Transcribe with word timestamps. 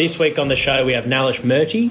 This 0.00 0.18
week 0.18 0.38
on 0.38 0.48
the 0.48 0.56
show, 0.56 0.86
we 0.86 0.94
have 0.94 1.04
Nalesh 1.04 1.42
Murti. 1.42 1.90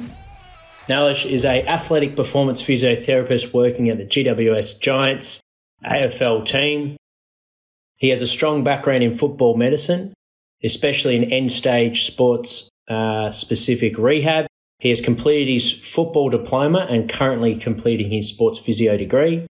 Nalish 0.87 1.29
is 1.29 1.45
a 1.45 1.61
athletic 1.67 2.15
performance 2.15 2.59
physiotherapist 2.59 3.53
working 3.53 3.87
at 3.87 3.99
the 3.99 4.03
GWS 4.03 4.79
Giants 4.79 5.41
AFL 5.85 6.43
team. 6.43 6.97
He 7.97 8.09
has 8.09 8.23
a 8.23 8.25
strong 8.25 8.63
background 8.63 9.03
in 9.03 9.15
football 9.15 9.55
medicine, 9.55 10.15
especially 10.63 11.17
in 11.17 11.25
end 11.25 11.51
stage 11.51 12.05
sports 12.05 12.67
uh, 12.87 13.29
specific 13.29 13.95
rehab. 13.99 14.47
He 14.79 14.89
has 14.89 15.01
completed 15.01 15.47
his 15.47 15.71
football 15.71 16.31
diploma 16.31 16.87
and 16.89 17.07
currently 17.07 17.57
completing 17.57 18.09
his 18.09 18.27
sports 18.27 18.57
physio 18.57 18.97
degree. 18.97 19.45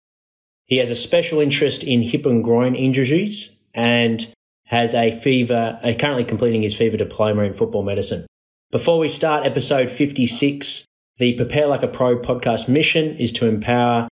He 0.66 0.76
has 0.76 0.90
a 0.90 0.94
special 0.94 1.40
interest 1.40 1.82
in 1.82 2.02
hip 2.02 2.24
and 2.24 2.44
groin 2.44 2.76
injuries 2.76 3.50
and 3.74 4.32
has 4.66 4.94
a 4.94 5.10
FIFA, 5.10 5.84
uh, 5.84 5.98
currently 5.98 6.22
completing 6.22 6.62
his 6.62 6.76
FIFA 6.76 6.98
diploma 6.98 7.42
in 7.42 7.54
football 7.54 7.82
medicine. 7.82 8.26
Before 8.74 8.98
we 8.98 9.08
start 9.08 9.46
episode 9.46 9.88
56, 9.88 10.84
the 11.18 11.34
Prepare 11.34 11.68
Like 11.68 11.84
a 11.84 11.86
Pro 11.86 12.18
podcast 12.18 12.66
mission 12.68 13.16
is 13.18 13.30
to 13.34 13.46
empower 13.46 14.08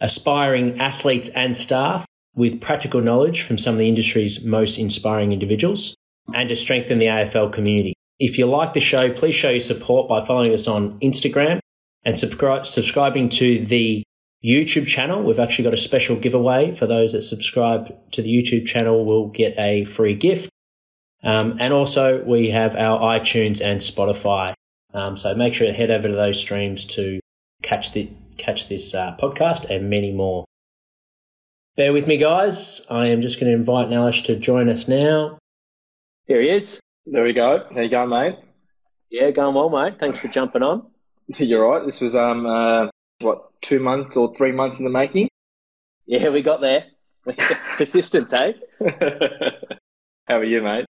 aspiring 0.00 0.80
athletes 0.80 1.28
and 1.28 1.56
staff 1.56 2.04
with 2.34 2.60
practical 2.60 3.00
knowledge 3.00 3.42
from 3.42 3.58
some 3.58 3.76
of 3.76 3.78
the 3.78 3.86
industry's 3.86 4.44
most 4.44 4.76
inspiring 4.76 5.30
individuals 5.30 5.94
and 6.34 6.48
to 6.48 6.56
strengthen 6.56 6.98
the 6.98 7.06
AFL 7.06 7.52
community. 7.52 7.94
If 8.18 8.38
you 8.38 8.46
like 8.46 8.72
the 8.72 8.80
show, 8.80 9.12
please 9.12 9.36
show 9.36 9.50
your 9.50 9.60
support 9.60 10.08
by 10.08 10.26
following 10.26 10.52
us 10.52 10.66
on 10.66 10.98
Instagram 10.98 11.60
and 12.04 12.18
subscribe, 12.18 12.66
subscribing 12.66 13.28
to 13.28 13.64
the 13.64 14.02
YouTube 14.44 14.88
channel. 14.88 15.22
We've 15.22 15.38
actually 15.38 15.62
got 15.62 15.74
a 15.74 15.76
special 15.76 16.16
giveaway 16.16 16.74
for 16.74 16.88
those 16.88 17.12
that 17.12 17.22
subscribe 17.22 17.94
to 18.10 18.20
the 18.20 18.36
YouTube 18.36 18.66
channel 18.66 19.04
will 19.04 19.28
get 19.28 19.54
a 19.56 19.84
free 19.84 20.16
gift. 20.16 20.50
Um, 21.22 21.56
and 21.60 21.72
also 21.72 22.22
we 22.24 22.50
have 22.50 22.74
our 22.76 22.98
iTunes 23.00 23.60
and 23.60 23.80
Spotify. 23.80 24.54
Um, 24.94 25.16
so 25.16 25.34
make 25.34 25.54
sure 25.54 25.66
to 25.66 25.72
head 25.72 25.90
over 25.90 26.08
to 26.08 26.14
those 26.14 26.38
streams 26.38 26.84
to 26.86 27.20
catch 27.62 27.92
the 27.92 28.10
catch 28.38 28.68
this 28.68 28.94
uh, 28.94 29.16
podcast 29.16 29.70
and 29.70 29.88
many 29.88 30.12
more. 30.12 30.44
Bear 31.76 31.92
with 31.92 32.06
me, 32.06 32.16
guys. 32.16 32.84
I 32.90 33.06
am 33.06 33.22
just 33.22 33.40
going 33.40 33.50
to 33.50 33.56
invite 33.56 33.88
Nalesh 33.88 34.24
to 34.24 34.36
join 34.36 34.68
us 34.68 34.88
now. 34.88 35.38
Here 36.26 36.40
he 36.40 36.50
is. 36.50 36.80
There 37.06 37.24
we 37.24 37.32
go. 37.32 37.66
How 37.72 37.80
you 37.80 37.88
going, 37.88 38.10
mate? 38.10 38.38
Yeah, 39.10 39.30
going 39.30 39.54
well, 39.54 39.70
mate. 39.70 39.94
Thanks 39.98 40.18
for 40.18 40.28
jumping 40.28 40.62
on. 40.62 40.86
You're 41.38 41.66
right. 41.68 41.84
This 41.84 42.00
was 42.00 42.14
um 42.14 42.46
uh, 42.46 42.88
what 43.20 43.50
two 43.62 43.80
months 43.80 44.16
or 44.16 44.34
three 44.34 44.52
months 44.52 44.78
in 44.78 44.84
the 44.84 44.90
making. 44.90 45.28
Yeah, 46.06 46.28
we 46.30 46.42
got 46.42 46.60
there. 46.60 46.86
Persistence, 47.76 48.32
eh? 48.32 48.52
How 50.26 50.38
are 50.38 50.44
you, 50.44 50.62
mate? 50.62 50.86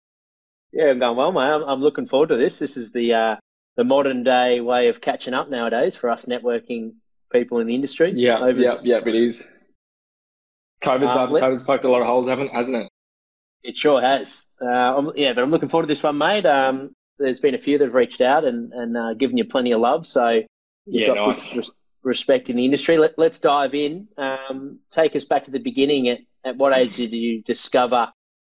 Yeah, 0.73 0.87
I'm 0.87 0.99
going 0.99 1.17
well, 1.17 1.33
mate. 1.33 1.41
I'm, 1.41 1.63
I'm 1.63 1.81
looking 1.83 2.09
forward 2.09 2.31
to 2.31 2.37
this. 2.37 2.59
This 2.59 2.77
is 2.77 2.93
the 2.93 3.15
uh, 3.15 3.37
the 3.77 3.85
modern 3.85 4.25
day 4.25 4.61
way 4.61 4.89
of 4.89 5.01
catching 5.01 5.35
up 5.35 5.51
nowadays 5.51 5.97
for 5.97 6.11
us 6.11 6.25
networking 6.25 6.95
people 7.31 7.59
in 7.59 7.67
the 7.67 7.75
industry. 7.75 8.13
Yeah, 8.15 8.39
Over... 8.39 8.59
yeah, 8.59 8.77
yeah, 8.83 9.01
it 9.05 9.15
is. 9.15 9.51
COVID's, 10.83 11.17
um, 11.17 11.31
COVID's 11.31 11.65
poked 11.65 11.85
a 11.85 11.91
lot 11.91 12.01
of 12.01 12.07
holes, 12.07 12.29
haven't 12.29 12.49
hasn't 12.49 12.77
it? 12.77 12.89
It 13.63 13.77
sure 13.77 14.01
has. 14.01 14.47
Uh, 14.61 15.13
yeah, 15.15 15.33
but 15.33 15.43
I'm 15.43 15.51
looking 15.51 15.69
forward 15.69 15.85
to 15.85 15.89
this 15.89 16.03
one, 16.03 16.19
mate. 16.19 16.45
Um, 16.47 16.95
there's 17.19 17.41
been 17.41 17.55
a 17.55 17.59
few 17.59 17.79
that 17.79 17.85
have 17.85 17.95
reached 17.95 18.21
out 18.21 18.45
and, 18.45 18.73
and 18.73 18.97
uh, 18.97 19.15
given 19.15 19.37
you 19.37 19.45
plenty 19.45 19.73
of 19.73 19.81
love. 19.81 20.07
So 20.07 20.29
you've 20.29 20.47
yeah, 20.87 21.07
got 21.09 21.29
nice. 21.29 21.57
res- 21.57 21.71
respect 22.03 22.51
in 22.51 22.57
the 22.57 22.65
industry. 22.65 22.99
Let, 22.99 23.17
us 23.19 23.39
dive 23.39 23.75
in. 23.75 24.09
Um, 24.19 24.81
take 24.91 25.15
us 25.15 25.25
back 25.25 25.45
to 25.45 25.53
the 25.53 25.61
beginning. 25.61 26.09
At, 26.09 26.19
at 26.45 26.57
what 26.57 26.77
age 26.77 26.97
did 26.97 27.13
you 27.13 27.43
discover 27.43 28.13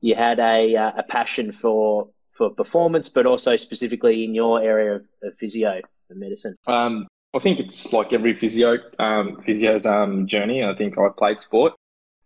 you 0.04 0.16
had 0.16 0.40
a, 0.40 0.76
uh, 0.76 0.92
a 0.98 1.04
passion 1.04 1.52
for 1.54 2.10
for 2.32 2.50
performance, 2.50 3.10
but 3.10 3.26
also 3.26 3.56
specifically 3.56 4.24
in 4.24 4.36
your 4.36 4.62
area 4.62 4.96
of, 4.96 5.06
of 5.22 5.36
physio 5.36 5.80
and 6.10 6.20
medicine? 6.20 6.56
Um, 6.68 7.08
I 7.34 7.40
think 7.40 7.60
it's 7.60 7.94
like 7.94 8.12
every 8.12 8.34
physio 8.34 8.80
um, 9.00 9.40
physio's 9.40 9.86
um, 9.86 10.28
journey. 10.28 10.64
I 10.64 10.76
think 10.76 10.98
I 10.98 11.08
played 11.16 11.40
sport, 11.40 11.74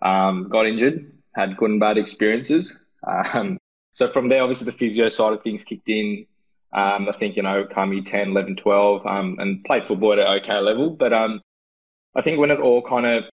um, 0.02 0.50
got 0.50 0.66
injured, 0.66 1.12
had 1.36 1.56
good 1.56 1.70
and 1.70 1.80
bad 1.80 1.98
experiences. 1.98 2.80
Um, 3.06 3.58
so 3.94 4.08
from 4.08 4.28
there, 4.30 4.42
obviously 4.42 4.66
the 4.66 4.72
physio 4.72 5.10
side 5.10 5.34
of 5.34 5.44
things 5.44 5.64
kicked 5.64 5.90
in. 5.90 6.26
Um, 6.74 7.08
I 7.08 7.12
think, 7.12 7.36
you 7.36 7.44
know, 7.44 7.66
come 7.70 8.04
10, 8.04 8.30
11, 8.30 8.56
12, 8.56 9.06
um, 9.06 9.38
and 9.40 9.64
played 9.64 9.86
football 9.86 10.14
at 10.14 10.20
an 10.20 10.28
okay 10.40 10.60
level. 10.60 10.90
But 10.90 11.14
I 11.14 12.22
think 12.24 12.40
when 12.40 12.52
it 12.52 12.60
all 12.60 12.82
kind 12.82 13.06
of 13.06 13.26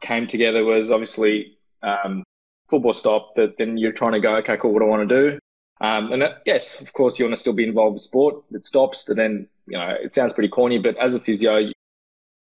came 0.00 0.26
together 0.26 0.64
was 0.64 0.90
obviously 0.90 1.58
um, 1.82 2.22
football 2.68 2.94
stopped, 2.94 3.36
but 3.36 3.54
then 3.58 3.76
you're 3.76 3.92
trying 3.92 4.12
to 4.12 4.20
go, 4.20 4.36
okay, 4.36 4.56
cool, 4.56 4.72
what 4.72 4.80
do 4.80 4.86
I 4.86 4.88
want 4.88 5.08
to 5.08 5.30
do? 5.30 5.38
Um, 5.80 6.12
and 6.12 6.22
it, 6.22 6.32
yes, 6.46 6.80
of 6.80 6.92
course, 6.92 7.18
you 7.18 7.24
want 7.24 7.34
to 7.34 7.40
still 7.40 7.52
be 7.52 7.66
involved 7.66 7.94
with 7.94 8.02
sport. 8.02 8.42
It 8.52 8.64
stops, 8.64 9.04
but 9.06 9.16
then, 9.16 9.48
you 9.66 9.78
know, 9.78 9.94
it 10.00 10.12
sounds 10.12 10.32
pretty 10.32 10.48
corny, 10.48 10.78
but 10.78 10.96
as 10.98 11.14
a 11.14 11.20
physio, 11.20 11.70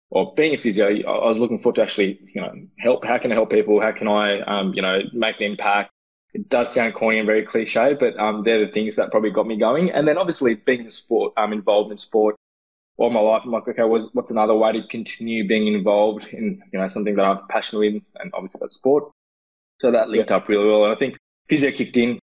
or 0.09 0.33
being 0.33 0.55
a 0.55 0.57
physio, 0.57 0.87
I 0.87 1.27
was 1.27 1.37
looking 1.37 1.59
forward 1.59 1.75
to 1.75 1.83
actually, 1.83 2.19
you 2.33 2.41
know, 2.41 2.51
help. 2.79 3.05
How 3.05 3.19
can 3.19 3.31
I 3.31 3.35
help 3.35 3.51
people? 3.51 3.79
How 3.79 3.91
can 3.91 4.07
I, 4.07 4.39
um, 4.41 4.73
you 4.73 4.81
know, 4.81 5.01
make 5.13 5.39
an 5.39 5.51
impact? 5.51 5.91
It 6.33 6.49
does 6.49 6.71
sound 6.73 6.95
corny 6.95 7.19
and 7.19 7.27
very 7.27 7.43
cliche, 7.43 7.95
but 7.99 8.17
um, 8.19 8.43
they're 8.43 8.65
the 8.65 8.71
things 8.71 8.95
that 8.95 9.11
probably 9.11 9.31
got 9.31 9.45
me 9.45 9.57
going. 9.57 9.91
And 9.91 10.07
then 10.07 10.17
obviously 10.17 10.55
being 10.55 10.81
in 10.81 10.91
sport, 10.91 11.33
I'm 11.37 11.45
um, 11.45 11.53
involved 11.53 11.91
in 11.91 11.97
sport 11.97 12.35
all 12.97 13.09
my 13.09 13.19
life. 13.19 13.43
I'm 13.45 13.51
like, 13.51 13.67
okay, 13.67 13.83
what's, 13.83 14.07
what's 14.13 14.31
another 14.31 14.55
way 14.55 14.73
to 14.73 14.87
continue 14.87 15.47
being 15.47 15.73
involved 15.73 16.27
in, 16.27 16.61
you 16.71 16.79
know, 16.79 16.87
something 16.87 17.15
that 17.15 17.23
I'm 17.23 17.47
passionate 17.47 17.81
in, 17.81 18.01
and 18.15 18.31
obviously 18.33 18.59
that's 18.61 18.75
sport. 18.75 19.11
So 19.79 19.91
that 19.91 20.09
linked 20.09 20.29
yeah. 20.29 20.37
up 20.37 20.47
really 20.47 20.67
well. 20.67 20.85
And 20.85 20.93
I 20.93 20.97
think 20.97 21.17
physio 21.47 21.71
kicked 21.71 21.97
in 21.97 22.19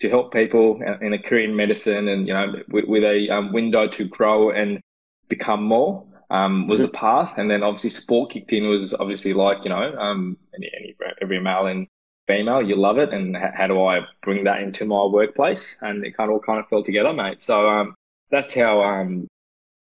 to 0.00 0.08
help 0.08 0.32
people 0.32 0.80
in 1.00 1.12
a 1.12 1.18
career 1.18 1.44
in 1.44 1.56
medicine, 1.56 2.08
and 2.08 2.26
you 2.26 2.34
know, 2.34 2.52
with, 2.68 2.86
with 2.86 3.04
a 3.04 3.28
um, 3.30 3.52
window 3.52 3.86
to 3.88 4.04
grow 4.04 4.50
and 4.50 4.80
become 5.28 5.62
more 5.62 6.04
um, 6.30 6.66
was 6.66 6.80
mm-hmm. 6.80 6.86
the 6.86 6.92
path. 6.92 7.34
And 7.36 7.50
then 7.50 7.62
obviously 7.62 7.90
sport 7.90 8.30
kicked 8.30 8.52
in 8.52 8.68
was 8.68 8.94
obviously 8.94 9.32
like, 9.32 9.64
you 9.64 9.70
know, 9.70 9.96
um, 9.96 10.36
any, 10.56 10.70
any, 10.76 10.96
every 11.22 11.40
male 11.40 11.66
and 11.66 11.86
female, 12.26 12.62
you 12.62 12.76
love 12.76 12.98
it. 12.98 13.12
And 13.12 13.36
h- 13.36 13.52
how 13.54 13.66
do 13.66 13.82
I 13.84 14.00
bring 14.22 14.44
that 14.44 14.60
into 14.60 14.84
my 14.84 15.04
workplace? 15.04 15.78
And 15.80 16.04
it 16.04 16.16
kind 16.16 16.30
of 16.30 16.34
all 16.34 16.40
kind 16.40 16.58
of 16.58 16.68
fell 16.68 16.82
together, 16.82 17.12
mate. 17.12 17.42
So, 17.42 17.68
um, 17.68 17.94
that's 18.30 18.54
how, 18.54 18.82
um, 18.82 19.28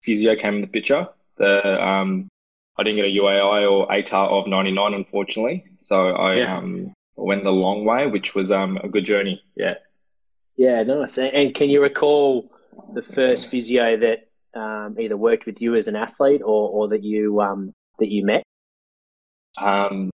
physio 0.02 0.36
came 0.36 0.56
in 0.56 0.60
the 0.60 0.66
picture. 0.66 1.08
The, 1.36 1.82
um, 1.82 2.28
I 2.76 2.82
didn't 2.82 2.96
get 2.96 3.06
a 3.06 3.20
UAI 3.20 3.70
or 3.70 3.88
ATAR 3.88 4.28
of 4.30 4.46
99, 4.46 4.94
unfortunately. 4.94 5.64
So 5.78 6.10
I, 6.10 6.36
yeah. 6.36 6.56
um, 6.56 6.92
went 7.16 7.44
the 7.44 7.50
long 7.50 7.84
way, 7.84 8.06
which 8.06 8.34
was, 8.34 8.50
um, 8.50 8.78
a 8.82 8.88
good 8.88 9.04
journey. 9.04 9.42
Yeah. 9.56 9.74
Yeah, 10.56 10.82
nice. 10.82 11.18
And 11.18 11.54
can 11.54 11.70
you 11.70 11.82
recall 11.82 12.50
the 12.94 13.02
first 13.02 13.48
physio 13.48 13.96
that 13.98 14.28
um, 14.58 14.96
either 15.00 15.16
worked 15.16 15.46
with 15.46 15.60
you 15.62 15.74
as 15.76 15.88
an 15.88 15.96
athlete 15.96 16.42
or, 16.42 16.68
or 16.68 16.88
that 16.88 17.02
you 17.02 17.40
um, 17.40 17.72
that 17.98 18.08
you 18.08 18.24
met? 18.24 18.42
Um, 19.56 20.10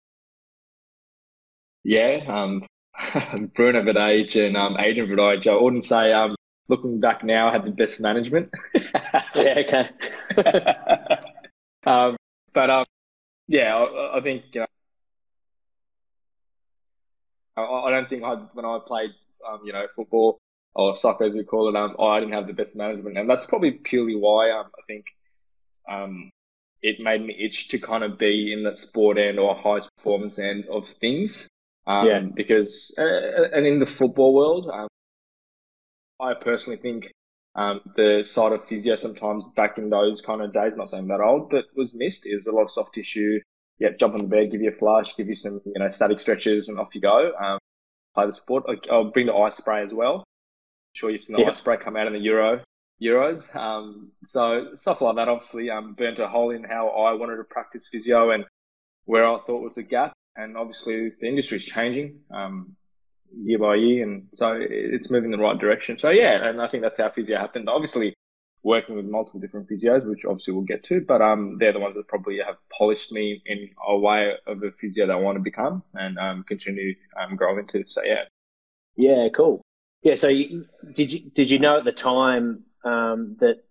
yeah, 1.83 2.19
um, 2.27 2.65
Bruno 3.55 3.81
Vidage 3.83 4.35
and 4.35 4.57
um, 4.57 4.77
Adrian 4.79 5.09
Vidage. 5.09 5.47
I 5.47 5.61
wouldn't 5.61 5.83
say 5.83 6.13
um, 6.13 6.35
looking 6.67 6.99
back 6.99 7.23
now, 7.23 7.49
I 7.49 7.51
had 7.53 7.65
the 7.65 7.71
best 7.71 7.99
management. 7.99 8.49
yeah, 9.35 9.63
okay. 9.65 9.89
um, 11.85 12.15
but 12.53 12.69
um, 12.69 12.85
yeah, 13.47 13.75
I, 13.75 14.17
I 14.17 14.21
think 14.21 14.43
you 14.53 14.61
know, 14.61 14.67
I, 17.57 17.61
I 17.61 17.91
don't 17.91 18.09
think 18.09 18.23
I 18.23 18.35
when 18.53 18.65
I 18.65 18.79
played 18.85 19.11
um, 19.47 19.61
you 19.65 19.73
know 19.73 19.87
football 19.95 20.37
or 20.75 20.95
soccer 20.95 21.23
as 21.23 21.33
we 21.33 21.43
call 21.43 21.69
it, 21.69 21.75
um, 21.75 21.95
I 21.99 22.19
didn't 22.19 22.35
have 22.35 22.47
the 22.47 22.53
best 22.53 22.75
management, 22.75 23.17
and 23.17 23.29
that's 23.29 23.47
probably 23.47 23.71
purely 23.71 24.15
why 24.15 24.51
um, 24.51 24.67
I 24.77 24.81
think 24.85 25.05
um, 25.89 26.29
it 26.81 26.99
made 26.99 27.25
me 27.25 27.35
itch 27.39 27.69
to 27.69 27.79
kind 27.79 28.03
of 28.03 28.17
be 28.17 28.53
in 28.53 28.63
that 28.63 28.79
sport 28.79 29.17
end 29.17 29.39
or 29.39 29.55
highest 29.55 29.89
performance 29.97 30.37
end 30.37 30.65
of 30.67 30.87
things. 30.87 31.47
Um, 31.87 32.07
yeah. 32.07 32.19
Because 32.19 32.93
uh, 32.97 33.03
uh, 33.03 33.49
and 33.53 33.65
in 33.65 33.79
the 33.79 33.85
football 33.85 34.33
world, 34.33 34.69
um, 34.71 34.87
I 36.19 36.33
personally 36.33 36.77
think 36.77 37.11
um, 37.55 37.81
the 37.95 38.23
side 38.23 38.51
of 38.51 38.63
physio 38.63 38.95
sometimes 38.95 39.47
back 39.55 39.77
in 39.77 39.89
those 39.89 40.21
kind 40.21 40.41
of 40.41 40.53
days, 40.53 40.75
not 40.75 40.89
saying 40.89 41.07
that 41.07 41.21
old, 41.21 41.49
but 41.49 41.65
was 41.75 41.95
missed. 41.95 42.27
Is 42.27 42.45
a 42.45 42.51
lot 42.51 42.63
of 42.63 42.71
soft 42.71 42.93
tissue. 42.93 43.39
Yeah, 43.79 43.89
jump 43.97 44.15
on 44.15 44.21
the 44.21 44.27
bed, 44.27 44.51
give 44.51 44.61
you 44.61 44.69
a 44.69 44.73
flush, 44.73 45.15
give 45.15 45.27
you 45.27 45.35
some 45.35 45.61
you 45.65 45.79
know 45.79 45.87
static 45.87 46.19
stretches, 46.19 46.69
and 46.69 46.79
off 46.79 46.95
you 46.95 47.01
go. 47.01 47.33
Um, 47.39 47.59
play 48.15 48.25
the 48.25 48.33
sport. 48.33 48.63
I'll 48.91 49.11
bring 49.11 49.27
the 49.27 49.35
ice 49.35 49.57
spray 49.57 49.83
as 49.83 49.93
well 49.93 50.23
sure 50.97 51.11
you've 51.11 51.21
seen 51.21 51.35
the 51.35 51.43
yep. 51.43 51.51
ice 51.51 51.57
spray 51.59 51.77
come 51.77 51.95
out 51.95 52.07
in 52.07 52.13
the 52.13 52.19
Euro 52.19 52.61
Euros. 53.01 53.55
Um, 53.55 54.11
so 54.23 54.73
stuff 54.73 55.01
like 55.01 55.15
that 55.17 55.29
obviously 55.29 55.69
um, 55.69 55.93
burnt 55.93 56.19
a 56.19 56.27
hole 56.27 56.49
in 56.49 56.63
how 56.63 56.89
I 56.89 57.13
wanted 57.13 57.37
to 57.37 57.43
practice 57.43 57.87
physio 57.87 58.31
and 58.31 58.45
where 59.05 59.25
I 59.25 59.37
thought 59.45 59.61
was 59.61 59.77
a 59.77 59.83
gap. 59.83 60.13
And 60.35 60.57
obviously 60.57 61.11
the 61.21 61.27
industry 61.27 61.57
is 61.57 61.65
changing 61.65 62.19
um, 62.31 62.75
year 63.35 63.59
by 63.59 63.75
year, 63.75 64.03
and 64.03 64.27
so 64.33 64.57
it's 64.59 65.09
moving 65.09 65.31
in 65.33 65.39
the 65.39 65.43
right 65.43 65.57
direction. 65.57 65.97
So 65.97 66.09
yeah, 66.09 66.47
and 66.47 66.61
I 66.61 66.67
think 66.67 66.83
that's 66.83 66.97
how 66.97 67.09
physio 67.09 67.37
happened. 67.37 67.69
Obviously 67.69 68.13
working 68.63 68.95
with 68.95 69.05
multiple 69.05 69.39
different 69.39 69.69
physios, 69.69 70.05
which 70.05 70.25
obviously 70.25 70.53
we'll 70.53 70.63
get 70.63 70.83
to, 70.83 71.01
but 71.01 71.21
um, 71.21 71.57
they're 71.59 71.73
the 71.73 71.79
ones 71.79 71.95
that 71.95 72.07
probably 72.07 72.39
have 72.45 72.57
polished 72.69 73.11
me 73.11 73.41
in 73.45 73.69
a 73.87 73.97
way 73.97 74.33
of 74.45 74.63
a 74.63 74.71
physio 74.71 75.07
that 75.07 75.13
I 75.13 75.15
want 75.17 75.37
to 75.37 75.41
become 75.41 75.83
and 75.93 76.17
um, 76.17 76.43
continue 76.43 76.95
um, 77.19 77.35
grow 77.35 77.57
into. 77.57 77.85
So 77.85 78.03
yeah. 78.03 78.23
Yeah, 78.95 79.27
cool. 79.33 79.61
Yeah. 80.01 80.15
So 80.15 80.27
you, 80.27 80.65
did 80.93 81.11
you 81.11 81.29
did 81.33 81.49
you 81.49 81.59
know 81.59 81.77
at 81.77 81.85
the 81.85 81.91
time 81.91 82.63
um, 82.83 83.37
that 83.39 83.63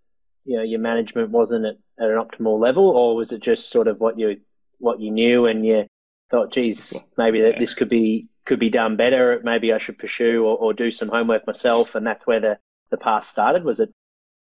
you 0.44 0.56
know 0.56 0.62
your 0.62 0.81
management 0.81 1.31
wasn't 1.31 1.67
at, 1.67 1.77
at 1.99 2.11
an 2.11 2.17
optimal 2.17 2.59
level, 2.61 2.88
or 2.88 3.17
was 3.17 3.33
it 3.33 3.41
just 3.41 3.71
sort 3.71 3.88
of 3.88 4.00
what 4.00 4.19
you 4.19 4.41
what 4.79 5.00
you 5.00 5.11
knew 5.11 5.47
and 5.47 5.65
you 5.67 5.87
thought, 6.31 6.53
geez, 6.53 6.94
maybe 7.17 7.43
that 7.43 7.59
this 7.59 7.75
could 7.75 7.88
be 7.88 8.29
could 8.44 8.59
be 8.61 8.71
done 8.71 8.97
better. 8.97 9.41
Maybe 9.43 9.73
I 9.73 9.79
should 9.79 9.99
pursue 9.99 10.44
or, 10.44 10.56
or 10.56 10.73
do 10.73 10.91
some 10.91 11.09
homework 11.09 11.47
myself, 11.47 11.94
and 11.94 12.06
that's 12.06 12.27
where 12.27 12.41
the 12.41 12.59
the 12.91 12.97
path 12.97 13.25
started. 13.25 13.65
Was 13.65 13.81
it 13.81 13.93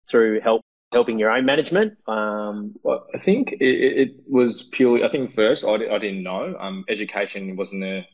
through 0.08 0.40
help 0.40 0.62
helping 0.92 1.18
your 1.18 1.30
own 1.30 1.44
management? 1.44 1.96
Um, 2.06 2.74
well, 2.82 3.06
I 3.14 3.18
think 3.18 3.52
it, 3.52 3.64
it, 3.64 4.10
was 4.28 4.62
purely. 4.62 5.04
I 5.04 5.08
think 5.08 5.30
first 5.30 5.64
I, 5.64 5.74
I 5.74 5.98
didn't 5.98 6.22
know. 6.22 6.54
Um, 6.58 6.84
education 6.88 7.56
wasn't 7.56 7.84
a 7.84 8.06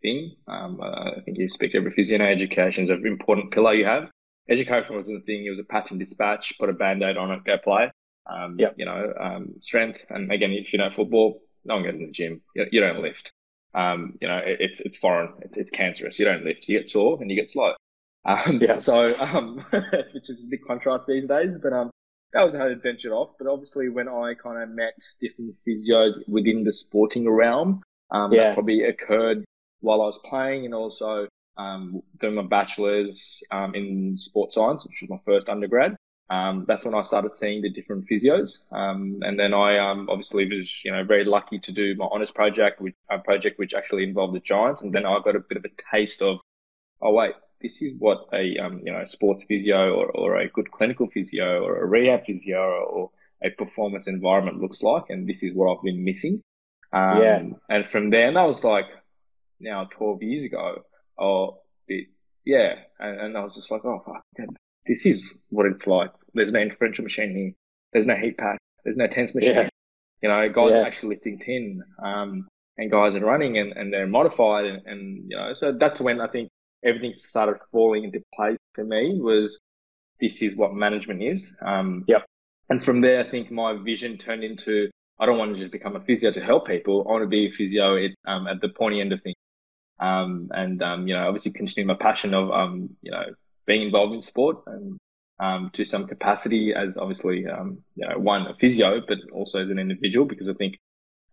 thing. 0.00 0.34
Um, 0.48 0.80
I 0.82 1.20
think 1.24 1.38
you 1.38 1.48
speak 1.48 1.72
to 1.72 1.78
every 1.78 1.92
physio. 1.92 2.20
education 2.20 2.84
is 2.84 2.90
an 2.90 3.06
important 3.06 3.52
pillar 3.52 3.74
you 3.74 3.84
have. 3.84 4.10
Education 4.48 4.96
wasn't 4.96 5.22
a 5.22 5.24
thing. 5.24 5.44
It 5.44 5.50
was 5.50 5.58
a 5.58 5.64
patch 5.64 5.90
and 5.90 6.00
dispatch. 6.00 6.58
Put 6.58 6.68
a 6.68 6.72
band 6.72 7.02
aid 7.02 7.16
on 7.16 7.30
it. 7.30 7.44
Go 7.44 7.58
play. 7.58 7.90
Um, 8.26 8.56
yep. 8.58 8.74
You 8.76 8.86
know, 8.86 9.12
um, 9.20 9.54
strength. 9.60 10.04
And 10.10 10.30
again, 10.32 10.52
if 10.52 10.72
you 10.72 10.78
know 10.78 10.90
football, 10.90 11.40
no 11.64 11.76
one 11.76 11.84
goes 11.84 11.94
in 11.94 12.06
the 12.06 12.12
gym. 12.12 12.42
You, 12.56 12.66
you 12.72 12.80
don't 12.80 13.00
lift. 13.00 13.32
Um, 13.74 14.18
you 14.20 14.28
know, 14.28 14.38
it, 14.38 14.58
it's 14.60 14.80
it's 14.80 14.96
foreign. 14.96 15.34
It's 15.40 15.56
it's 15.56 15.70
cancerous. 15.70 16.18
You 16.18 16.24
don't 16.24 16.44
lift. 16.44 16.68
You 16.68 16.78
get 16.78 16.88
sore 16.88 17.18
and 17.20 17.30
you 17.30 17.36
get 17.36 17.50
slow. 17.50 17.74
Um, 18.24 18.60
yeah. 18.60 18.76
So, 18.76 19.14
um, 19.18 19.58
which 20.12 20.30
is 20.30 20.44
a 20.44 20.46
big 20.48 20.64
contrast 20.64 21.06
these 21.06 21.28
days. 21.28 21.58
But 21.58 21.72
um, 21.72 21.90
that 22.32 22.44
was 22.44 22.54
how 22.54 22.66
it 22.66 22.82
ventured 22.82 23.12
off. 23.12 23.30
But 23.38 23.48
obviously, 23.48 23.88
when 23.88 24.08
I 24.08 24.34
kind 24.34 24.62
of 24.62 24.68
met 24.70 24.94
different 25.20 25.54
physios 25.66 26.20
within 26.28 26.64
the 26.64 26.72
sporting 26.72 27.28
realm, 27.28 27.82
um, 28.10 28.32
yeah. 28.32 28.48
that 28.48 28.54
probably 28.54 28.84
occurred 28.84 29.44
while 29.80 30.02
I 30.02 30.06
was 30.06 30.18
playing 30.18 30.64
and 30.64 30.74
also 30.74 31.26
um, 31.56 32.02
doing 32.20 32.34
my 32.34 32.42
bachelor's 32.42 33.42
um, 33.50 33.74
in 33.74 34.16
sports 34.16 34.54
science, 34.54 34.86
which 34.86 35.02
was 35.02 35.10
my 35.10 35.18
first 35.24 35.48
undergrad. 35.48 35.96
Um, 36.30 36.64
that's 36.66 36.86
when 36.86 36.94
I 36.94 37.02
started 37.02 37.34
seeing 37.34 37.60
the 37.60 37.68
different 37.68 38.08
physios. 38.08 38.62
Um, 38.72 39.18
and 39.22 39.38
then 39.38 39.52
I 39.52 39.78
um, 39.78 40.08
obviously 40.08 40.46
was, 40.48 40.82
you 40.82 40.90
know, 40.90 41.04
very 41.04 41.24
lucky 41.24 41.58
to 41.58 41.72
do 41.72 41.94
my 41.96 42.06
honors 42.10 42.30
project, 42.30 42.80
which, 42.80 42.94
a 43.10 43.18
project 43.18 43.58
which 43.58 43.74
actually 43.74 44.04
involved 44.04 44.34
the 44.34 44.40
Giants. 44.40 44.80
And 44.80 44.94
then 44.94 45.04
I 45.04 45.18
got 45.22 45.36
a 45.36 45.40
bit 45.40 45.58
of 45.58 45.64
a 45.66 45.68
taste 45.90 46.22
of, 46.22 46.38
oh 47.02 47.12
wait, 47.12 47.34
this 47.62 47.80
is 47.80 47.94
what 47.98 48.28
a, 48.32 48.58
um, 48.58 48.82
you 48.84 48.92
know, 48.92 49.04
sports 49.04 49.44
physio 49.44 49.94
or, 49.94 50.10
or 50.10 50.36
a 50.36 50.48
good 50.48 50.70
clinical 50.70 51.08
physio 51.08 51.62
or 51.62 51.82
a 51.82 51.86
rehab 51.86 52.26
physio 52.26 52.58
or 52.58 53.10
a 53.42 53.50
performance 53.50 54.08
environment 54.08 54.60
looks 54.60 54.82
like. 54.82 55.04
And 55.08 55.28
this 55.28 55.42
is 55.42 55.54
what 55.54 55.72
I've 55.72 55.82
been 55.82 56.04
missing. 56.04 56.42
Um, 56.92 57.22
yeah. 57.22 57.42
And 57.68 57.86
from 57.86 58.10
there, 58.10 58.28
and 58.28 58.36
that 58.36 58.46
was 58.46 58.64
like 58.64 58.86
now 59.60 59.84
12 59.84 60.22
years 60.22 60.44
ago 60.44 60.82
or 61.16 61.58
it, 61.88 62.08
yeah. 62.44 62.74
And, 62.98 63.20
and 63.20 63.38
I 63.38 63.44
was 63.44 63.54
just 63.54 63.70
like, 63.70 63.84
oh, 63.84 64.02
fuck, 64.04 64.22
this 64.86 65.06
is 65.06 65.32
what 65.48 65.66
it's 65.66 65.86
like. 65.86 66.10
There's 66.34 66.52
no 66.52 66.60
interferential 66.60 67.04
machine 67.04 67.34
here. 67.34 67.52
There's 67.92 68.06
no 68.06 68.16
heat 68.16 68.38
pack. 68.38 68.58
There's 68.84 68.96
no 68.96 69.06
TENS 69.06 69.34
machine. 69.34 69.54
Yeah. 69.54 69.68
You 70.22 70.28
know, 70.28 70.48
guys 70.48 70.72
yeah. 70.72 70.78
are 70.78 70.84
actually 70.84 71.10
lifting 71.10 71.38
tin, 71.38 71.82
um, 72.02 72.46
and 72.78 72.90
guys 72.90 73.14
are 73.14 73.24
running 73.24 73.58
and, 73.58 73.72
and 73.72 73.92
they're 73.92 74.06
modified 74.06 74.64
and, 74.64 74.86
and, 74.86 75.24
you 75.28 75.36
know, 75.36 75.52
so 75.54 75.72
that's 75.72 76.00
when 76.00 76.20
I 76.20 76.28
think 76.28 76.48
everything 76.84 77.14
started 77.14 77.60
falling 77.70 78.04
into 78.04 78.22
place 78.34 78.58
for 78.74 78.84
me 78.84 79.18
was 79.20 79.60
this 80.20 80.42
is 80.42 80.56
what 80.56 80.74
management 80.74 81.22
is. 81.22 81.54
Um, 81.64 82.04
yep. 82.06 82.24
And 82.68 82.82
from 82.82 83.00
there, 83.00 83.20
I 83.20 83.28
think 83.28 83.50
my 83.50 83.74
vision 83.74 84.16
turned 84.18 84.44
into, 84.44 84.90
I 85.18 85.26
don't 85.26 85.38
want 85.38 85.54
to 85.54 85.60
just 85.60 85.72
become 85.72 85.96
a 85.96 86.00
physio 86.00 86.30
to 86.30 86.40
help 86.40 86.66
people. 86.66 87.04
I 87.06 87.12
want 87.12 87.22
to 87.22 87.28
be 87.28 87.46
a 87.46 87.50
physio 87.50 87.96
at, 87.96 88.10
um, 88.26 88.46
at 88.46 88.60
the 88.60 88.68
pointy 88.68 89.00
end 89.00 89.12
of 89.12 89.20
things. 89.22 89.36
Um, 90.00 90.48
and, 90.52 90.82
um, 90.82 91.06
you 91.06 91.14
know, 91.14 91.26
obviously 91.26 91.52
continue 91.52 91.86
my 91.86 91.94
passion 91.94 92.34
of, 92.34 92.50
um, 92.50 92.90
you 93.02 93.10
know, 93.10 93.24
being 93.66 93.82
involved 93.82 94.14
in 94.14 94.22
sport 94.22 94.62
and 94.66 94.98
um, 95.42 95.70
to 95.72 95.84
some 95.84 96.06
capacity 96.06 96.72
as 96.74 96.96
obviously 96.96 97.46
um, 97.46 97.78
you 97.96 98.08
know 98.08 98.18
one 98.18 98.46
a 98.46 98.54
physio, 98.54 99.00
but 99.06 99.18
also 99.32 99.60
as 99.62 99.70
an 99.70 99.78
individual 99.78 100.24
because 100.24 100.48
I 100.48 100.54
think 100.54 100.78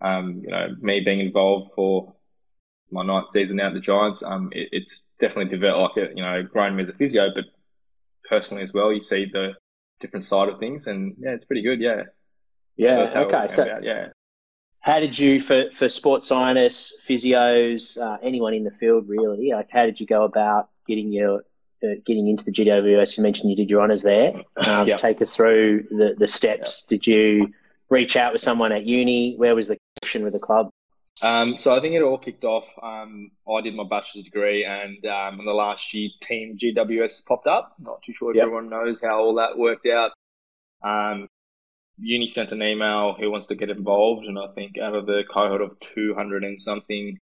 um, 0.01 0.41
you 0.43 0.49
know 0.49 0.75
me 0.79 1.01
being 1.01 1.19
involved 1.19 1.73
for 1.75 2.15
my 2.91 3.03
ninth 3.03 3.29
season 3.31 3.57
now 3.57 3.67
at 3.67 3.73
the 3.73 3.79
Giants, 3.79 4.23
um, 4.23 4.49
it, 4.51 4.69
it's 4.71 5.03
definitely 5.19 5.51
developed 5.51 5.97
like 5.97 6.05
it, 6.05 6.17
you 6.17 6.23
know 6.23 6.43
grown 6.43 6.75
me 6.75 6.83
as 6.83 6.89
a 6.89 6.93
physio, 6.93 7.29
but 7.33 7.45
personally 8.27 8.63
as 8.63 8.73
well, 8.73 8.93
you 8.93 9.01
see 9.01 9.25
the 9.31 9.53
different 9.99 10.23
side 10.23 10.49
of 10.49 10.59
things, 10.59 10.87
and 10.87 11.15
yeah, 11.19 11.31
it's 11.31 11.45
pretty 11.45 11.61
good. 11.61 11.79
Yeah. 11.79 12.03
Yeah. 12.77 13.11
okay. 13.13 13.47
So 13.49 13.73
yeah. 13.81 14.09
How 14.81 15.01
did 15.01 15.19
you, 15.19 15.41
for, 15.41 15.65
for 15.73 15.89
sports 15.89 16.25
scientists, 16.25 16.93
physios, 17.05 18.01
uh, 18.01 18.17
anyone 18.23 18.53
in 18.53 18.63
the 18.63 18.71
field 18.71 19.09
really, 19.09 19.51
like 19.51 19.69
how 19.69 19.85
did 19.85 19.99
you 19.99 20.07
go 20.07 20.23
about 20.23 20.69
getting 20.87 21.11
your 21.11 21.43
uh, 21.83 21.95
getting 22.05 22.27
into 22.27 22.43
the 22.43 22.51
GWS, 22.51 23.17
you 23.17 23.23
mentioned 23.23 23.49
you 23.49 23.55
did 23.55 23.69
your 23.69 23.81
honours 23.81 24.01
there. 24.01 24.33
Um, 24.67 24.87
yep. 24.87 24.99
Take 24.99 25.21
us 25.21 25.35
through 25.35 25.87
the, 25.89 26.15
the 26.17 26.27
steps. 26.27 26.83
Yep. 26.83 26.89
Did 26.89 27.07
you 27.07 27.53
reach 27.89 28.17
out 28.17 28.33
with 28.33 28.41
someone 28.41 28.73
at 28.73 28.85
uni? 28.85 29.35
Where 29.37 29.55
was 29.55 29.69
the 29.69 29.77
connection 30.01 30.23
with 30.23 30.33
the 30.33 30.39
club? 30.39 30.69
Um, 31.21 31.59
so 31.59 31.75
I 31.75 31.81
think 31.81 31.95
it 31.95 32.01
all 32.01 32.17
kicked 32.17 32.45
off. 32.45 32.67
Um, 32.81 33.31
I 33.47 33.61
did 33.61 33.75
my 33.75 33.83
bachelor's 33.83 34.25
degree, 34.25 34.65
and 34.65 35.05
um, 35.05 35.39
in 35.39 35.45
the 35.45 35.53
last 35.53 35.93
year, 35.93 36.09
Team 36.21 36.57
GWS 36.57 37.25
popped 37.25 37.47
up. 37.47 37.75
Not 37.79 38.01
too 38.03 38.13
sure 38.13 38.31
if 38.31 38.37
yep. 38.37 38.43
everyone 38.43 38.69
knows 38.69 39.01
how 39.01 39.19
all 39.19 39.35
that 39.35 39.57
worked 39.57 39.87
out. 39.87 40.11
Um, 40.83 41.27
uni 41.97 42.29
sent 42.29 42.51
an 42.51 42.61
email 42.61 43.15
who 43.19 43.29
wants 43.29 43.47
to 43.47 43.55
get 43.55 43.69
involved, 43.69 44.25
and 44.25 44.39
I 44.39 44.47
think 44.53 44.77
out 44.77 44.95
of 44.95 45.05
the 45.05 45.23
cohort 45.29 45.61
of 45.61 45.79
200 45.79 46.43
and 46.43 46.61
something, 46.61 47.17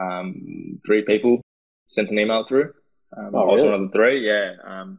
um, 0.00 0.80
three 0.84 1.02
people 1.02 1.40
sent 1.88 2.10
an 2.10 2.18
email 2.18 2.44
through. 2.44 2.72
Um, 3.16 3.30
oh, 3.34 3.42
I 3.42 3.44
was 3.44 3.62
really? 3.62 3.72
one 3.72 3.84
of 3.84 3.92
the 3.92 3.96
three. 3.96 4.26
Yeah. 4.26 4.54
Um, 4.64 4.98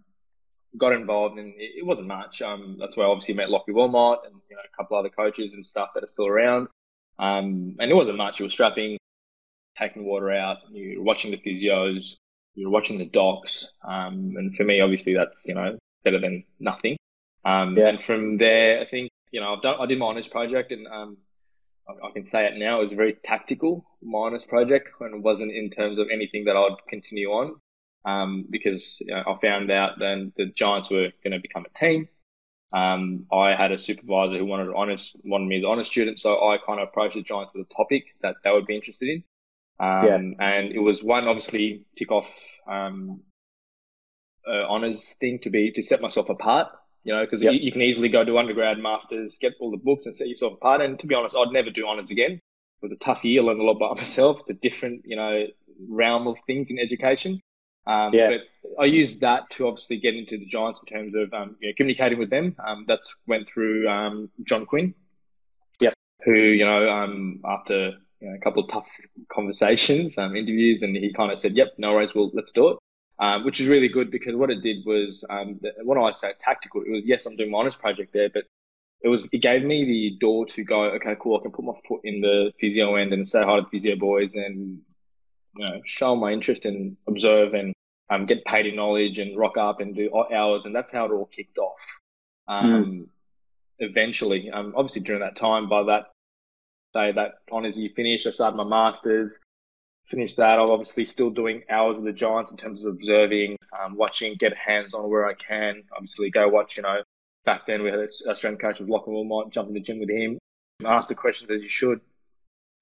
got 0.78 0.94
involved 0.94 1.38
and 1.38 1.54
it, 1.58 1.72
it, 1.80 1.86
wasn't 1.86 2.08
much. 2.08 2.42
Um, 2.42 2.78
that's 2.80 2.96
where 2.96 3.08
I 3.08 3.10
obviously 3.10 3.36
met 3.36 3.50
Lockie 3.50 3.72
Wilmot 3.72 4.20
and 4.26 4.36
you 4.50 4.56
know 4.56 4.62
a 4.62 4.78
couple 4.78 4.98
other 4.98 5.10
coaches 5.10 5.54
and 5.54 5.66
stuff 5.66 5.90
that 5.94 6.04
are 6.04 6.08
still 6.08 6.28
around. 6.28 6.68
Um, 7.22 7.78
and 7.80 7.92
it 7.92 7.94
wasn't 7.94 8.18
much. 8.18 8.40
It 8.40 8.44
was 8.44 8.52
strapping, 8.52 8.98
taking 9.78 10.04
water 10.04 10.32
out. 10.32 10.58
You're 10.72 11.04
watching 11.04 11.32
the 11.32 11.38
physios. 11.38 12.16
You're 12.56 12.72
watching 12.72 12.98
the 12.98 13.06
docs. 13.06 13.72
Um, 13.88 14.34
and 14.36 14.56
for 14.56 14.64
me, 14.64 14.82
obviously, 14.82 15.14
that's 15.14 15.48
you 15.48 15.56
know 15.56 15.78
better 16.04 16.20
than 16.20 16.44
nothing. 16.60 16.98
Um, 17.46 17.78
yeah. 17.78 17.88
And 17.88 18.02
from 18.02 18.38
there, 18.38 18.82
I 18.82 18.86
think 18.86 19.10
you 19.32 19.40
know 19.40 19.54
I've 19.54 19.62
done. 19.62 19.78
I 19.80 19.86
did 19.86 20.00
my 20.00 20.08
honors 20.08 20.28
project 20.28 20.72
and 20.72 20.88
um, 20.88 21.18
I, 21.88 22.08
I 22.08 22.12
can 22.12 22.24
say 22.24 22.46
it 22.46 22.58
now. 22.58 22.80
It 22.80 22.84
was 22.86 22.94
a 22.94 22.98
very 22.98 23.14
tactical 23.14 23.86
my 24.02 24.20
honors 24.20 24.46
project, 24.46 24.90
and 25.00 25.16
it 25.16 25.22
wasn't 25.22 25.52
in 25.52 25.70
terms 25.70 26.00
of 26.00 26.08
anything 26.12 26.46
that 26.46 26.58
I'd 26.58 26.78
continue 26.90 27.30
on 27.30 27.56
um, 28.06 28.46
because 28.50 29.00
you 29.02 29.14
know, 29.14 29.24
I 29.28 29.38
found 29.42 29.72
out 29.72 30.00
then 30.00 30.34
the 30.36 30.48
Giants 30.48 30.90
were 30.90 31.10
going 31.24 31.34
to 31.34 31.40
become 31.40 31.66
a 31.66 31.78
team. 31.78 32.08
Um, 32.74 33.26
I 33.32 33.54
had 33.56 33.72
a 33.72 33.78
supervisor 33.78 34.38
who 34.38 34.46
wanted 34.46 34.74
honest, 34.74 35.16
wanted 35.24 35.48
me 35.48 35.58
as 35.58 35.64
an 35.64 35.70
honor 35.70 35.84
student, 35.84 36.20
so 36.20 36.48
I 36.48 36.58
kind 36.58 36.80
of 36.80 36.88
approached 36.88 37.16
the 37.16 37.22
Giants 37.22 37.54
with 37.54 37.68
a 37.70 37.74
topic 37.74 38.06
that 38.22 38.36
they 38.44 38.52
would 38.52 38.66
be 38.66 38.76
interested 38.76 39.10
in. 39.10 39.24
Um, 39.80 40.06
yeah. 40.06 40.46
And 40.46 40.72
it 40.72 40.80
was 40.80 41.04
one 41.04 41.28
obviously 41.28 41.84
tick 41.98 42.12
off 42.12 42.32
um, 42.68 43.22
uh, 44.48 44.68
honors 44.68 45.16
thing 45.20 45.40
to 45.40 45.50
be 45.50 45.72
to 45.72 45.84
set 45.84 46.02
myself 46.02 46.30
apart. 46.30 46.70
You 47.04 47.14
know, 47.14 47.26
because 47.26 47.42
yep. 47.42 47.54
you, 47.54 47.60
you, 47.62 47.72
can 47.72 47.82
easily 47.82 48.10
go 48.10 48.24
to 48.24 48.38
undergrad, 48.38 48.78
masters, 48.78 49.40
get 49.42 49.54
all 49.60 49.72
the 49.72 49.78
books, 49.78 50.06
and 50.06 50.16
set 50.16 50.28
yourself 50.28 50.54
apart. 50.54 50.82
And 50.82 51.00
to 51.00 51.08
be 51.08 51.16
honest, 51.16 51.36
I'd 51.36 51.52
never 51.52 51.72
do 51.72 51.88
honors 51.88 52.12
again. 52.12 52.34
It 52.34 52.40
was 52.84 52.92
a 52.92 52.98
tough 52.98 53.26
year, 53.26 53.42
learned 53.42 53.60
a 53.60 53.64
lot 53.64 53.80
by 53.80 53.94
myself. 54.00 54.42
It's 54.42 54.52
a 54.52 54.54
different, 54.54 55.02
you 55.06 55.16
know, 55.16 55.48
realm 55.90 56.28
of 56.28 56.38
things 56.46 56.70
in 56.70 56.78
education. 56.78 57.42
Um, 57.88 58.14
yeah. 58.14 58.30
But 58.30 58.82
I 58.82 58.86
used 58.86 59.22
that 59.22 59.50
to 59.52 59.68
obviously 59.68 59.98
get 59.98 60.16
into 60.16 60.38
the 60.38 60.46
Giants 60.46 60.82
in 60.82 60.86
terms 60.86 61.16
of 61.16 61.34
um, 61.34 61.56
you 61.60 61.70
know, 61.70 61.74
communicating 61.76 62.20
with 62.20 62.30
them. 62.30 62.56
Um, 62.66 62.86
that's 62.88 63.16
went 63.28 63.50
through 63.50 63.88
um, 63.90 64.30
John 64.44 64.66
Quinn. 64.66 64.94
Yep. 65.80 65.94
Who 66.26 66.34
you 66.34 66.66
know 66.66 66.90
um, 66.90 67.42
after 67.44 67.94
you 68.20 68.30
know, 68.30 68.36
a 68.36 68.40
couple 68.40 68.64
of 68.64 68.70
tough 68.70 68.90
conversations, 69.30 70.18
um, 70.18 70.36
interviews, 70.36 70.84
and 70.84 70.96
he 70.96 71.12
kind 71.12 71.32
of 71.32 71.40
said, 71.40 71.56
"Yep, 71.56 71.74
no 71.78 71.94
worries, 71.94 72.14
well 72.14 72.32
let's 72.34 72.52
do 72.52 72.70
it." 72.70 72.78
Um, 73.20 73.46
which 73.46 73.60
is 73.60 73.68
really 73.68 73.88
good 73.88 74.10
because 74.10 74.36
what 74.36 74.50
it 74.50 74.64
did 74.64 74.84
was, 74.84 75.24
um, 75.30 75.60
when 75.84 76.00
I 76.00 76.12
say 76.12 76.34
tactical, 76.40 76.82
it 76.82 76.90
was 76.90 77.02
yes, 77.06 77.26
I'm 77.26 77.36
doing 77.36 77.52
my 77.52 77.60
honors 77.60 77.76
project 77.76 78.14
there, 78.14 78.30
but 78.30 78.46
it 79.02 79.08
was 79.08 79.28
it 79.32 79.40
gave 79.40 79.64
me 79.64 79.86
the 79.86 80.18
door 80.20 80.46
to 80.48 80.64
go, 80.64 80.84
okay, 80.84 81.16
cool, 81.20 81.38
I 81.38 81.42
can 81.42 81.52
put 81.52 81.66
my 81.66 81.74
foot 81.88 82.02
in 82.04 82.22
the 82.22 82.52
physio 82.60 82.96
end 82.96 83.14
and 83.14 83.28
say 83.28 83.44
hi 83.44 83.56
to 83.56 83.62
the 83.62 83.68
physio 83.70 83.96
boys 83.96 84.36
and 84.36 84.82
you 85.56 85.66
know, 85.66 85.82
show 85.86 86.16
my 86.16 86.32
interest 86.32 86.66
and 86.66 86.98
observe 87.08 87.54
and 87.54 87.74
um, 88.10 88.26
get 88.26 88.44
paid 88.46 88.66
in 88.66 88.76
knowledge 88.76 89.18
and 89.20 89.38
rock 89.38 89.58
up 89.58 89.80
and 89.80 89.96
do 89.96 90.12
hours. 90.34 90.66
And 90.66 90.76
that's 90.76 90.92
how 90.92 91.06
it 91.06 91.12
all 91.12 91.26
kicked 91.26 91.58
off. 91.58 92.00
Um, 92.48 92.66
mm. 92.66 93.08
Eventually, 93.80 94.50
um, 94.52 94.74
obviously 94.76 95.02
during 95.02 95.22
that 95.22 95.36
time, 95.36 95.68
by 95.68 95.84
that 95.84 96.12
day, 96.94 97.12
that 97.14 97.36
honors 97.52 97.78
year 97.78 97.90
finished, 97.96 98.28
I 98.28 98.32
started 98.32 98.58
my 98.58 98.64
masters. 98.64 99.40
Finished 100.06 100.38
that. 100.38 100.60
I'm 100.60 100.70
obviously 100.70 101.06
still 101.06 101.30
doing 101.30 101.64
hours 101.70 102.00
of 102.00 102.04
the 102.04 102.12
Giants 102.12 102.52
in 102.52 102.58
terms 102.58 102.84
of 102.84 102.94
observing, 102.94 103.58
um, 103.80 103.96
watching, 103.96 104.36
get 104.36 104.56
hands 104.58 104.94
on 104.94 105.10
where 105.10 105.26
I 105.26 105.34
can. 105.34 105.84
Obviously, 105.96 106.30
go 106.30 106.50
watch. 106.50 106.76
You 106.76 106.84
know, 106.84 107.02
back 107.46 107.66
then 107.66 107.82
we 107.82 107.90
had 107.90 108.00
a 108.00 108.36
strength 108.36 108.62
coach 108.62 108.80
with 108.80 108.90
Lachlan 108.90 109.16
Wilmot, 109.16 109.52
jump 109.52 109.70
in 109.70 109.74
the 109.74 109.80
gym 109.80 110.00
with 110.00 110.10
him, 110.10 110.38
ask 110.86 111.08
the 111.08 111.16
questions 111.16 111.50
as 111.52 111.62
you 111.62 111.70
should. 111.70 112.02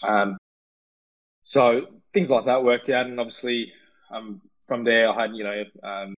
Um, 0.01 0.37
so 1.49 1.87
things 2.13 2.29
like 2.29 2.45
that 2.45 2.63
worked 2.63 2.91
out, 2.91 3.07
and 3.07 3.19
obviously 3.19 3.73
um, 4.11 4.39
from 4.67 4.83
there 4.83 5.09
I 5.09 5.19
had 5.19 5.35
you 5.35 5.43
know 5.43 5.63
um, 5.81 6.13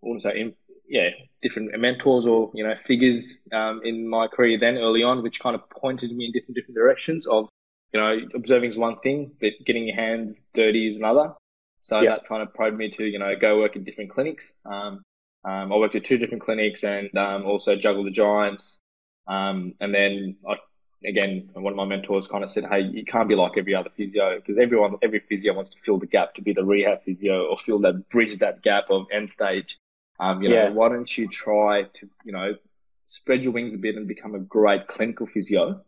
also 0.00 0.30
in, 0.30 0.54
yeah, 0.88 1.10
different 1.40 1.78
mentors 1.78 2.26
or 2.26 2.50
you 2.52 2.66
know 2.66 2.74
figures 2.74 3.42
um, 3.52 3.80
in 3.84 4.10
my 4.10 4.26
career 4.26 4.58
then 4.58 4.76
early 4.76 5.04
on, 5.04 5.22
which 5.22 5.38
kind 5.38 5.54
of 5.54 5.70
pointed 5.70 6.10
me 6.10 6.24
in 6.24 6.32
different 6.32 6.56
different 6.56 6.74
directions. 6.74 7.28
Of 7.28 7.48
you 7.94 8.00
know, 8.00 8.18
observing 8.34 8.70
is 8.70 8.76
one 8.76 8.98
thing, 9.04 9.30
but 9.40 9.52
getting 9.64 9.86
your 9.86 9.94
hands 9.94 10.44
dirty 10.52 10.88
is 10.88 10.96
another. 10.96 11.34
So 11.82 12.00
that 12.00 12.26
kind 12.28 12.42
of 12.42 12.52
probed 12.52 12.76
me 12.76 12.90
to 12.90 13.04
you 13.04 13.20
know 13.20 13.36
go 13.40 13.60
work 13.60 13.76
in 13.76 13.84
different 13.84 14.10
clinics. 14.10 14.52
Um, 14.66 15.04
um, 15.44 15.72
I 15.72 15.76
worked 15.76 15.94
at 15.94 16.02
two 16.02 16.18
different 16.18 16.42
clinics 16.42 16.82
and 16.82 17.16
um, 17.16 17.46
also 17.46 17.76
juggled 17.76 18.08
the 18.08 18.10
Giants. 18.10 18.80
Um, 19.28 19.74
and 19.78 19.94
then 19.94 20.38
I, 20.48 20.56
again, 21.04 21.50
one 21.54 21.72
of 21.72 21.76
my 21.76 21.84
mentors 21.84 22.28
kind 22.28 22.42
of 22.42 22.50
said, 22.50 22.64
"Hey, 22.64 22.80
you 22.80 23.04
can't 23.04 23.28
be 23.28 23.34
like 23.34 23.52
every 23.56 23.74
other 23.74 23.90
physio 23.96 24.36
because 24.36 24.56
everyone, 24.58 24.96
every 25.02 25.20
physio 25.20 25.54
wants 25.54 25.70
to 25.70 25.78
fill 25.78 25.98
the 25.98 26.06
gap 26.06 26.34
to 26.34 26.42
be 26.42 26.52
the 26.52 26.64
rehab 26.64 27.02
physio 27.04 27.46
or 27.46 27.56
fill 27.56 27.78
that 27.80 28.08
bridge 28.08 28.38
that 28.38 28.62
gap 28.62 28.90
of 28.90 29.06
end 29.12 29.30
stage." 29.30 29.78
Um, 30.20 30.42
you 30.42 30.48
know, 30.48 30.72
why 30.72 30.88
don't 30.88 31.16
you 31.16 31.28
try 31.28 31.84
to, 31.84 32.08
you 32.24 32.32
know, 32.32 32.56
spread 33.04 33.44
your 33.44 33.52
wings 33.52 33.74
a 33.74 33.78
bit 33.78 33.94
and 33.94 34.08
become 34.08 34.34
a 34.34 34.40
great 34.40 34.88
clinical 34.88 35.26
physio? 35.26 35.84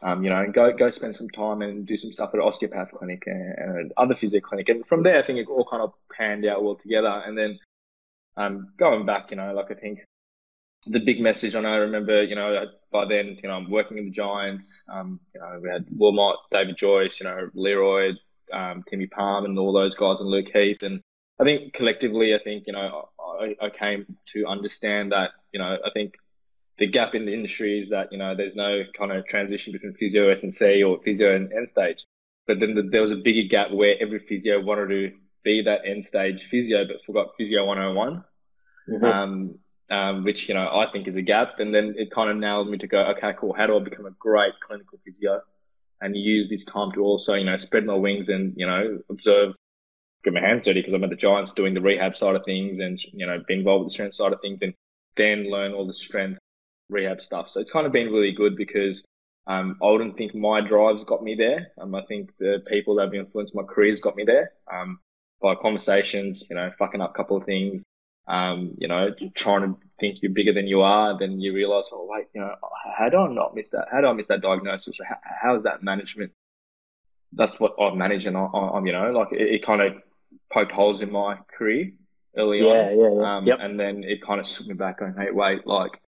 Um, 0.00 0.24
you 0.24 0.30
know, 0.30 0.40
and 0.40 0.54
go 0.54 0.72
go 0.72 0.90
spend 0.90 1.16
some 1.16 1.30
time 1.30 1.62
and 1.62 1.86
do 1.86 1.96
some 1.96 2.12
stuff 2.12 2.30
at 2.32 2.40
an 2.40 2.40
osteopath 2.40 2.92
clinic 2.92 3.24
and, 3.26 3.54
and 3.58 3.92
other 3.96 4.14
physio 4.14 4.40
clinic. 4.40 4.68
And 4.68 4.86
from 4.86 5.02
there, 5.02 5.18
I 5.18 5.22
think 5.22 5.38
it 5.38 5.48
all 5.48 5.66
kind 5.68 5.82
of 5.82 5.92
panned 6.16 6.44
out 6.44 6.62
well 6.62 6.76
together. 6.76 7.22
And 7.24 7.36
then 7.36 7.58
um, 8.36 8.72
going 8.78 9.06
back, 9.06 9.30
you 9.30 9.36
know, 9.36 9.52
like 9.52 9.70
I 9.70 9.74
think 9.74 10.00
the 10.86 11.00
big 11.00 11.20
message, 11.20 11.54
and 11.54 11.66
I 11.66 11.76
remember, 11.76 12.22
you 12.22 12.34
know, 12.34 12.66
by 12.92 13.06
then, 13.06 13.38
you 13.42 13.48
know, 13.48 13.56
I'm 13.56 13.70
working 13.70 13.98
in 13.98 14.04
the 14.04 14.10
Giants. 14.10 14.84
Um, 14.88 15.20
you 15.34 15.40
know, 15.40 15.58
we 15.62 15.68
had 15.68 15.86
Wilmot, 15.90 16.36
David 16.50 16.76
Joyce, 16.76 17.20
you 17.20 17.24
know, 17.24 17.48
Leroy, 17.54 18.12
um, 18.52 18.84
Timmy 18.88 19.06
Parham, 19.06 19.44
and 19.44 19.58
all 19.58 19.72
those 19.72 19.96
guys, 19.96 20.20
and 20.20 20.28
Luke 20.28 20.48
Heath, 20.52 20.82
and 20.82 21.00
I 21.40 21.44
think 21.44 21.72
collectively, 21.72 22.34
I 22.34 22.38
think, 22.42 22.64
you 22.66 22.72
know, 22.72 23.08
I, 23.18 23.56
I 23.60 23.70
came 23.70 24.16
to 24.28 24.46
understand 24.46 25.10
that, 25.10 25.30
you 25.52 25.58
know, 25.58 25.76
I 25.84 25.90
think 25.92 26.14
the 26.78 26.86
gap 26.86 27.14
in 27.14 27.26
the 27.26 27.34
industry 27.34 27.80
is 27.80 27.90
that, 27.90 28.12
you 28.12 28.18
know, 28.18 28.36
there's 28.36 28.54
no 28.54 28.82
kind 28.96 29.10
of 29.10 29.26
transition 29.26 29.72
between 29.72 29.94
physio 29.94 30.28
S 30.28 30.44
and 30.44 30.54
C 30.54 30.82
or 30.84 31.00
physio 31.02 31.34
and 31.34 31.52
end 31.52 31.68
stage. 31.68 32.04
But 32.46 32.60
then 32.60 32.74
the, 32.74 32.82
there 32.82 33.02
was 33.02 33.10
a 33.10 33.16
bigger 33.16 33.48
gap 33.48 33.72
where 33.72 33.96
every 34.00 34.20
physio 34.20 34.60
wanted 34.60 34.88
to 34.88 35.12
be 35.42 35.62
that 35.62 35.80
end 35.84 36.04
stage 36.04 36.46
physio, 36.50 36.84
but 36.86 37.04
forgot 37.04 37.30
physio 37.36 37.64
101. 37.64 38.24
Mm-hmm. 38.88 39.04
Um, 39.04 39.58
um, 39.90 40.24
which, 40.24 40.48
you 40.48 40.54
know, 40.54 40.66
I 40.66 40.86
think 40.92 41.08
is 41.08 41.16
a 41.16 41.22
gap. 41.22 41.58
And 41.58 41.74
then 41.74 41.94
it 41.96 42.10
kind 42.10 42.30
of 42.30 42.36
nailed 42.36 42.68
me 42.68 42.78
to 42.78 42.86
go, 42.86 43.00
okay, 43.16 43.32
cool. 43.38 43.54
How 43.54 43.66
do 43.66 43.76
I 43.76 43.80
become 43.80 44.06
a 44.06 44.10
great 44.10 44.54
clinical 44.60 44.98
physio 45.04 45.40
and 46.00 46.16
use 46.16 46.48
this 46.48 46.64
time 46.64 46.92
to 46.92 47.00
also, 47.00 47.34
you 47.34 47.44
know, 47.44 47.56
spread 47.56 47.84
my 47.84 47.94
wings 47.94 48.28
and, 48.28 48.54
you 48.56 48.66
know, 48.66 48.98
observe 49.10 49.54
get 50.24 50.34
my 50.34 50.40
hands 50.40 50.62
dirty 50.62 50.80
because 50.80 50.94
I'm 50.94 51.04
at 51.04 51.10
the 51.10 51.16
Giants 51.16 51.52
doing 51.52 51.74
the 51.74 51.80
rehab 51.80 52.16
side 52.16 52.36
of 52.36 52.44
things 52.44 52.78
and, 52.80 53.02
you 53.12 53.26
know, 53.26 53.42
be 53.46 53.54
involved 53.54 53.84
with 53.84 53.92
the 53.92 53.94
strength 53.94 54.14
side 54.14 54.32
of 54.32 54.40
things 54.40 54.62
and 54.62 54.74
then 55.16 55.50
learn 55.50 55.72
all 55.72 55.86
the 55.86 55.94
strength 55.94 56.38
rehab 56.88 57.20
stuff. 57.20 57.48
So 57.48 57.60
it's 57.60 57.72
kind 57.72 57.86
of 57.86 57.92
been 57.92 58.12
really 58.12 58.32
good 58.32 58.56
because 58.56 59.02
um, 59.46 59.78
I 59.82 59.90
wouldn't 59.90 60.16
think 60.16 60.34
my 60.34 60.60
drives 60.60 61.04
got 61.04 61.22
me 61.22 61.34
there. 61.34 61.72
Um, 61.80 61.94
I 61.94 62.02
think 62.02 62.30
the 62.38 62.62
people 62.68 62.94
that 62.96 63.06
have 63.06 63.14
influenced 63.14 63.54
my 63.54 63.64
careers 63.64 64.00
got 64.00 64.14
me 64.14 64.24
there 64.24 64.52
um, 64.72 65.00
by 65.40 65.54
conversations, 65.56 66.46
you 66.48 66.56
know, 66.56 66.70
fucking 66.78 67.00
up 67.00 67.10
a 67.10 67.14
couple 67.14 67.36
of 67.36 67.44
things, 67.44 67.84
um, 68.28 68.74
you 68.78 68.88
know, 68.88 69.10
trying 69.34 69.62
to 69.62 69.80
think 69.98 70.18
you're 70.22 70.32
bigger 70.32 70.52
than 70.52 70.66
you 70.66 70.82
are. 70.82 71.18
Then 71.18 71.40
you 71.40 71.52
realize, 71.52 71.88
oh, 71.92 72.06
wait, 72.08 72.26
you 72.34 72.40
know, 72.40 72.54
how 72.96 73.08
do 73.08 73.18
I 73.18 73.32
not 73.32 73.54
miss 73.54 73.70
that? 73.70 73.88
How 73.90 74.00
do 74.00 74.06
I 74.06 74.12
miss 74.12 74.28
that 74.28 74.40
diagnosis? 74.40 74.98
How, 75.06 75.16
how 75.22 75.56
is 75.56 75.64
that 75.64 75.82
management? 75.82 76.32
That's 77.32 77.58
what 77.58 77.74
I've 77.80 77.96
managed 77.96 78.26
and 78.26 78.36
I, 78.36 78.46
am 78.74 78.86
you 78.86 78.92
know, 78.92 79.10
like 79.10 79.32
it, 79.32 79.40
it 79.40 79.66
kind 79.66 79.80
of 79.80 79.94
poked 80.52 80.72
holes 80.72 81.00
in 81.02 81.10
my 81.10 81.38
career 81.56 81.90
early 82.36 82.60
yeah, 82.60 82.66
on. 82.66 82.98
Yeah, 82.98 83.10
yeah. 83.10 83.36
Um, 83.36 83.46
yep. 83.46 83.58
And 83.60 83.80
then 83.80 84.04
it 84.04 84.22
kind 84.22 84.40
of 84.40 84.46
took 84.46 84.66
me 84.66 84.74
back 84.74 84.98
going, 84.98 85.14
hey, 85.16 85.30
wait, 85.30 85.66
like, 85.66 86.00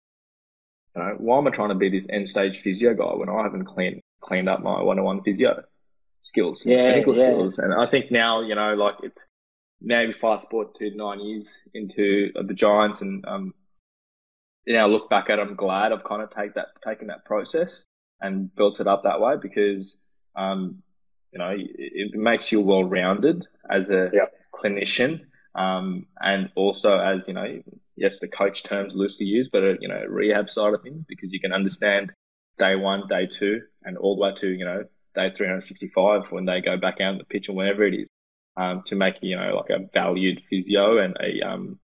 you 0.94 1.02
know, 1.02 1.14
why 1.18 1.38
am 1.38 1.46
I 1.46 1.50
trying 1.50 1.70
to 1.70 1.74
be 1.74 1.88
this 1.88 2.06
end 2.10 2.28
stage 2.28 2.60
physio 2.60 2.94
guy 2.94 3.14
when 3.14 3.28
I 3.28 3.42
haven't 3.42 3.64
cleaned 3.64 4.00
cleaned 4.20 4.48
up 4.48 4.62
my 4.62 4.80
one 4.82 4.98
on 4.98 5.04
one 5.04 5.22
physio 5.22 5.62
skills, 6.20 6.64
yeah, 6.64 6.92
technical 6.92 7.16
yeah. 7.16 7.32
skills? 7.32 7.58
And 7.58 7.74
I 7.74 7.86
think 7.86 8.10
now, 8.10 8.42
you 8.42 8.54
know, 8.54 8.74
like 8.74 8.96
it's 9.02 9.28
now 9.80 10.00
you 10.00 10.12
fast 10.12 10.50
forward 10.50 10.74
to 10.76 10.90
nine 10.94 11.20
years 11.20 11.60
into 11.74 12.30
the 12.34 12.54
Giants, 12.54 13.00
and 13.00 13.24
um, 13.26 13.54
you 14.66 14.74
know, 14.74 14.88
look 14.88 15.10
back 15.10 15.28
at, 15.30 15.38
it, 15.38 15.42
I'm 15.42 15.56
glad 15.56 15.92
I've 15.92 16.04
kind 16.04 16.22
of 16.22 16.30
take 16.30 16.54
that 16.54 16.68
taken 16.86 17.08
that 17.08 17.24
process 17.24 17.84
and 18.20 18.54
built 18.54 18.80
it 18.80 18.86
up 18.86 19.02
that 19.02 19.20
way 19.20 19.34
because 19.40 19.98
um, 20.36 20.82
you 21.34 21.38
know, 21.38 21.50
it, 21.50 21.70
it 21.76 22.14
makes 22.14 22.52
you 22.52 22.60
well 22.60 22.84
rounded 22.84 23.46
as 23.68 23.90
a 23.90 24.10
clinician. 24.54 25.20
Um, 25.56 26.06
and 26.20 26.50
also 26.56 26.98
as, 26.98 27.28
you 27.28 27.34
know, 27.34 27.62
yes, 27.96 28.18
the 28.20 28.28
coach 28.28 28.62
terms 28.62 28.94
loosely 28.94 29.26
used, 29.26 29.50
but, 29.52 29.62
a, 29.62 29.76
you 29.80 29.88
know, 29.88 30.04
rehab 30.08 30.48
side 30.48 30.74
of 30.74 30.82
things, 30.82 31.04
because 31.08 31.32
you 31.32 31.40
can 31.40 31.52
understand 31.52 32.12
day 32.58 32.76
one, 32.76 33.06
day 33.08 33.26
two, 33.26 33.62
and 33.82 33.98
all 33.98 34.16
the 34.16 34.22
way 34.22 34.34
to, 34.36 34.48
you 34.48 34.64
know, 34.64 34.84
day 35.14 35.32
365 35.36 36.30
when 36.30 36.44
they 36.44 36.60
go 36.60 36.76
back 36.76 37.00
out 37.00 37.12
on 37.12 37.18
the 37.18 37.24
pitch 37.24 37.48
or 37.48 37.54
whenever 37.54 37.84
it 37.84 37.94
is, 37.94 38.08
um, 38.56 38.82
to 38.86 38.94
make, 38.94 39.16
you 39.22 39.36
know, 39.36 39.56
like 39.56 39.70
a 39.70 39.86
valued 39.92 40.44
physio 40.44 40.98
and 40.98 41.16
a, 41.20 41.40
um, 41.40 41.78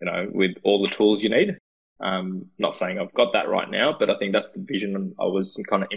you 0.00 0.06
know, 0.06 0.28
with 0.32 0.56
all 0.64 0.82
the 0.82 0.90
tools 0.90 1.22
you 1.22 1.30
need. 1.30 1.58
Um, 2.00 2.46
not 2.58 2.76
saying 2.76 2.98
I've 2.98 3.14
got 3.14 3.32
that 3.32 3.48
right 3.48 3.68
now, 3.68 3.96
but 3.98 4.10
I 4.10 4.18
think 4.18 4.32
that's 4.32 4.50
the 4.50 4.60
vision 4.60 5.14
I 5.18 5.24
was 5.24 5.58
kind 5.68 5.82
of, 5.82 5.88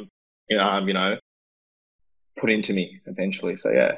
um, 0.60 0.88
you 0.88 0.94
know, 0.94 1.18
put 2.38 2.50
into 2.50 2.74
me 2.74 3.00
eventually. 3.06 3.56
So 3.56 3.72
yeah. 3.72 3.94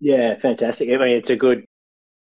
Yeah, 0.00 0.38
fantastic. 0.38 0.88
I 0.88 0.98
mean, 0.98 1.16
it's 1.16 1.30
a 1.30 1.36
good 1.36 1.64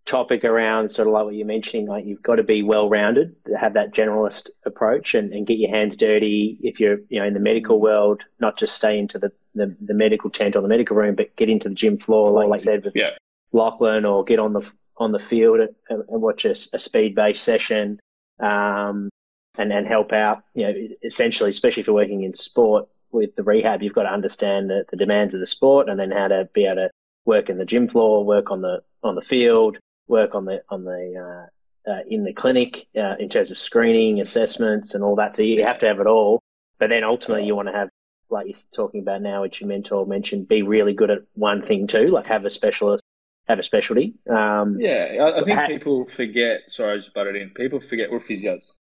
topic 0.05 0.43
around 0.43 0.89
sort 0.89 1.07
of 1.07 1.13
like 1.13 1.25
what 1.25 1.35
you're 1.35 1.45
mentioning. 1.45 1.87
Like 1.87 2.05
you've 2.05 2.23
got 2.23 2.35
to 2.35 2.43
be 2.43 2.63
well 2.63 2.89
rounded, 2.89 3.35
have 3.59 3.73
that 3.73 3.93
generalist 3.93 4.49
approach, 4.65 5.15
and, 5.15 5.33
and 5.33 5.45
get 5.45 5.57
your 5.57 5.69
hands 5.69 5.97
dirty. 5.97 6.57
If 6.61 6.79
you're 6.79 6.99
you 7.09 7.19
know 7.19 7.25
in 7.25 7.33
the 7.33 7.39
medical 7.39 7.77
mm. 7.77 7.81
world, 7.81 8.23
not 8.39 8.57
just 8.57 8.75
stay 8.75 8.97
into 8.97 9.19
the, 9.19 9.31
the, 9.55 9.75
the 9.81 9.93
medical 9.93 10.29
tent 10.29 10.55
or 10.55 10.61
the 10.61 10.67
medical 10.67 10.95
room, 10.95 11.15
but 11.15 11.35
get 11.35 11.49
into 11.49 11.69
the 11.69 11.75
gym 11.75 11.97
floor, 11.97 12.31
like, 12.31 12.47
like 12.47 12.59
you 12.59 12.63
said 12.65 12.85
with 12.85 12.95
yeah. 12.95 13.11
Lachlan, 13.51 14.05
or 14.05 14.23
get 14.23 14.39
on 14.39 14.53
the 14.53 14.69
on 14.97 15.11
the 15.11 15.19
field 15.19 15.59
and, 15.59 16.03
and 16.09 16.21
watch 16.21 16.45
a, 16.45 16.51
a 16.51 16.79
speed 16.79 17.15
based 17.15 17.43
session. 17.43 17.99
Um, 18.39 19.09
and, 19.57 19.73
and 19.73 19.85
help 19.85 20.13
out, 20.13 20.43
you 20.53 20.63
know, 20.63 20.73
essentially, 21.03 21.49
especially 21.49 21.81
if 21.81 21.87
you're 21.87 21.95
working 21.95 22.23
in 22.23 22.33
sport, 22.33 22.87
with 23.11 23.35
the 23.35 23.43
rehab, 23.43 23.81
you've 23.81 23.93
got 23.93 24.03
to 24.03 24.13
understand 24.13 24.69
the, 24.69 24.85
the 24.89 24.97
demands 24.97 25.33
of 25.33 25.39
the 25.39 25.45
sport 25.45 25.89
and 25.89 25.99
then 25.99 26.11
how 26.11 26.27
to 26.27 26.47
be 26.53 26.65
able 26.65 26.75
to 26.75 26.89
work 27.25 27.49
in 27.49 27.57
the 27.57 27.65
gym 27.65 27.87
floor, 27.87 28.23
work 28.23 28.51
on 28.51 28.61
the 28.61 28.81
on 29.03 29.15
the 29.15 29.21
field, 29.21 29.77
work 30.09 30.35
on 30.35 30.45
the 30.45 30.61
on 30.69 30.83
the 30.83 31.47
uh, 31.87 31.91
uh, 31.91 31.99
in 32.07 32.23
the 32.23 32.33
clinic 32.33 32.87
uh, 32.97 33.15
in 33.19 33.29
terms 33.29 33.51
of 33.51 33.57
screening, 33.57 34.19
assessments, 34.19 34.93
and 34.95 35.03
all 35.03 35.15
that. 35.15 35.35
So 35.35 35.43
you 35.43 35.63
have 35.63 35.79
to 35.79 35.87
have 35.87 35.99
it 35.99 36.07
all. 36.07 36.41
But 36.77 36.89
then 36.89 37.03
ultimately, 37.03 37.45
you 37.45 37.55
want 37.55 37.67
to 37.67 37.73
have, 37.73 37.89
like 38.29 38.47
you're 38.47 38.55
talking 38.73 39.01
about 39.01 39.21
now, 39.21 39.41
which 39.41 39.59
your 39.61 39.67
mentor 39.67 40.05
mentioned, 40.05 40.47
be 40.47 40.61
really 40.61 40.93
good 40.93 41.09
at 41.09 41.19
one 41.33 41.61
thing 41.61 41.87
too. 41.87 42.07
Like 42.07 42.27
have 42.27 42.45
a 42.45 42.49
specialist, 42.49 43.03
have 43.47 43.59
a 43.59 43.63
specialty. 43.63 44.15
Um, 44.29 44.77
yeah, 44.79 45.17
I, 45.19 45.41
I 45.41 45.43
think 45.43 45.57
ha- 45.57 45.67
people 45.67 46.05
forget. 46.05 46.61
Sorry, 46.67 46.93
I 46.93 46.97
just 46.97 47.13
butted 47.13 47.35
in. 47.35 47.51
People 47.51 47.79
forget 47.79 48.11
we're 48.11 48.19
physios. 48.19 48.77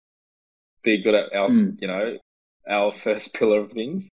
Be 0.84 1.01
good 1.01 1.15
at 1.15 1.34
our, 1.34 1.50
mm. 1.50 1.77
you 1.82 1.88
know, 1.88 2.17
our 2.70 2.91
first 3.03 3.34
pillar 3.34 3.60
of 3.60 3.72
things. 3.72 4.10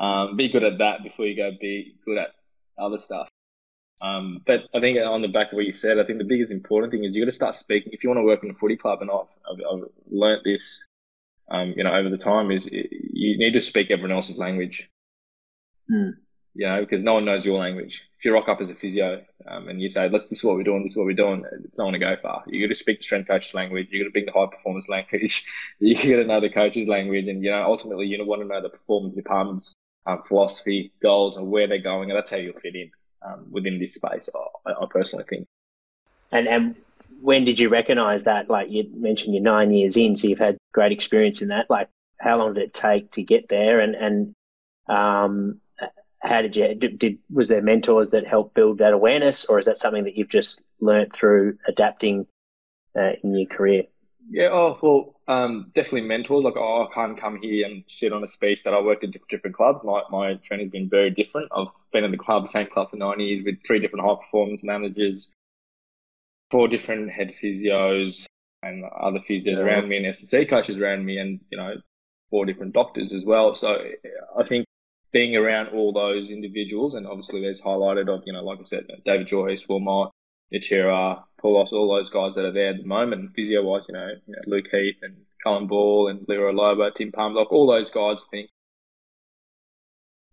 Um, 0.00 0.36
be 0.36 0.48
good 0.48 0.64
at 0.64 0.78
that 0.78 1.04
before 1.04 1.26
you 1.26 1.36
go 1.36 1.52
be 1.60 1.94
good 2.04 2.18
at 2.18 2.30
other 2.76 2.98
stuff. 2.98 3.28
Um, 4.02 4.40
but 4.44 4.62
I 4.74 4.80
think 4.80 4.98
on 4.98 5.22
the 5.22 5.28
back 5.28 5.52
of 5.52 5.56
what 5.56 5.64
you 5.64 5.72
said, 5.72 5.98
I 5.98 6.04
think 6.04 6.18
the 6.18 6.24
biggest 6.24 6.50
important 6.50 6.92
thing 6.92 7.04
is 7.04 7.14
you 7.14 7.22
got 7.22 7.26
to 7.26 7.32
start 7.32 7.54
speaking. 7.54 7.92
If 7.92 8.02
you 8.02 8.10
want 8.10 8.18
to 8.18 8.24
work 8.24 8.42
in 8.42 8.50
a 8.50 8.54
footy 8.54 8.76
club, 8.76 9.00
and 9.00 9.10
I've, 9.10 9.30
I've, 9.48 9.60
I've 9.70 9.88
learnt 10.10 10.42
this, 10.44 10.84
um, 11.48 11.72
you 11.76 11.84
know, 11.84 11.94
over 11.94 12.08
the 12.08 12.18
time, 12.18 12.50
is 12.50 12.68
you 12.70 13.38
need 13.38 13.52
to 13.52 13.60
speak 13.60 13.92
everyone 13.92 14.10
else's 14.12 14.38
language. 14.38 14.90
Mm. 15.88 16.14
You 16.54 16.66
know, 16.66 16.80
because 16.80 17.02
no 17.02 17.14
one 17.14 17.24
knows 17.24 17.46
your 17.46 17.58
language. 17.58 18.02
If 18.18 18.24
you 18.24 18.34
rock 18.34 18.48
up 18.48 18.60
as 18.60 18.68
a 18.68 18.74
physio 18.74 19.24
um, 19.46 19.68
and 19.68 19.80
you 19.80 19.88
say, 19.88 20.08
"Let's 20.08 20.28
this 20.28 20.40
is 20.40 20.44
what 20.44 20.56
we're 20.56 20.64
doing, 20.64 20.82
this 20.82 20.92
is 20.92 20.98
what 20.98 21.06
we're 21.06 21.14
doing," 21.14 21.44
it's 21.64 21.78
not 21.78 21.84
going 21.84 21.94
to 21.94 21.98
go 22.00 22.16
far. 22.16 22.42
You 22.46 22.66
got 22.66 22.72
to 22.72 22.78
speak 22.78 22.98
the 22.98 23.04
strength 23.04 23.28
coach's 23.28 23.54
language. 23.54 23.86
You 23.90 24.00
got 24.00 24.06
to 24.06 24.10
speak 24.10 24.26
the 24.26 24.32
high 24.32 24.46
performance 24.46 24.88
language. 24.88 25.46
you 25.78 25.94
got 25.94 26.22
to 26.22 26.24
know 26.24 26.40
the 26.40 26.50
coach's 26.50 26.88
language, 26.88 27.28
and 27.28 27.42
you 27.42 27.52
know, 27.52 27.62
ultimately, 27.62 28.06
you 28.06 28.22
want 28.26 28.42
to 28.42 28.48
know 28.48 28.60
the 28.60 28.68
performance 28.68 29.14
department's 29.14 29.72
um, 30.06 30.20
philosophy, 30.22 30.92
goals, 31.00 31.36
and 31.36 31.46
where 31.46 31.68
they're 31.68 31.78
going, 31.78 32.10
and 32.10 32.18
that's 32.18 32.30
how 32.30 32.36
you'll 32.36 32.58
fit 32.58 32.74
in 32.74 32.90
um, 33.24 33.46
within 33.50 33.78
this 33.78 33.94
space. 33.94 34.28
I, 34.66 34.72
I, 34.72 34.86
personally 34.88 35.24
think. 35.28 35.46
And 36.30 36.48
and 36.48 36.76
when 37.20 37.44
did 37.44 37.58
you 37.58 37.68
recognise 37.68 38.24
that? 38.24 38.50
Like 38.50 38.70
you 38.70 38.88
mentioned, 38.94 39.34
you're 39.34 39.42
nine 39.42 39.72
years 39.72 39.96
in, 39.96 40.16
so 40.16 40.28
you've 40.28 40.38
had 40.38 40.58
great 40.72 40.92
experience 40.92 41.42
in 41.42 41.48
that. 41.48 41.70
Like, 41.70 41.88
how 42.18 42.38
long 42.38 42.54
did 42.54 42.64
it 42.64 42.74
take 42.74 43.10
to 43.12 43.22
get 43.22 43.48
there? 43.48 43.80
And 43.80 43.94
and 43.94 44.34
um, 44.88 45.60
how 46.22 46.42
did 46.42 46.56
you 46.56 46.74
did, 46.74 46.98
did 46.98 47.18
was 47.30 47.48
there 47.48 47.62
mentors 47.62 48.10
that 48.10 48.26
helped 48.26 48.54
build 48.54 48.78
that 48.78 48.92
awareness, 48.92 49.44
or 49.44 49.58
is 49.58 49.66
that 49.66 49.78
something 49.78 50.04
that 50.04 50.16
you've 50.16 50.28
just 50.28 50.62
learnt 50.80 51.12
through 51.12 51.58
adapting 51.66 52.26
uh, 52.96 53.12
in 53.22 53.34
your 53.34 53.48
career? 53.48 53.84
Yeah, 54.30 54.48
oh 54.52 54.78
well, 54.80 55.11
um, 55.28 55.70
definitely 55.74 56.08
mentors. 56.08 56.44
Like, 56.44 56.56
oh, 56.56 56.88
I 56.90 56.94
can't 56.94 57.18
come 57.18 57.38
here 57.40 57.66
and 57.66 57.84
sit 57.86 58.12
on 58.12 58.22
a 58.22 58.26
space 58.26 58.62
that 58.62 58.74
I 58.74 58.80
worked 58.80 59.04
at 59.04 59.12
different, 59.28 59.56
clubs. 59.56 59.84
My 59.84 60.02
my 60.10 60.34
training's 60.34 60.72
been 60.72 60.88
very 60.88 61.10
different. 61.10 61.50
I've 61.54 61.68
been 61.92 62.04
in 62.04 62.10
the 62.10 62.18
club, 62.18 62.48
same 62.48 62.66
club 62.66 62.90
for 62.90 62.96
nine 62.96 63.20
years 63.20 63.44
with 63.44 63.64
three 63.64 63.78
different 63.78 64.04
high 64.04 64.16
performance 64.16 64.64
managers, 64.64 65.32
four 66.50 66.68
different 66.68 67.10
head 67.10 67.32
physios, 67.32 68.26
and 68.62 68.84
other 68.84 69.18
physios 69.18 69.56
yeah. 69.56 69.58
around 69.58 69.88
me 69.88 69.96
and 69.96 70.06
S&C 70.06 70.46
coaches 70.46 70.78
around 70.78 71.04
me 71.04 71.18
and, 71.18 71.40
you 71.50 71.58
know, 71.58 71.74
four 72.30 72.46
different 72.46 72.72
doctors 72.72 73.12
as 73.12 73.24
well. 73.24 73.54
So 73.54 73.84
I 74.38 74.44
think 74.44 74.66
being 75.12 75.36
around 75.36 75.68
all 75.68 75.92
those 75.92 76.30
individuals, 76.30 76.94
and 76.94 77.06
obviously 77.06 77.40
there's 77.40 77.60
highlighted 77.60 78.08
of, 78.08 78.22
you 78.24 78.32
know, 78.32 78.42
like 78.42 78.60
I 78.60 78.64
said, 78.64 78.86
David 79.04 79.26
Joyce, 79.26 79.68
Wilmot, 79.68 80.10
Yatira, 80.54 81.22
Paulos, 81.42 81.72
all 81.72 81.94
those 81.94 82.10
guys 82.10 82.34
that 82.34 82.44
are 82.44 82.52
there 82.52 82.70
at 82.70 82.78
the 82.78 82.86
moment. 82.86 83.34
Physio 83.34 83.62
wise, 83.62 83.86
you 83.88 83.94
know, 83.94 84.08
Luke 84.46 84.68
Heath 84.70 84.96
and 85.02 85.16
Cullen 85.42 85.66
Ball 85.66 86.08
and 86.08 86.24
Leroy 86.28 86.52
Lobo, 86.52 86.90
Tim 86.90 87.12
Palmlock, 87.12 87.50
all 87.50 87.66
those 87.66 87.90
guys 87.90 88.18
I 88.26 88.30
think 88.30 88.50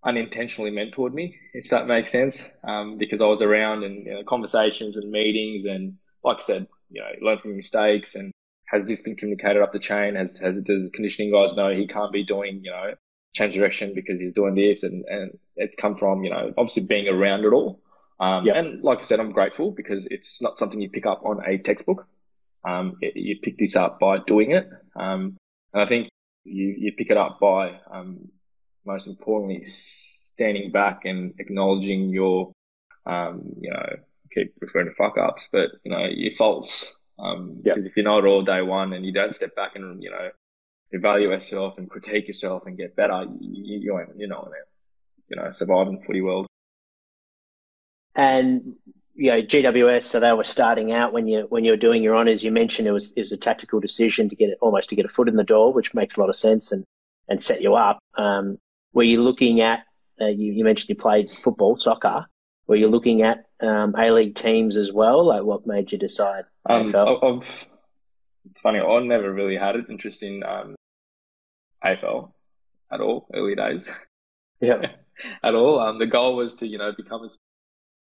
unintentionally 0.04 0.72
mentored 0.72 1.14
me, 1.14 1.36
if 1.54 1.70
that 1.70 1.88
makes 1.88 2.12
sense, 2.12 2.52
um, 2.64 2.98
because 2.98 3.22
I 3.22 3.26
was 3.26 3.42
around 3.42 3.84
in 3.84 4.06
you 4.06 4.14
know, 4.14 4.24
conversations 4.24 4.96
and 4.98 5.12
meetings 5.12 5.66
and 5.66 5.96
like 6.24 6.38
I 6.38 6.42
said, 6.42 6.68
you 6.90 7.02
know, 7.02 7.28
learn 7.28 7.40
from 7.40 7.58
mistakes 7.58 8.16
and 8.16 8.32
has 8.70 8.86
this 8.86 9.02
been 9.02 9.16
communicated 9.16 9.62
up 9.62 9.74
the 9.74 9.80
chain? 9.80 10.16
Has 10.16 10.38
has 10.40 10.58
does 10.60 10.84
the 10.84 10.92
conditioning 10.92 11.32
guys 11.32 11.56
know 11.56 11.74
he 11.74 11.88
can't 11.88 12.14
be 12.14 12.24
doing 12.24 12.62
you 12.64 12.72
know 12.72 12.94
change 13.34 13.56
direction 13.56 13.94
because 13.96 14.20
he's 14.20 14.34
doing 14.34 14.56
this 14.56 14.84
and 14.84 15.06
and 15.06 15.38
it's 15.56 15.76
come 15.76 15.96
from 15.96 16.24
you 16.24 16.30
know 16.30 16.54
obviously 16.58 16.86
being 16.86 17.08
around 17.08 17.46
it 17.46 17.54
all. 17.54 17.80
Um, 18.20 18.46
yep. 18.46 18.56
And 18.58 18.84
like 18.84 19.00
I 19.00 19.02
said, 19.02 19.20
I'm 19.20 19.32
grateful 19.32 19.72
because 19.72 20.08
it's 20.10 20.42
not 20.42 20.58
something 20.58 20.82
you 20.82 20.90
pick 20.90 21.06
up 21.06 21.22
on 21.26 21.42
a 21.46 21.58
textbook. 21.58 22.08
Um, 22.68 22.98
it, 23.02 23.16
you 23.16 23.40
pick 23.42 23.58
this 23.58 23.76
up 23.76 24.00
by 24.00 24.18
doing 24.20 24.52
it. 24.52 24.70
Um, 24.96 25.38
and 25.74 25.84
I 25.84 25.86
think 25.86 26.10
you, 26.44 26.76
you 26.78 26.94
pick 26.98 27.10
it 27.10 27.18
up 27.18 27.40
by, 27.40 27.80
um, 27.92 28.28
most 28.86 29.08
importantly, 29.08 29.64
standing 29.64 30.72
back 30.72 31.06
and 31.06 31.34
acknowledging 31.40 32.10
your, 32.10 32.52
um, 33.06 33.44
you 33.62 33.70
know, 33.70 33.86
keep 34.34 34.54
referring 34.60 34.88
to 34.88 34.96
fuck 34.96 35.18
ups, 35.18 35.48
but 35.52 35.70
you 35.84 35.92
know, 35.92 36.06
your 36.06 36.34
faults. 36.34 36.96
Um, 37.18 37.62
yep. 37.66 37.76
because 37.76 37.86
if 37.86 37.98
you're 37.98 38.06
not 38.06 38.26
all 38.26 38.44
day 38.44 38.62
one 38.62 38.94
and 38.94 39.06
you 39.06 39.12
don't 39.12 39.36
step 39.36 39.56
back 39.56 39.76
and, 39.76 40.02
you 40.02 40.10
know, 40.10 40.30
evaluate 40.92 41.42
yourself 41.42 41.78
and 41.78 41.90
critique 41.90 42.28
yourself 42.28 42.64
and 42.66 42.78
get 42.78 42.96
better, 42.96 43.26
you, 43.40 43.80
you, 43.80 44.06
you're 44.18 44.28
not 44.28 44.46
going 44.46 44.52
to, 44.52 44.66
you 45.30 45.36
know, 45.36 45.52
survive 45.52 45.88
in 45.88 45.96
the 45.96 46.02
footy 46.02 46.22
world. 46.22 46.49
And 48.20 48.76
you 49.16 49.32
know, 49.32 49.42
GWS, 49.42 50.04
so 50.04 50.20
they 50.20 50.34
were 50.34 50.44
starting 50.44 50.92
out 50.92 51.14
when 51.14 51.26
you 51.26 51.46
when 51.48 51.64
you 51.64 51.72
were 51.72 51.78
doing 51.78 52.04
your 52.04 52.18
honours. 52.18 52.44
You 52.44 52.52
mentioned 52.52 52.86
it 52.86 52.92
was 52.92 53.14
it 53.16 53.22
was 53.22 53.32
a 53.32 53.38
tactical 53.38 53.80
decision 53.80 54.28
to 54.28 54.36
get 54.36 54.50
it 54.50 54.58
almost 54.60 54.90
to 54.90 54.96
get 54.98 55.06
a 55.06 55.10
foot 55.10 55.30
in 55.30 55.38
the 55.38 55.44
door, 55.46 55.72
which 55.72 55.94
makes 55.94 56.18
a 56.18 56.20
lot 56.20 56.28
of 56.28 56.36
sense 56.36 56.74
and 56.74 56.84
and 57.30 57.42
set 57.42 57.62
you 57.62 57.76
up. 57.76 58.00
Um, 58.18 58.58
were 58.92 59.04
you 59.04 59.24
looking 59.24 59.62
at? 59.62 59.86
Uh, 60.20 60.26
you, 60.26 60.52
you 60.52 60.66
mentioned 60.66 60.90
you 60.90 60.96
played 60.96 61.32
football, 61.32 61.78
soccer. 61.78 62.26
Were 62.68 62.76
you 62.76 62.90
looking 62.90 63.22
at 63.22 63.46
um, 63.62 63.96
A 63.98 64.12
League 64.12 64.36
teams 64.36 64.76
as 64.76 64.92
well? 64.92 65.26
Like, 65.26 65.44
what 65.44 65.66
made 65.66 65.94
you 65.94 65.98
decide? 65.98 66.44
Um, 66.70 66.94
I've, 66.94 67.68
it's 68.52 68.62
funny. 68.62 68.80
I 68.80 69.00
never 69.00 69.32
really 69.32 69.56
had 69.56 69.76
an 69.76 69.86
interest 69.90 70.24
in 70.24 70.44
um, 70.44 70.76
AFL 71.86 72.34
at 72.92 73.00
all 73.00 73.28
early 73.34 73.56
days. 73.56 73.90
Yeah, 74.60 74.88
at 75.44 75.56
all. 75.56 75.80
Um, 75.80 76.00
the 76.00 76.06
goal 76.06 76.36
was 76.36 76.56
to 76.56 76.68
you 76.68 76.78
know 76.78 76.92
become 76.92 77.24
a 77.24 77.30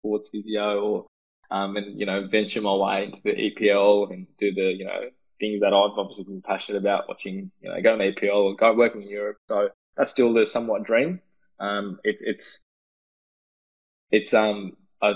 sports 0.00 0.28
physio 0.30 0.80
or 0.80 1.06
um, 1.50 1.76
and 1.76 1.98
you 1.98 2.06
know 2.06 2.26
venture 2.26 2.60
my 2.60 2.74
way 2.74 3.04
into 3.04 3.18
the 3.24 3.32
EPL 3.32 4.10
and 4.12 4.26
do 4.38 4.52
the 4.52 4.72
you 4.72 4.84
know 4.84 5.08
things 5.40 5.60
that 5.60 5.72
I've 5.72 5.98
obviously 5.98 6.24
been 6.24 6.42
passionate 6.42 6.78
about 6.78 7.08
watching 7.08 7.50
you 7.60 7.68
know 7.68 7.80
going 7.80 7.98
to 7.98 8.12
EPL 8.12 8.34
or 8.34 8.56
go 8.56 8.74
working 8.74 9.02
in 9.02 9.08
Europe. 9.08 9.38
So 9.48 9.70
that's 9.96 10.10
still 10.10 10.32
the 10.32 10.46
somewhat 10.46 10.84
dream. 10.84 11.20
Um, 11.60 11.98
it, 12.04 12.16
it's 12.20 12.60
it's 14.10 14.34
um 14.34 14.76
a 15.02 15.14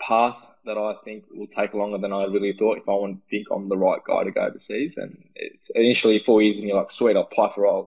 path 0.00 0.44
that 0.64 0.78
I 0.78 0.94
think 1.04 1.24
will 1.30 1.46
take 1.46 1.74
longer 1.74 1.98
than 1.98 2.12
I 2.12 2.24
really 2.24 2.52
thought 2.52 2.78
if 2.78 2.88
I 2.88 2.92
want 2.92 3.22
to 3.22 3.28
think 3.28 3.48
I'm 3.50 3.66
the 3.66 3.76
right 3.76 4.00
guy 4.06 4.24
to 4.24 4.30
go 4.30 4.42
overseas. 4.42 4.96
And 4.96 5.22
it's 5.34 5.70
initially 5.70 6.18
four 6.18 6.40
years 6.42 6.58
and 6.58 6.66
you're 6.66 6.76
like, 6.76 6.90
sweet, 6.90 7.16
I'll 7.16 7.22
apply 7.22 7.52
for 7.54 7.66
all 7.66 7.86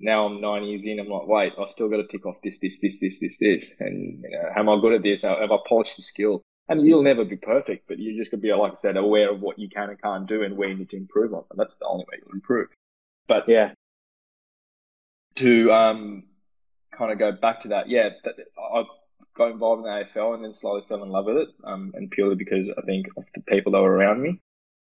now 0.00 0.26
I'm 0.26 0.40
nine 0.40 0.64
years 0.64 0.84
in. 0.84 0.98
I'm 0.98 1.08
like, 1.08 1.26
wait, 1.26 1.52
I 1.58 1.66
still 1.66 1.88
got 1.88 1.98
to 1.98 2.06
tick 2.06 2.26
off 2.26 2.36
this, 2.42 2.58
this, 2.58 2.80
this, 2.80 3.00
this, 3.00 3.20
this, 3.20 3.38
this. 3.38 3.74
And 3.80 4.22
you 4.22 4.30
know, 4.30 4.50
am 4.56 4.68
I 4.68 4.80
good 4.80 4.94
at 4.94 5.02
this? 5.02 5.22
Have 5.22 5.50
I 5.52 5.58
polished 5.66 5.96
the 5.96 6.02
skill? 6.02 6.42
And 6.68 6.86
you'll 6.86 7.02
never 7.02 7.24
be 7.24 7.36
perfect, 7.36 7.86
but 7.88 7.98
you 7.98 8.16
just 8.16 8.30
got 8.30 8.38
to 8.38 8.40
be, 8.40 8.52
like 8.52 8.72
I 8.72 8.74
said, 8.74 8.96
aware 8.96 9.30
of 9.30 9.40
what 9.40 9.58
you 9.58 9.68
can 9.68 9.90
and 9.90 10.00
can't 10.00 10.26
do 10.26 10.42
and 10.42 10.56
where 10.56 10.70
you 10.70 10.76
need 10.76 10.90
to 10.90 10.96
improve 10.96 11.34
on. 11.34 11.44
And 11.50 11.58
that's 11.58 11.76
the 11.76 11.86
only 11.86 12.06
way 12.10 12.18
you'll 12.22 12.34
improve. 12.34 12.68
But 13.28 13.48
yeah, 13.48 13.72
to 15.36 15.72
um, 15.72 16.24
kind 16.90 17.12
of 17.12 17.18
go 17.18 17.32
back 17.32 17.60
to 17.60 17.68
that, 17.68 17.88
yeah, 17.88 18.10
that, 18.24 18.34
I 18.58 18.84
got 19.36 19.50
involved 19.50 19.84
in 19.86 19.92
the 19.92 20.04
AFL 20.04 20.34
and 20.34 20.44
then 20.44 20.54
slowly 20.54 20.82
fell 20.88 21.02
in 21.02 21.10
love 21.10 21.26
with 21.26 21.36
it. 21.36 21.48
Um, 21.64 21.92
and 21.94 22.10
purely 22.10 22.34
because 22.34 22.70
I 22.70 22.80
think 22.82 23.08
of 23.16 23.26
the 23.34 23.42
people 23.42 23.72
that 23.72 23.82
were 23.82 23.92
around 23.92 24.22
me, 24.22 24.40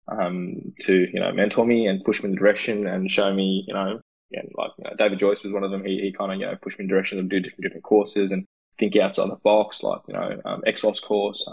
um, 0.07 0.73
to 0.81 0.93
you 0.93 1.19
know 1.19 1.31
mentor 1.31 1.65
me 1.65 1.87
and 1.87 2.03
push 2.03 2.23
me 2.23 2.29
in 2.29 2.31
the 2.31 2.39
direction 2.39 2.87
and 2.87 3.11
show 3.11 3.33
me 3.33 3.65
you 3.67 3.73
know 3.73 3.99
and 4.33 4.49
like 4.55 4.71
you 4.77 4.83
know, 4.83 4.95
David 4.97 5.19
Joyce 5.19 5.43
was 5.43 5.53
one 5.53 5.63
of 5.63 5.71
them. 5.71 5.85
He, 5.85 5.99
he 6.01 6.11
kind 6.11 6.31
of 6.31 6.39
you 6.39 6.45
know 6.45 6.55
pushed 6.61 6.79
me 6.79 6.83
in 6.83 6.89
direction 6.89 7.19
of 7.19 7.29
do 7.29 7.39
different 7.39 7.63
different 7.63 7.83
courses 7.83 8.31
and 8.31 8.45
think 8.77 8.95
outside 8.95 9.29
the 9.29 9.35
box, 9.35 9.83
like 9.83 10.01
you 10.07 10.13
know 10.13 10.41
um, 10.45 10.63
Exos 10.67 11.01
course, 11.01 11.47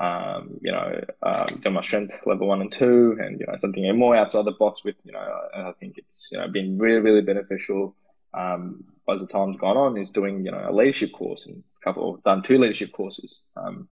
um, 0.00 0.58
you 0.60 0.72
know 0.72 1.00
um, 1.22 1.46
done 1.60 1.72
my 1.72 1.80
strength 1.80 2.20
level 2.26 2.48
one 2.48 2.60
and 2.60 2.72
two, 2.72 3.16
and 3.20 3.40
you 3.40 3.46
know 3.46 3.56
something 3.56 3.98
more 3.98 4.16
outside 4.16 4.44
the 4.44 4.52
box 4.52 4.84
with 4.84 4.96
you 5.04 5.12
know 5.12 5.40
I 5.54 5.72
think 5.80 5.98
it's 5.98 6.28
you 6.32 6.38
know 6.38 6.48
been 6.48 6.78
really 6.78 7.00
really 7.00 7.22
beneficial. 7.22 7.96
Um, 8.34 8.84
as 9.10 9.20
the 9.20 9.26
time's 9.26 9.56
gone 9.56 9.76
on, 9.76 9.96
is 9.96 10.10
doing 10.10 10.44
you 10.44 10.52
know 10.52 10.66
a 10.68 10.72
leadership 10.72 11.12
course 11.12 11.46
and 11.46 11.64
a 11.80 11.84
couple 11.84 12.18
done 12.24 12.42
two 12.42 12.58
leadership 12.58 12.92
courses. 12.92 13.42
Um, 13.56 13.88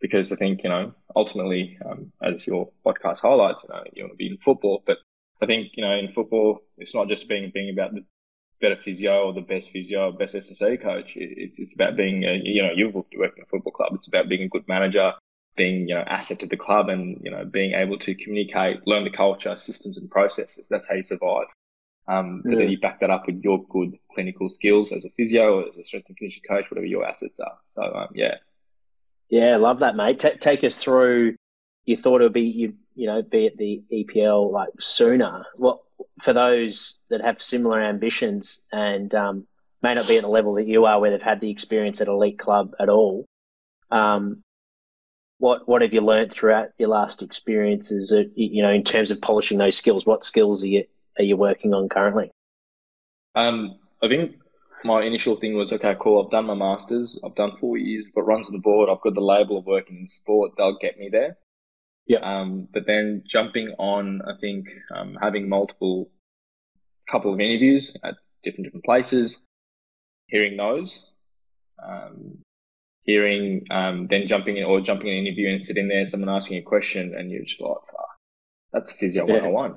because 0.00 0.32
I 0.32 0.36
think 0.36 0.62
you 0.62 0.70
know 0.70 0.94
ultimately, 1.14 1.78
um, 1.84 2.12
as 2.22 2.46
your 2.46 2.70
podcast 2.84 3.20
highlights, 3.20 3.62
you 3.62 3.68
know 3.68 3.82
you 3.92 4.02
want 4.04 4.12
to 4.12 4.16
be 4.16 4.28
in 4.28 4.38
football, 4.38 4.82
but 4.86 4.98
I 5.42 5.46
think 5.46 5.72
you 5.74 5.84
know 5.84 5.92
in 5.92 6.08
football, 6.08 6.60
it's 6.78 6.94
not 6.94 7.08
just 7.08 7.28
being 7.28 7.50
being 7.52 7.70
about 7.70 7.94
the 7.94 8.04
better 8.60 8.76
physio 8.76 9.24
or 9.24 9.32
the 9.32 9.40
best 9.40 9.70
physio, 9.70 10.12
best 10.12 10.34
S&C 10.34 10.76
coach. 10.76 11.12
It's 11.16 11.58
it's 11.58 11.74
about 11.74 11.96
being 11.96 12.24
a, 12.24 12.40
you 12.42 12.62
know 12.62 12.70
you've 12.74 12.94
worked 12.94 13.14
in 13.14 13.42
a 13.42 13.46
football 13.46 13.72
club. 13.72 13.92
It's 13.94 14.08
about 14.08 14.28
being 14.28 14.42
a 14.42 14.48
good 14.48 14.68
manager, 14.68 15.12
being 15.56 15.88
you 15.88 15.94
know 15.94 16.02
asset 16.02 16.40
to 16.40 16.46
the 16.46 16.56
club, 16.56 16.88
and 16.88 17.20
you 17.22 17.30
know 17.30 17.44
being 17.44 17.74
able 17.74 17.98
to 18.00 18.14
communicate, 18.14 18.86
learn 18.86 19.04
the 19.04 19.10
culture, 19.10 19.56
systems, 19.56 19.98
and 19.98 20.10
processes. 20.10 20.68
That's 20.68 20.88
how 20.88 20.94
you 20.94 21.02
survive. 21.02 21.46
Um, 22.08 22.42
but 22.44 22.58
then 22.58 22.70
you 22.70 22.80
back 22.80 23.00
that 23.00 23.10
up 23.10 23.26
with 23.26 23.40
your 23.44 23.64
good 23.66 23.96
clinical 24.14 24.48
skills 24.48 24.90
as 24.90 25.04
a 25.04 25.10
physio, 25.10 25.60
or 25.60 25.68
as 25.68 25.78
a 25.78 25.84
strength 25.84 26.08
and 26.08 26.16
conditioning 26.16 26.48
coach, 26.48 26.70
whatever 26.70 26.86
your 26.86 27.06
assets 27.06 27.38
are. 27.40 27.58
So 27.66 27.82
um, 27.82 28.08
yeah, 28.14 28.36
yeah, 29.28 29.56
love 29.56 29.78
that, 29.78 29.96
mate. 29.96 30.18
T- 30.18 30.36
take 30.40 30.64
us 30.64 30.76
through. 30.76 31.36
You 31.86 31.96
thought 31.96 32.20
it 32.20 32.24
would 32.24 32.32
be 32.32 32.42
you 32.42 32.74
you 33.00 33.06
know, 33.06 33.22
be 33.22 33.46
at 33.46 33.56
the 33.56 33.82
EPL 33.90 34.52
like 34.52 34.68
sooner. 34.78 35.46
What 35.56 35.78
for 36.20 36.34
those 36.34 36.98
that 37.08 37.22
have 37.22 37.40
similar 37.40 37.80
ambitions 37.80 38.62
and 38.72 39.14
um, 39.14 39.46
may 39.82 39.94
not 39.94 40.06
be 40.06 40.18
at 40.18 40.22
the 40.22 40.28
level 40.28 40.54
that 40.54 40.66
you 40.66 40.84
are, 40.84 41.00
where 41.00 41.10
they've 41.10 41.22
had 41.22 41.40
the 41.40 41.50
experience 41.50 42.02
at 42.02 42.08
elite 42.08 42.38
club 42.38 42.74
at 42.78 42.90
all. 42.90 43.24
Um, 43.90 44.42
what 45.38 45.66
what 45.66 45.80
have 45.80 45.94
you 45.94 46.02
learned 46.02 46.30
throughout 46.30 46.68
your 46.78 46.90
last 46.90 47.22
experiences? 47.22 48.14
you 48.34 48.62
know, 48.62 48.70
in 48.70 48.84
terms 48.84 49.10
of 49.10 49.22
polishing 49.22 49.56
those 49.56 49.76
skills, 49.76 50.04
what 50.04 50.22
skills 50.22 50.62
are 50.62 50.68
you 50.68 50.84
are 51.18 51.24
you 51.24 51.38
working 51.38 51.72
on 51.72 51.88
currently? 51.88 52.30
Um, 53.34 53.78
I 54.02 54.08
think 54.08 54.36
my 54.84 55.00
initial 55.02 55.36
thing 55.36 55.56
was 55.56 55.72
okay, 55.72 55.96
cool. 55.98 56.22
I've 56.22 56.30
done 56.30 56.44
my 56.44 56.54
masters. 56.54 57.18
I've 57.24 57.34
done 57.34 57.56
four 57.58 57.78
years. 57.78 58.08
Got 58.08 58.26
runs 58.26 58.48
on 58.48 58.52
the 58.52 58.60
board. 58.60 58.90
I've 58.90 59.00
got 59.00 59.14
the 59.14 59.22
label 59.22 59.56
of 59.56 59.64
working 59.64 60.00
in 60.00 60.06
sport. 60.06 60.52
They'll 60.58 60.76
get 60.78 60.98
me 60.98 61.08
there. 61.10 61.38
Yeah. 62.10 62.40
Um, 62.40 62.66
but 62.72 62.86
then 62.88 63.22
jumping 63.24 63.68
on, 63.78 64.20
I 64.22 64.32
think 64.40 64.66
um, 64.92 65.16
having 65.22 65.48
multiple 65.48 66.10
couple 67.08 67.32
of 67.32 67.38
interviews 67.38 67.96
at 68.02 68.16
different 68.42 68.64
different 68.64 68.84
places, 68.84 69.40
hearing 70.26 70.56
those, 70.56 71.06
um, 71.80 72.38
hearing 73.04 73.64
um, 73.70 74.08
then 74.08 74.26
jumping 74.26 74.56
in 74.56 74.64
or 74.64 74.80
jumping 74.80 75.06
in 75.06 75.18
an 75.18 75.26
interview 75.28 75.50
and 75.50 75.62
sitting 75.62 75.86
there, 75.86 76.04
someone 76.04 76.28
asking 76.28 76.58
a 76.58 76.62
question, 76.62 77.14
and 77.16 77.30
you're 77.30 77.44
just 77.44 77.60
like, 77.60 77.76
oh, 77.76 78.04
that's 78.72 78.90
physio 78.90 79.24
yeah. 79.28 79.34
101. 79.34 79.76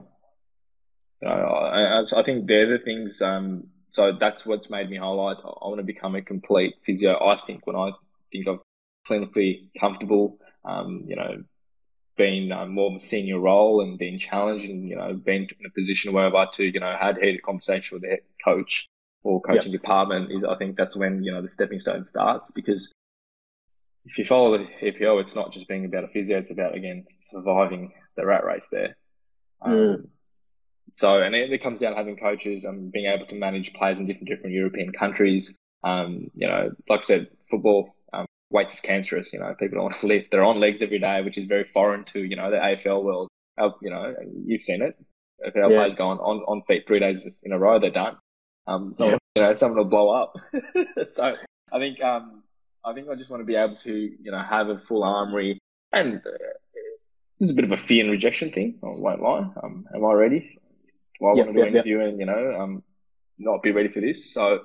You 1.21 1.27
know, 1.27 1.35
I, 1.35 2.19
I 2.19 2.23
think 2.23 2.47
they're 2.47 2.79
the 2.79 2.83
things. 2.83 3.21
Um, 3.21 3.65
so 3.89 4.11
that's 4.19 4.43
what's 4.43 4.71
made 4.71 4.89
me 4.89 4.97
highlight. 4.97 5.37
I 5.37 5.67
want 5.67 5.77
to 5.77 5.83
become 5.83 6.15
a 6.15 6.23
complete 6.23 6.77
physio. 6.83 7.13
I 7.13 7.39
think 7.45 7.67
when 7.67 7.75
I 7.75 7.91
think 8.31 8.47
of 8.47 8.61
clinically 9.07 9.69
comfortable, 9.79 10.39
um, 10.65 11.03
you 11.05 11.15
know, 11.15 11.43
been 12.15 12.51
um, 12.51 12.73
more 12.73 12.89
of 12.89 12.95
a 12.95 12.99
senior 12.99 13.39
role 13.39 13.81
and 13.81 13.97
been 13.97 14.19
challenged 14.19 14.65
and, 14.65 14.87
you 14.87 14.95
know, 14.95 15.13
been 15.13 15.43
in 15.43 15.65
a 15.65 15.69
position 15.69 16.13
where 16.13 16.25
I've 16.25 16.33
had 16.33 16.53
to, 16.53 16.65
you 16.65 16.79
know, 16.79 16.95
had 16.99 17.17
heated 17.17 17.43
conversation 17.43 17.95
with 17.95 18.03
the 18.03 18.09
head 18.09 18.19
coach 18.43 18.89
or 19.23 19.41
coaching 19.41 19.71
yep. 19.71 19.81
department 19.81 20.31
is 20.31 20.43
I 20.43 20.55
think 20.55 20.75
that's 20.75 20.95
when, 20.95 21.23
you 21.23 21.31
know, 21.31 21.41
the 21.41 21.49
stepping 21.49 21.79
stone 21.79 22.05
starts 22.05 22.51
because 22.51 22.93
if 24.05 24.17
you 24.17 24.25
follow 24.25 24.57
the 24.57 24.65
EPL, 24.81 25.21
it's 25.21 25.35
not 25.35 25.51
just 25.51 25.67
being 25.67 25.85
about 25.85 26.03
a 26.03 26.07
physio, 26.09 26.37
it's 26.37 26.51
about, 26.51 26.75
again, 26.75 27.05
surviving 27.19 27.93
the 28.15 28.25
rat 28.25 28.45
race 28.45 28.67
there. 28.69 28.97
Um, 29.61 29.71
mm. 29.71 30.07
So, 30.93 31.21
and 31.21 31.33
it, 31.33 31.51
it, 31.51 31.63
comes 31.63 31.79
down 31.79 31.93
to 31.93 31.97
having 31.97 32.17
coaches 32.17 32.65
and 32.65 32.91
being 32.91 33.07
able 33.07 33.25
to 33.27 33.35
manage 33.35 33.73
players 33.73 33.99
in 33.99 34.05
different, 34.05 34.27
different 34.27 34.53
European 34.53 34.91
countries. 34.91 35.55
Um, 35.83 36.29
you 36.35 36.47
know, 36.47 36.71
like 36.89 36.99
I 36.99 37.03
said, 37.03 37.27
football, 37.49 37.95
weights 38.49 38.75
is 38.75 38.79
cancerous. 38.81 39.33
You 39.33 39.39
know, 39.39 39.53
people 39.59 39.75
don't 39.77 39.83
want 39.89 39.95
to 39.95 40.07
lift. 40.07 40.31
They're 40.31 40.43
on 40.43 40.59
legs 40.59 40.81
every 40.81 40.99
day, 40.99 41.21
which 41.21 41.37
is 41.37 41.45
very 41.45 41.63
foreign 41.63 42.03
to 42.05 42.19
you 42.23 42.35
know 42.35 42.51
the 42.51 42.57
AFL 42.57 43.03
world. 43.03 43.29
our, 43.57 43.75
you 43.81 43.89
know, 43.89 44.13
you've 44.45 44.61
seen 44.61 44.81
it. 44.81 44.95
If 45.39 45.55
our 45.55 45.69
Yeah. 45.69 45.77
players 45.77 45.95
go 45.95 46.07
on, 46.07 46.19
on, 46.19 46.37
on 46.47 46.61
feet 46.67 46.83
three 46.87 46.99
days 46.99 47.39
in 47.43 47.51
a 47.51 47.59
row, 47.59 47.79
they're 47.79 47.89
done. 47.91 48.17
Um, 48.67 48.93
so 48.93 49.09
Yeah. 49.09 49.17
you 49.35 49.43
know, 49.43 49.53
someone 49.53 49.77
will 49.77 49.85
blow 49.89 50.09
up. 50.11 50.33
so 51.07 51.35
I 51.71 51.79
think 51.79 52.01
um, 52.01 52.43
I 52.85 52.93
think 52.93 53.09
I 53.09 53.15
just 53.15 53.29
want 53.29 53.41
to 53.41 53.45
be 53.45 53.55
able 53.55 53.75
to 53.77 53.93
you 53.93 54.31
know 54.31 54.41
have 54.41 54.69
a 54.69 54.77
full 54.77 55.03
armory, 55.03 55.59
and 55.91 56.17
uh, 56.17 56.29
there's 57.39 57.51
a 57.51 57.55
bit 57.55 57.65
of 57.65 57.71
a 57.73 57.77
fear 57.77 58.03
and 58.03 58.11
rejection 58.11 58.51
thing. 58.51 58.79
I 58.83 58.87
won't 58.87 59.21
lie. 59.21 59.49
Um, 59.61 59.85
am 59.93 60.05
I 60.05 60.13
ready? 60.13 60.59
Do 61.19 61.25
I 61.27 61.33
Yep, 61.35 61.45
want 61.45 61.47
to 61.49 61.53
do 61.53 61.59
yep, 61.59 61.67
an 61.67 61.73
interview 61.75 61.99
and 61.99 62.19
you 62.19 62.25
know 62.25 62.59
um, 62.59 62.83
not 63.37 63.61
be 63.63 63.71
ready 63.71 63.89
for 63.89 63.99
this? 64.01 64.33
So. 64.33 64.59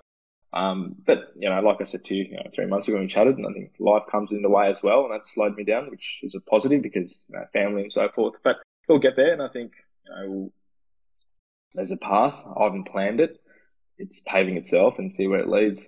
Um, 0.52 0.96
but 1.06 1.32
you 1.38 1.50
know, 1.50 1.60
like 1.60 1.80
I 1.80 1.84
said 1.84 2.04
to 2.04 2.14
you, 2.14 2.24
you 2.24 2.36
know, 2.36 2.50
three 2.54 2.66
months 2.66 2.88
ago 2.88 2.98
we 2.98 3.06
chatted, 3.06 3.36
and 3.36 3.46
I 3.46 3.52
think 3.52 3.72
life 3.78 4.04
comes 4.10 4.32
in 4.32 4.42
the 4.42 4.48
way 4.48 4.68
as 4.68 4.82
well, 4.82 5.04
and 5.04 5.12
that 5.12 5.26
slowed 5.26 5.56
me 5.56 5.64
down, 5.64 5.90
which 5.90 6.20
is 6.22 6.34
a 6.34 6.40
positive 6.40 6.82
because 6.82 7.26
you 7.28 7.36
know, 7.36 7.44
family 7.52 7.82
and 7.82 7.92
so 7.92 8.08
forth. 8.08 8.34
But 8.42 8.56
we'll 8.88 8.98
get 8.98 9.16
there, 9.16 9.32
and 9.32 9.42
I 9.42 9.48
think 9.48 9.72
you 10.06 10.14
know 10.14 10.30
we'll, 10.30 10.52
there's 11.74 11.92
a 11.92 11.98
path. 11.98 12.44
I 12.46 12.64
haven't 12.64 12.84
planned 12.84 13.20
it. 13.20 13.38
It's 13.98 14.20
paving 14.20 14.56
itself, 14.56 14.98
and 14.98 15.12
see 15.12 15.28
where 15.28 15.40
it 15.40 15.48
leads. 15.48 15.86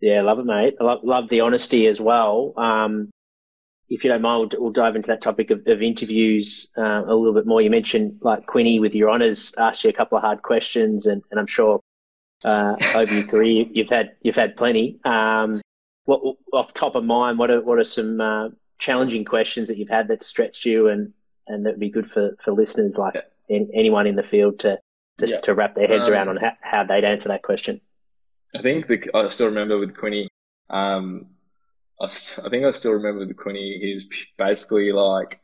Yeah, 0.00 0.20
love 0.20 0.38
it, 0.38 0.44
mate. 0.44 0.74
I 0.78 0.84
love, 0.84 1.00
love 1.02 1.28
the 1.30 1.40
honesty 1.40 1.86
as 1.86 1.98
well. 1.98 2.52
Um, 2.58 3.10
if 3.88 4.04
you 4.04 4.10
don't 4.10 4.20
mind, 4.20 4.52
we'll, 4.52 4.64
we'll 4.64 4.72
dive 4.72 4.96
into 4.96 5.06
that 5.06 5.22
topic 5.22 5.50
of, 5.50 5.66
of 5.66 5.80
interviews 5.80 6.70
uh, 6.76 7.04
a 7.06 7.14
little 7.14 7.32
bit 7.32 7.46
more. 7.46 7.62
You 7.62 7.70
mentioned 7.70 8.18
like 8.20 8.44
Quinny 8.44 8.80
with 8.80 8.94
your 8.94 9.10
honours 9.10 9.54
asked 9.56 9.82
you 9.82 9.88
a 9.88 9.94
couple 9.94 10.18
of 10.18 10.24
hard 10.24 10.42
questions, 10.42 11.06
and, 11.06 11.22
and 11.30 11.40
I'm 11.40 11.46
sure 11.46 11.80
uh, 12.44 12.76
over 12.94 13.12
your 13.14 13.26
career 13.26 13.66
you've 13.70 13.88
had 13.88 14.12
you've 14.22 14.36
had 14.36 14.56
plenty. 14.56 14.98
Um, 15.04 15.60
what 16.04 16.20
off 16.52 16.74
top 16.74 16.94
of 16.94 17.04
mind, 17.04 17.38
what 17.38 17.50
are 17.50 17.60
what 17.62 17.78
are 17.78 17.84
some 17.84 18.20
uh, 18.20 18.48
challenging 18.78 19.24
questions 19.24 19.68
that 19.68 19.78
you've 19.78 19.88
had 19.88 20.08
that 20.08 20.22
stretched 20.22 20.64
you, 20.64 20.88
and 20.88 21.12
and 21.46 21.64
that 21.66 21.70
would 21.72 21.80
be 21.80 21.90
good 21.90 22.10
for, 22.10 22.36
for 22.42 22.52
listeners 22.52 22.96
like 22.98 23.16
an- 23.48 23.70
anyone 23.74 24.06
in 24.06 24.16
the 24.16 24.22
field 24.22 24.58
to 24.60 24.78
to, 25.18 25.26
Yeah. 25.26 25.40
to 25.40 25.54
wrap 25.54 25.74
their 25.74 25.86
heads 25.86 26.08
Um, 26.08 26.14
around 26.14 26.28
on 26.28 26.36
how, 26.36 26.52
how 26.60 26.84
they'd 26.84 27.04
answer 27.04 27.28
that 27.28 27.42
question. 27.42 27.80
I 28.54 28.62
think 28.62 28.86
the, 28.88 29.10
I 29.14 29.28
still 29.28 29.46
remember 29.46 29.78
with 29.78 29.96
Quinny. 29.96 30.28
Um, 30.70 31.26
I, 32.00 32.06
st- 32.08 32.46
I 32.46 32.50
think 32.50 32.64
I 32.64 32.70
still 32.70 32.92
remember 32.92 33.26
with 33.26 33.36
Quinny. 33.36 33.78
He 33.80 33.94
was 33.94 34.06
basically 34.36 34.90
like, 34.92 35.40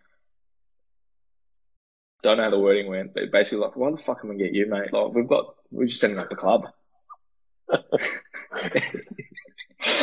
don't 2.22 2.36
know 2.36 2.44
how 2.44 2.50
the 2.50 2.58
wording 2.58 2.88
went, 2.88 3.14
but 3.14 3.30
basically 3.32 3.58
like, 3.58 3.76
why 3.76 3.90
the 3.90 3.96
fuck 3.96 4.20
am 4.24 4.30
I 4.30 4.34
gonna 4.34 4.44
get 4.44 4.54
you, 4.54 4.66
mate? 4.66 4.92
Like, 4.92 5.12
we've 5.14 5.28
got, 5.28 5.54
we're 5.70 5.86
just 5.86 6.00
setting 6.00 6.18
up 6.18 6.28
the 6.30 6.36
club. 6.36 6.66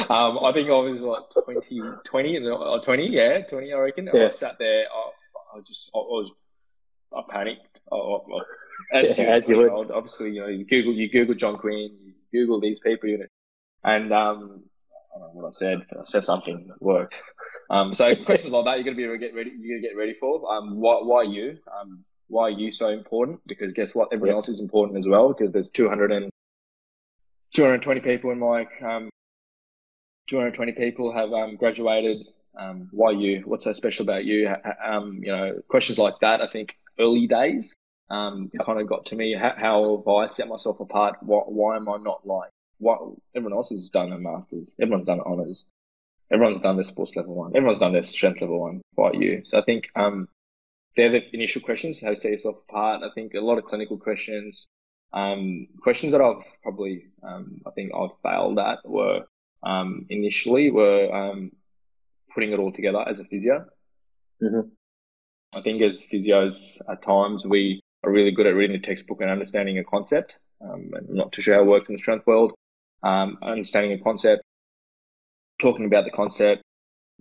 Um, 0.09 0.39
I 0.43 0.51
think 0.53 0.69
I 0.69 0.73
was 0.73 0.99
like 0.99 1.45
20, 1.45 1.81
20, 2.05 2.47
or 2.47 2.81
20, 2.81 3.07
yeah, 3.09 3.41
20, 3.41 3.73
I 3.73 3.77
reckon. 3.77 4.09
Yeah. 4.13 4.25
I 4.25 4.29
sat 4.29 4.57
there, 4.59 4.85
I, 4.93 5.57
I 5.57 5.61
just, 5.61 5.89
I 5.93 5.97
was, 5.99 6.31
I 7.15 7.21
panicked. 7.29 7.79
I, 7.91 7.95
I, 7.95 8.17
I- 8.17 8.41
as, 8.99 9.17
Yeah, 9.17 9.23
you, 9.23 9.29
as 9.31 9.47
you 9.47 9.57
would. 9.57 9.67
know, 9.67 9.89
obviously, 9.93 10.31
you 10.31 10.41
know, 10.41 10.47
you 10.47 10.63
Google, 10.65 10.93
you 10.93 11.09
Google 11.09 11.33
John 11.35 11.57
Quinn, 11.57 11.97
you 11.99 12.13
Google 12.31 12.59
these 12.61 12.79
people, 12.79 13.09
you 13.09 13.17
know, 13.19 13.25
and 13.83 14.13
um, 14.13 14.63
I 15.15 15.19
don't 15.19 15.35
know 15.35 15.41
what 15.41 15.47
I 15.47 15.51
said. 15.53 15.79
I 15.99 16.03
said 16.03 16.23
something 16.23 16.67
that 16.67 16.81
worked. 16.81 17.21
Um, 17.71 17.93
so 17.93 18.15
questions 18.25 18.53
like 18.53 18.65
that, 18.65 18.75
you're 18.77 18.83
gonna 18.93 18.95
be 19.13 19.17
get 19.19 19.33
ready. 19.35 19.51
You're 19.59 19.79
gonna 19.79 19.87
get 19.93 19.97
ready 19.97 20.13
for. 20.13 20.51
Um, 20.53 20.75
why, 20.79 20.95
why 21.01 21.23
you? 21.23 21.57
Um, 21.79 22.03
why 22.27 22.43
are 22.43 22.49
you 22.51 22.69
so 22.71 22.89
important? 22.89 23.39
Because 23.47 23.73
guess 23.73 23.95
what? 23.95 24.09
Everyone 24.11 24.27
Yep. 24.29 24.35
else 24.35 24.49
is 24.49 24.59
important 24.61 24.97
as 24.99 25.07
well. 25.07 25.29
Because 25.33 25.51
there's 25.53 25.69
200 25.69 26.11
and 26.11 26.29
220 27.57 28.01
people 28.01 28.29
in 28.29 28.37
my 28.37 28.67
um, 28.87 29.09
220 30.27 30.73
people 30.73 31.11
have 31.11 31.33
um, 31.33 31.55
graduated. 31.55 32.27
Um, 32.55 32.87
why 32.91 33.09
you? 33.09 33.41
What's 33.45 33.63
so 33.63 33.73
special 33.73 34.03
about 34.03 34.25
you? 34.25 34.47
Um, 34.85 35.21
you 35.23 35.31
know, 35.31 35.59
questions 35.67 35.97
like 35.97 36.19
that. 36.21 36.39
I 36.39 36.47
think 36.49 36.77
early 36.99 37.25
days 37.25 37.75
um, 38.11 38.51
kind 38.63 38.79
of 38.79 38.85
got 38.85 39.07
to 39.07 39.15
me. 39.15 39.33
How, 39.33 39.55
how 39.57 39.97
have 39.97 40.07
I 40.07 40.27
set 40.27 40.47
myself 40.47 40.79
apart? 40.79 41.15
Why, 41.21 41.39
why 41.47 41.77
am 41.77 41.89
I 41.89 41.97
not 41.97 42.27
like 42.27 42.51
what 42.77 42.99
everyone 43.35 43.57
else 43.57 43.71
has 43.71 43.89
done? 43.89 44.11
A 44.11 44.19
masters. 44.19 44.75
Everyone's 44.79 45.07
done 45.07 45.21
honors. 45.25 45.65
Everyone's 46.31 46.59
done 46.59 46.75
their 46.75 46.83
sports 46.83 47.15
level 47.15 47.33
one. 47.33 47.55
Everyone's 47.55 47.79
done 47.79 47.93
their 47.93 48.03
strength 48.03 48.39
level 48.39 48.59
one. 48.59 48.83
Why 48.93 49.13
you? 49.13 49.41
So 49.45 49.57
I 49.57 49.63
think 49.63 49.89
um, 49.95 50.27
they're 50.95 51.09
the 51.09 51.21
initial 51.33 51.63
questions. 51.63 51.99
How 51.99 52.09
to 52.09 52.15
set 52.15 52.29
yourself 52.29 52.59
apart. 52.69 53.01
I 53.01 53.09
think 53.15 53.33
a 53.33 53.39
lot 53.39 53.57
of 53.57 53.65
clinical 53.65 53.97
questions. 53.97 54.67
Um, 55.17 55.67
questions 55.81 56.11
that 56.11 56.21
I've 56.21 56.43
probably, 56.61 57.07
um, 57.23 57.61
I 57.65 57.71
think 57.71 57.91
I've 57.95 58.15
failed 58.21 58.59
at 58.59 58.79
were 58.85 59.25
um, 59.63 60.05
initially 60.09 60.69
were 60.69 61.11
um, 61.11 61.51
putting 62.33 62.51
it 62.51 62.59
all 62.59 62.71
together 62.71 63.03
as 63.07 63.19
a 63.19 63.25
physio. 63.25 63.65
Mhm. 64.43 64.69
I 65.55 65.61
think 65.61 65.81
as 65.81 66.05
physios, 66.05 66.79
at 66.87 67.01
times 67.01 67.45
we 67.45 67.81
are 68.03 68.11
really 68.11 68.31
good 68.31 68.45
at 68.45 68.53
reading 68.53 68.75
a 68.75 68.79
textbook 68.79 69.21
and 69.21 69.31
understanding 69.31 69.79
a 69.79 69.83
concept. 69.83 70.37
Um, 70.61 70.91
and 70.93 71.09
I'm 71.09 71.15
not 71.15 71.31
too 71.31 71.41
sure 71.41 71.55
how 71.55 71.61
it 71.61 71.73
works 71.73 71.89
in 71.89 71.95
the 71.95 72.03
strength 72.05 72.27
world. 72.27 72.53
Um, 73.01 73.39
understanding 73.41 73.93
a 73.93 74.03
concept, 74.03 74.43
talking 75.57 75.85
about 75.85 76.05
the 76.05 76.11
concept, 76.11 76.61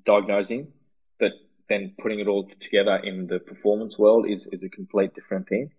diagnosing, 0.04 0.70
but 1.18 1.32
then 1.68 1.94
putting 1.98 2.20
it 2.20 2.28
all 2.28 2.50
together 2.60 2.96
in 2.96 3.26
the 3.26 3.38
performance 3.38 3.98
world 3.98 4.28
is, 4.28 4.46
is 4.52 4.62
a 4.62 4.68
complete 4.68 5.14
different 5.14 5.48
thing 5.48 5.70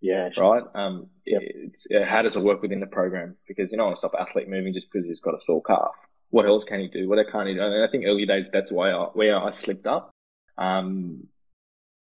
Yeah, 0.00 0.30
sure. 0.32 0.44
right? 0.54 0.64
Um, 0.74 1.08
Yep. 1.26 1.42
it's 1.44 1.86
uh, 1.90 2.04
how 2.04 2.22
does 2.22 2.36
it 2.36 2.42
work 2.42 2.62
within 2.62 2.80
the 2.80 2.86
program? 2.86 3.36
Because 3.46 3.70
you 3.70 3.76
don't 3.76 3.86
want 3.86 3.96
to 3.96 4.00
stop 4.00 4.14
an 4.14 4.20
athlete 4.26 4.48
moving 4.48 4.72
just 4.72 4.90
because 4.90 5.06
he's 5.06 5.20
got 5.20 5.34
a 5.34 5.40
sore 5.40 5.62
calf. 5.62 5.92
What 6.30 6.46
else 6.46 6.64
can 6.64 6.80
he 6.80 6.88
do? 6.88 7.08
What 7.08 7.18
can't 7.30 7.48
he 7.48 7.54
do? 7.54 7.60
And 7.62 7.82
I 7.84 7.88
think 7.90 8.04
early 8.06 8.26
days 8.26 8.50
that's 8.50 8.70
why 8.70 8.90
I, 8.90 9.04
where 9.14 9.38
I 9.38 9.50
slipped 9.50 9.86
up, 9.86 10.10
um, 10.56 11.26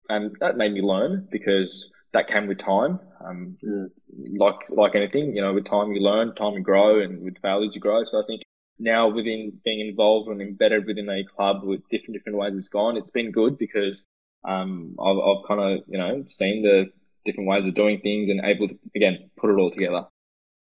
and 0.08 0.36
that 0.40 0.56
made 0.56 0.72
me 0.72 0.82
learn 0.82 1.28
because 1.30 1.90
that 2.12 2.28
came 2.28 2.46
with 2.48 2.58
time. 2.58 3.00
Um, 3.24 3.56
Mm. 3.64 3.90
like 4.38 4.68
like 4.70 4.94
anything, 4.94 5.34
you 5.36 5.42
know, 5.42 5.52
with 5.54 5.64
time 5.64 5.92
you 5.92 6.00
learn, 6.00 6.34
time 6.34 6.54
you 6.54 6.62
grow, 6.62 7.00
and 7.00 7.22
with 7.22 7.38
failures 7.40 7.74
you 7.74 7.80
grow. 7.80 8.02
So 8.04 8.20
I 8.22 8.26
think 8.26 8.42
now 8.78 9.08
within 9.08 9.60
being 9.64 9.86
involved 9.86 10.28
and 10.28 10.40
embedded 10.40 10.86
within 10.86 11.08
a 11.08 11.24
club 11.24 11.62
with 11.62 11.88
different 11.88 12.14
different 12.14 12.38
ways 12.38 12.54
it's 12.56 12.68
gone, 12.68 12.96
it's 12.96 13.10
been 13.10 13.30
good 13.30 13.58
because 13.58 14.06
um, 14.44 14.96
I've, 14.98 15.18
I've 15.18 15.44
kind 15.48 15.60
of 15.60 15.84
you 15.88 15.98
know 15.98 16.24
seen 16.26 16.62
the 16.62 16.90
different 17.24 17.48
ways 17.48 17.66
of 17.66 17.74
doing 17.74 18.00
things 18.00 18.30
and 18.30 18.40
able 18.44 18.68
to 18.68 18.78
again 18.96 19.30
put 19.36 19.50
it 19.50 19.58
all 19.58 19.70
together. 19.70 20.04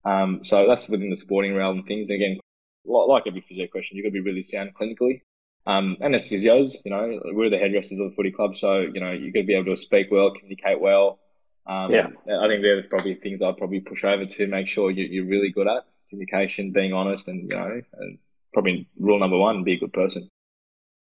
Um, 0.03 0.43
so 0.43 0.67
that's 0.67 0.88
within 0.88 1.10
the 1.10 1.15
sporting 1.15 1.55
realm 1.55 1.79
and 1.79 1.88
things. 1.88 2.10
Again, 2.10 2.39
like 2.86 3.23
every 3.27 3.41
physio 3.41 3.67
question, 3.67 3.97
you've 3.97 4.03
got 4.03 4.10
to 4.10 4.13
be 4.13 4.19
really 4.19 4.43
sound 4.43 4.71
clinically. 4.79 5.21
Um, 5.67 5.97
and 6.01 6.13
as 6.13 6.29
physios, 6.29 6.75
you 6.86 6.91
know, 6.91 7.19
we're 7.34 7.49
the 7.49 7.58
headresters 7.58 7.99
of 7.99 8.12
the 8.12 8.15
footy 8.15 8.31
club, 8.31 8.55
so 8.55 8.81
you 8.81 8.99
know 9.01 9.12
you've 9.12 9.34
got 9.34 9.41
to 9.41 9.45
be 9.47 9.55
able 9.55 9.73
to 9.73 9.81
speak 9.81 10.08
well, 10.12 10.31
communicate 10.31 10.79
well. 10.79 11.19
Um, 11.67 11.91
Yeah. 11.91 12.08
I 12.27 12.47
think 12.47 12.62
they're 12.62 12.84
probably 12.84 13.15
things 13.15 13.41
I'd 13.41 13.58
probably 13.58 13.79
push 13.79 14.03
over 14.03 14.25
to 14.27 14.47
make 14.47 14.67
sure 14.67 14.91
you, 14.91 15.05
you're 15.05 15.25
really 15.25 15.49
good 15.51 15.67
at 15.67 15.84
communication, 16.12 16.71
being 16.71 16.93
honest, 16.93 17.27
and 17.27 17.51
you 17.51 17.58
know, 17.58 17.81
and 17.99 18.19
probably 18.53 18.88
rule 18.99 19.17
number 19.17 19.38
one: 19.39 19.63
be 19.63 19.73
a 19.73 19.79
good 19.79 19.93
person 19.93 20.29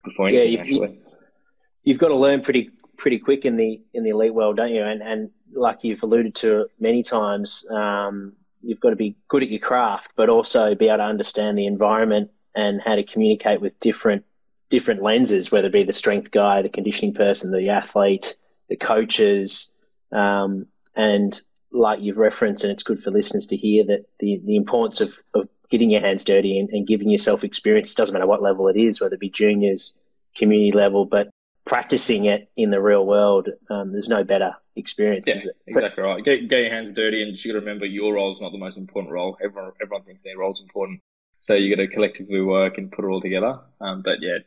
before 0.04 0.30
Yeah, 0.30 0.44
you- 0.44 0.60
actually, 0.60 1.00
you've 1.84 1.98
got 1.98 2.10
to 2.10 2.16
learn 2.16 2.42
pretty 2.44 2.70
pretty 3.04 3.20
quick 3.20 3.44
in 3.44 3.58
the 3.58 3.82
in 3.94 4.06
the 4.06 4.12
elite 4.12 4.34
world, 4.34 4.56
don't 4.56 4.72
you? 4.72 4.82
And 4.82 5.04
and 5.04 5.30
like 5.54 5.84
you've 5.84 6.02
alluded 6.04 6.36
to 6.36 6.68
many 6.80 7.04
times, 7.04 7.68
um, 7.70 8.32
you've 8.62 8.80
got 8.80 8.92
to 8.92 8.96
be 8.96 9.18
good 9.28 9.44
at 9.44 9.50
your 9.50 9.60
craft, 9.60 10.12
but 10.16 10.30
also 10.30 10.74
be 10.74 10.88
able 10.88 11.00
to 11.00 11.04
understand 11.04 11.58
the 11.58 11.68
environment 11.68 12.32
and 12.56 12.82
how 12.82 12.96
to 12.96 13.04
communicate 13.04 13.60
with 13.60 13.78
different 13.82 14.24
different 14.70 15.04
lenses, 15.04 15.52
whether 15.52 15.68
it 15.68 15.74
be 15.74 15.84
the 15.84 15.92
strength 15.92 16.32
guy, 16.32 16.62
the 16.62 16.70
conditioning 16.70 17.14
person, 17.14 17.52
the 17.52 17.70
athlete, 17.70 18.38
the 18.70 18.78
coaches, 18.78 19.70
um, 20.14 20.66
and 20.96 21.42
like 21.74 22.00
you've 22.00 22.18
referenced, 22.18 22.64
and 22.64 22.72
it's 22.72 22.84
good 22.84 23.04
for 23.04 23.12
listeners 23.12 23.48
to 23.48 23.58
hear 23.58 23.84
that 23.84 24.06
the 24.22 24.42
the 24.46 24.56
importance 24.56 25.02
of 25.02 25.14
of 25.34 25.50
getting 25.70 25.90
your 25.90 26.02
hands 26.02 26.24
dirty 26.24 26.58
and, 26.58 26.70
and 26.70 26.88
giving 26.88 27.10
yourself 27.10 27.44
experience. 27.44 27.92
It 27.92 27.98
doesn't 27.98 28.14
matter 28.14 28.28
what 28.28 28.42
level 28.42 28.70
it 28.70 28.78
is, 28.78 29.02
whether 29.02 29.16
it 29.16 29.20
be 29.20 29.30
juniors, 29.30 30.00
community 30.38 30.72
level, 30.72 31.04
but 31.04 31.28
practicing 31.66 32.26
it 32.26 32.50
in 32.58 32.70
the 32.72 32.82
real 32.82 33.06
world, 33.06 33.50
um, 33.70 33.92
there's 33.92 34.10
no 34.10 34.24
better 34.24 34.56
experience. 34.76 35.28
yeah, 35.28 35.36
is 35.36 35.46
it? 35.46 35.56
exactly 35.68 36.04
right. 36.04 36.24
Get, 36.24 36.50
get 36.50 36.62
your 36.62 36.72
hands 36.72 36.92
dirty, 36.92 37.22
and 37.22 37.32
you 37.38 37.52
got 37.52 37.60
to 37.60 37.66
remember 37.66 37.86
your 37.86 38.14
role 38.14 38.32
is 38.32 38.42
not 38.42 38.52
the 38.52 38.58
most 38.58 38.78
important 38.78 39.14
role. 39.14 39.38
Everyone 39.44 39.72
everyone 39.82 40.04
thinks 40.04 40.24
their 40.24 40.38
role's 40.38 40.62
important, 40.62 41.00
so 41.40 41.54
you 41.54 41.76
got 41.76 41.82
to 41.82 41.88
collectively 41.88 42.42
work 42.42 42.78
and 42.78 42.92
put 42.92 43.06
it 43.06 43.08
all 43.08 43.22
together. 43.22 43.60
Um, 43.82 44.02
but 44.02 44.22
yeah, 44.22 44.40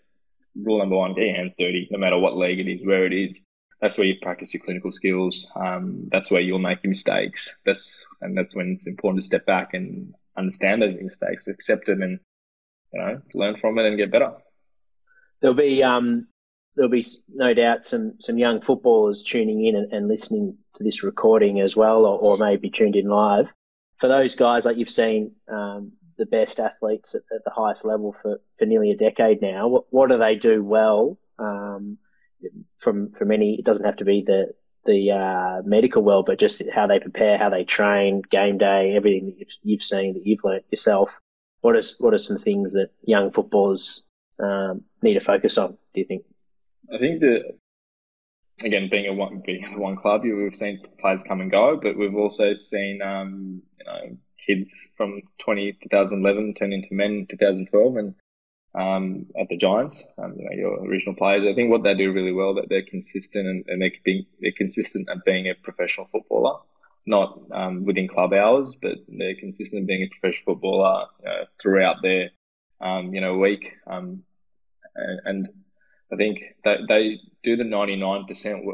rule 0.55 0.79
number 0.79 0.97
one: 0.97 1.15
get 1.15 1.27
your 1.27 1.37
hands 1.37 1.55
dirty, 1.57 1.89
no 1.91 1.99
matter 1.99 2.19
what 2.19 2.37
league 2.37 2.61
it 2.61 2.69
is, 2.69 2.85
where 2.85 3.07
it 3.07 3.13
is. 3.13 3.43
That's 3.81 3.99
where 3.99 4.07
you 4.07 4.15
practice 4.23 4.55
your 4.55 4.63
clinical 4.63 4.91
skills. 4.91 5.47
Um, 5.55 6.09
that's 6.11 6.31
where 6.31 6.41
you'll 6.41 6.59
make 6.59 6.83
your 6.83 6.89
mistakes. 6.89 7.57
That's 7.65 8.07
and 8.21 8.37
that's 8.37 8.55
when 8.55 8.73
it's 8.73 8.87
important 8.87 9.21
to 9.21 9.27
step 9.27 9.45
back 9.47 9.75
and 9.75 10.15
understand 10.37 10.83
those 10.83 10.97
mistakes, 11.01 11.47
accept 11.47 11.87
them, 11.87 12.03
and 12.03 12.19
you 12.93 13.01
know 13.01 13.21
learn 13.35 13.57
from 13.57 13.79
it 13.79 13.87
and 13.87 13.97
get 13.97 14.11
better. 14.11 14.33
There'll 15.41 15.55
be 15.55 15.83
um, 15.83 16.29
there'll 16.77 16.91
be 16.91 17.07
no 17.35 17.55
doubt 17.55 17.85
some 17.85 18.15
some 18.21 18.39
young 18.39 18.61
footballers 18.61 19.23
tuning 19.23 19.65
in 19.65 19.77
and, 19.77 19.93
and 19.93 20.09
listening 20.09 20.57
to 20.75 20.85
this 20.85 21.03
recording 21.03 21.61
as 21.61 21.75
well, 21.75 22.05
or, 22.05 22.19
or 22.19 22.37
maybe 22.37 22.71
tuned 22.71 22.97
in 22.97 23.09
live. 23.09 23.49
For 23.99 24.09
those 24.09 24.35
guys, 24.35 24.67
like 24.67 24.77
you've 24.77 24.91
seen 24.91 25.33
um, 25.49 25.93
the 26.19 26.27
best 26.27 26.61
athletes 26.61 27.15
at, 27.15 27.23
at 27.35 27.45
the 27.45 27.51
highest 27.51 27.85
level 27.85 28.15
for, 28.21 28.41
for 28.59 28.67
nearly 28.67 28.91
a 28.91 28.97
decade 28.97 29.41
now. 29.41 29.69
What, 29.69 29.85
what 29.91 30.11
do 30.11 30.19
they 30.19 30.37
do 30.37 30.63
well? 30.63 31.19
Um, 31.39 31.99
from 32.77 33.13
from 33.13 33.33
any, 33.33 33.55
it 33.55 33.65
doesn't 33.65 33.85
have 33.85 33.97
to 33.97 34.05
be 34.05 34.23
the 34.23 34.53
the 34.85 35.11
uh, 35.11 35.63
medical 35.65 36.03
world, 36.03 36.27
but 36.27 36.39
just 36.39 36.63
how 36.73 36.87
they 36.87 37.01
prepare, 37.01 37.39
how 37.39 37.51
they 37.51 37.65
train, 37.65 38.23
game 38.31 38.57
day, 38.57 38.95
everything 38.95 39.27
that 39.27 39.39
you've, 39.39 39.49
you've 39.63 39.83
seen 39.83 40.15
that 40.15 40.27
you've 40.27 40.45
learnt 40.45 40.65
yourself. 40.71 41.19
What 41.63 41.77
is 41.77 41.97
what 41.99 42.15
are 42.15 42.19
some 42.19 42.39
things 42.39 42.73
that 42.75 42.91
young 43.03 43.33
footballers 43.33 44.05
um, 44.39 44.83
need 45.03 45.15
to 45.15 45.21
focus 45.21 45.59
on? 45.59 45.73
Do 45.95 46.01
you 46.01 46.05
think? 46.05 46.25
I 46.93 46.99
think 46.99 47.21
that 47.21 47.57
again, 48.65 48.89
being 48.91 49.07
a 49.07 49.13
one 49.13 49.43
being 49.45 49.65
a 49.65 49.79
one 49.79 49.97
club, 49.97 50.23
we've 50.23 50.55
seen 50.55 50.83
players 50.99 51.23
come 51.23 51.41
and 51.41 51.51
go, 51.51 51.79
but 51.83 51.97
we've 51.97 52.15
also 52.15 52.55
seen 52.55 53.03
um, 53.03 53.63
you 53.79 53.85
know 53.85 54.17
kids 54.47 54.91
from 54.97 55.23
20, 55.41 55.73
2011 55.83 56.55
turn 56.55 56.73
into 56.73 56.89
men 56.93 57.11
in 57.11 57.27
2012, 57.27 57.97
and 57.97 58.15
um, 58.75 59.27
at 59.41 59.49
the 59.49 59.57
Giants, 59.57 60.07
um, 60.19 60.35
you 60.39 60.45
know, 60.45 60.57
your 60.57 60.87
original 60.87 61.17
players. 61.17 61.47
I 61.51 61.55
think 61.55 61.71
what 61.71 61.83
they 61.83 61.95
do 61.95 62.13
really 62.13 62.33
well 62.33 62.55
that 62.55 62.69
they're 62.69 62.83
consistent 62.83 63.47
and, 63.47 63.65
and 63.69 63.81
they're 63.81 63.93
being 64.05 64.27
they're 64.41 64.53
consistent 64.57 65.09
at 65.11 65.25
being 65.25 65.49
a 65.49 65.55
professional 65.55 66.09
footballer. 66.13 66.61
Not 67.09 67.41
um, 67.53 67.85
within 67.85 68.09
club 68.09 68.33
hours, 68.33 68.77
but 68.81 68.97
they're 69.07 69.37
consistent 69.37 69.83
at 69.83 69.87
being 69.87 70.03
a 70.03 70.09
professional 70.09 70.55
footballer 70.55 71.07
throughout 71.63 72.03
their 72.03 72.31
um, 72.81 73.15
you 73.15 73.21
know 73.21 73.39
week. 73.39 73.73
Um, 73.87 74.25
and, 74.95 75.21
and 75.25 75.49
I 76.13 76.17
think 76.17 76.39
that 76.65 76.81
they 76.89 77.21
do 77.43 77.57
the 77.57 77.65
ninety 77.65 77.97
nine 77.97 78.27
percent 78.27 78.65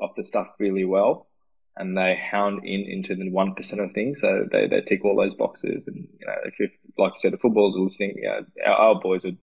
of 0.00 0.10
the 0.16 0.24
stuff 0.24 0.48
really 0.58 0.84
well, 0.84 1.28
and 1.76 1.96
they 1.96 2.16
hound 2.16 2.64
in 2.64 2.80
into 2.82 3.14
the 3.14 3.30
one 3.30 3.54
percent 3.54 3.82
of 3.82 3.92
things. 3.92 4.20
So 4.20 4.46
they, 4.50 4.66
they 4.68 4.80
tick 4.80 5.04
all 5.04 5.16
those 5.16 5.34
boxes. 5.34 5.86
And 5.86 6.08
you 6.18 6.26
know, 6.26 6.34
if, 6.44 6.60
if 6.60 6.70
like 6.96 7.12
I 7.12 7.16
said, 7.16 7.32
the 7.32 7.38
footballers 7.38 7.76
are 7.76 7.80
listening, 7.80 8.14
you 8.16 8.28
know, 8.28 8.44
our, 8.66 8.74
our 8.74 9.00
boys 9.00 9.24
would 9.24 9.38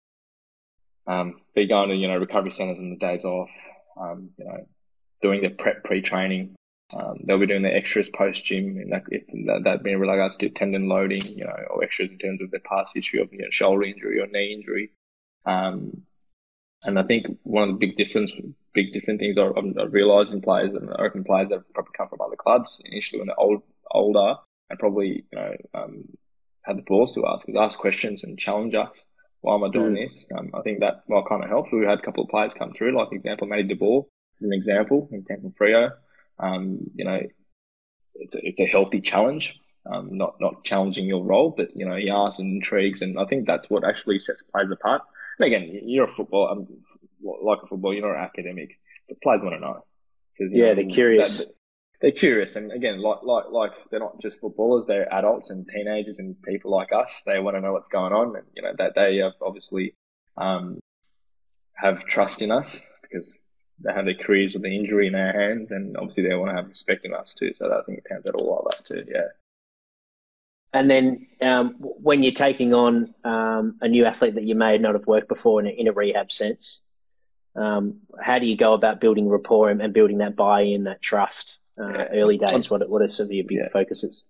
um, 1.07 1.41
be 1.55 1.67
going 1.67 1.89
to 1.89 1.97
you 1.97 2.09
know 2.09 2.17
recovery 2.17 2.51
centres 2.51 2.81
on 2.81 2.91
the 2.91 2.97
days 2.97 3.25
off. 3.25 3.51
Um, 4.01 4.31
you 4.39 4.45
know, 4.45 4.67
doing 5.21 5.41
their 5.41 5.51
prep 5.51 5.85
pre-training. 5.85 6.55
Um, 6.95 7.21
they'll 7.25 7.39
be 7.39 7.47
doing 7.47 7.63
their 7.63 7.77
extras 7.77 8.11
post 8.11 8.45
gym, 8.45 8.77
and 8.77 8.93
that, 8.93 9.05
if 9.09 9.27
that, 9.47 9.63
that 9.65 9.83
being 9.83 9.99
regards 9.99 10.37
to 10.39 10.51
tendon 10.51 10.89
loading, 10.89 11.25
you 11.25 11.45
know, 11.45 11.57
or 11.71 11.83
extras 11.83 12.11
in 12.11 12.19
terms 12.19 12.43
of 12.43 12.51
their 12.51 12.61
past 12.61 12.93
history 12.95 13.21
of 13.21 13.33
you 13.33 13.39
know, 13.39 13.51
shoulder 13.51 13.85
injury 13.85 14.21
or 14.21 14.27
knee 14.27 14.53
injury. 14.53 14.93
Um, 15.47 16.03
and 16.85 16.99
I 16.99 17.03
think 17.03 17.39
one 17.43 17.69
of 17.69 17.69
the 17.79 17.87
big 17.87 17.97
difference, 17.97 18.33
big 18.75 18.93
different 18.93 19.21
things 19.21 19.39
I, 19.39 19.43
I 19.43 19.85
realised 19.85 20.33
in 20.33 20.41
players 20.41 20.75
and 20.75 20.91
I 20.91 21.03
reckon 21.03 21.25
players 21.25 21.49
that 21.51 21.57
have 21.57 21.75
probably 21.75 21.93
come 21.97 22.09
from 22.09 22.21
other 22.21 22.37
clubs 22.37 22.81
initially 22.85 23.21
when 23.21 23.29
they're 23.29 23.41
old, 23.41 23.63
older 23.91 24.37
and 24.71 24.79
probably 24.79 25.25
you 25.31 25.39
know 25.39 25.55
um, 25.75 26.05
had 26.63 26.79
the 26.79 26.83
balls 26.83 27.15
to 27.15 27.27
ask, 27.27 27.47
ask 27.57 27.79
questions 27.79 28.25
and 28.25 28.39
challenge 28.39 28.75
us 28.75 29.05
why 29.43 29.57
am 29.57 29.65
I 29.65 29.71
doing 29.71 29.95
mm. 29.95 30.05
this? 30.05 30.29
Um, 30.37 30.51
I 30.55 30.63
think 30.63 30.81
that 30.81 31.03
well 31.09 31.25
kind 31.29 31.45
of 31.45 31.51
helps. 31.51 31.71
We 31.73 31.85
had 31.85 31.99
a 31.99 32.03
couple 32.03 32.25
of 32.25 32.31
players 32.31 32.55
come 32.55 32.73
through, 32.73 32.97
like 32.97 33.13
example, 33.13 33.49
Matty 33.49 33.65
De 33.65 33.77
Boer 33.77 34.07
is 34.41 34.47
an 34.47 34.53
example, 34.53 35.09
he 35.11 35.21
came 35.23 35.43
from 35.43 35.53
Freo. 35.53 35.91
Um, 36.39 36.91
you 36.95 37.05
know, 37.05 37.21
it's 38.15 38.35
a, 38.35 38.47
it's 38.47 38.61
a 38.61 38.67
healthy 38.67 39.01
challenge, 39.01 39.59
um, 39.85 40.17
not 40.17 40.37
not 40.41 40.65
challenging 40.65 41.07
your 41.07 41.25
role, 41.25 41.53
but 41.55 41.77
you 41.77 41.87
know, 41.87 41.97
he 41.97 42.09
asks 42.09 42.39
and 42.39 42.57
intrigues, 42.57 43.03
and 43.03 43.19
I 43.19 43.25
think 43.27 43.47
that's 43.47 43.69
what 43.69 43.85
actually 43.85 44.21
sets 44.21 44.43
players 44.43 44.71
apart. 44.71 45.03
And 45.39 45.47
again, 45.47 45.81
you're 45.85 46.05
a 46.05 46.09
football, 46.09 46.49
um, 46.49 46.67
like 47.23 47.61
a 47.63 47.67
football, 47.67 47.95
you're 47.95 48.07
not 48.07 48.19
an 48.19 48.25
academic, 48.25 48.79
but 49.09 49.21
players 49.23 49.43
want 49.43 49.57
to 49.57 49.61
know. 49.61 49.85
Yeah, 50.39 50.69
know, 50.69 50.75
they're 50.77 50.85
curious. 50.87 51.39
That, 51.39 51.49
they're 52.01 52.11
curious, 52.11 52.57
and 52.57 52.73
again, 52.73 53.01
like 53.01 53.23
like 53.23 53.45
like 53.51 53.71
they're 53.91 54.01
not 54.01 54.21
just 54.21 54.41
footballers; 54.41 54.87
they're 54.87 55.13
adults 55.13 55.51
and 55.51 55.69
teenagers 55.69 56.19
and 56.19 56.41
people 56.43 56.73
like 56.73 56.93
us. 56.93 57.23
They 57.25 57.39
want 57.39 57.57
to 57.57 57.61
know 57.61 57.73
what's 57.73 57.89
going 57.89 58.13
on, 58.13 58.35
and 58.35 58.45
you 58.57 58.63
know 58.63 58.73
that 58.77 58.97
they 58.97 59.19
have 59.19 59.35
obviously 59.41 59.95
um, 60.37 60.81
have 61.75 62.05
trust 62.07 62.43
in 62.43 62.51
us 62.51 62.85
because 63.03 63.39
they 63.85 63.93
have 63.93 64.05
their 64.05 64.15
careers 64.15 64.55
with 64.55 64.63
the 64.63 64.75
injury 64.75 65.07
in 65.07 65.13
their 65.13 65.33
hands, 65.33 65.71
and 65.71 65.97
obviously 65.97 66.25
they 66.25 66.35
want 66.35 66.51
to 66.51 66.57
have 66.57 66.69
respect 66.69 67.05
in 67.05 67.15
us 67.15 67.35
too. 67.35 67.53
So 67.55 67.73
I 67.73 67.85
think 67.85 67.99
it 67.99 68.05
pans 68.05 68.27
out 68.27 68.35
all 68.35 68.65
like 68.65 68.79
that 68.79 68.85
too. 68.85 69.05
Yeah. 69.09 69.29
And 70.73 70.91
then 70.91 71.27
um, 71.43 71.75
when 71.79 72.23
you're 72.23 72.33
taking 72.33 72.73
on 72.73 73.15
um, 73.25 73.77
a 73.81 73.89
new 73.89 74.07
athlete 74.07 74.37
that 74.37 74.45
you 74.45 74.55
may 74.55 74.79
not 74.79 74.95
have 74.95 75.07
worked 75.07 75.29
before 75.29 75.61
in 75.61 75.67
a, 75.67 75.71
in 75.71 75.89
a 75.89 75.93
rehab 75.93 76.33
sense, 76.33 76.81
um, 77.55 78.01
how 78.19 78.39
do 78.39 78.47
you 78.47 78.57
go 78.57 78.73
about 78.73 79.01
building 79.01 79.29
rapport 79.29 79.69
and, 79.69 79.83
and 79.83 79.93
building 79.93 80.19
that 80.19 80.35
buy-in, 80.35 80.85
that 80.85 81.03
trust? 81.03 81.59
uh, 81.79 82.05
early 82.13 82.39
days? 82.39 82.71
What 82.71 82.89
what 82.89 83.03
are 83.03 83.09
some 83.09 83.27
of 83.27 83.33
your 83.33 83.45
big 83.45 83.59
yeah. 83.59 83.69
focuses? 83.73 84.25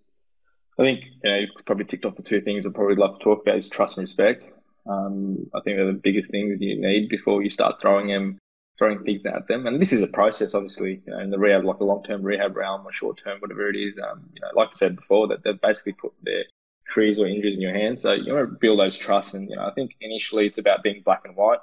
I 0.79 0.83
think 0.83 1.01
you 1.23 1.29
know 1.29 1.37
you've 1.37 1.65
probably 1.65 1.85
ticked 1.85 2.05
off 2.05 2.15
the 2.15 2.23
two 2.23 2.41
things 2.41 2.65
I'd 2.65 2.73
probably 2.73 2.95
love 2.95 3.19
to 3.19 3.23
talk 3.23 3.41
about 3.41 3.57
is 3.57 3.69
trust 3.69 3.97
and 3.97 4.03
respect. 4.03 4.47
Um, 4.85 5.49
I 5.53 5.61
think 5.61 5.77
they're 5.77 5.87
the 5.87 5.93
biggest 5.93 6.31
things 6.31 6.59
you 6.59 6.79
need 6.79 7.09
before 7.09 7.41
you 7.41 7.49
start 7.49 7.81
throwing 7.81 8.07
them, 8.07 8.37
throwing 8.83 9.03
things 9.03 9.25
at 9.25 9.47
them. 9.47 9.65
And 9.67 9.81
this 9.81 9.93
is 9.93 10.01
a 10.01 10.07
process, 10.07 10.53
obviously, 10.53 11.01
you 11.05 11.13
know, 11.13 11.19
in 11.19 11.29
the 11.29 11.39
rehab, 11.39 11.63
like 11.63 11.79
a 11.79 11.83
long-term 11.83 12.21
rehab 12.21 12.55
realm 12.55 12.85
or 12.85 12.91
short-term, 12.91 13.39
whatever 13.39 13.69
it 13.69 13.75
is. 13.75 13.93
Um, 13.97 14.29
you 14.33 14.41
know, 14.41 14.49
like 14.55 14.69
I 14.69 14.73
said 14.73 14.95
before, 14.95 15.27
that 15.29 15.43
they've 15.43 15.59
basically 15.59 15.93
put 15.93 16.13
their 16.21 16.43
careers 16.89 17.17
or 17.17 17.27
injuries 17.27 17.55
in 17.55 17.61
your 17.61 17.73
hands. 17.73 18.01
So 18.01 18.13
you 18.13 18.33
want 18.33 18.49
to 18.49 18.57
build 18.59 18.79
those 18.79 18.97
trusts. 18.97 19.33
And 19.33 19.49
you 19.49 19.55
know, 19.55 19.65
I 19.65 19.71
think 19.73 19.95
initially 20.01 20.47
it's 20.47 20.57
about 20.57 20.83
being 20.83 21.01
black 21.03 21.21
and 21.25 21.35
white 21.35 21.59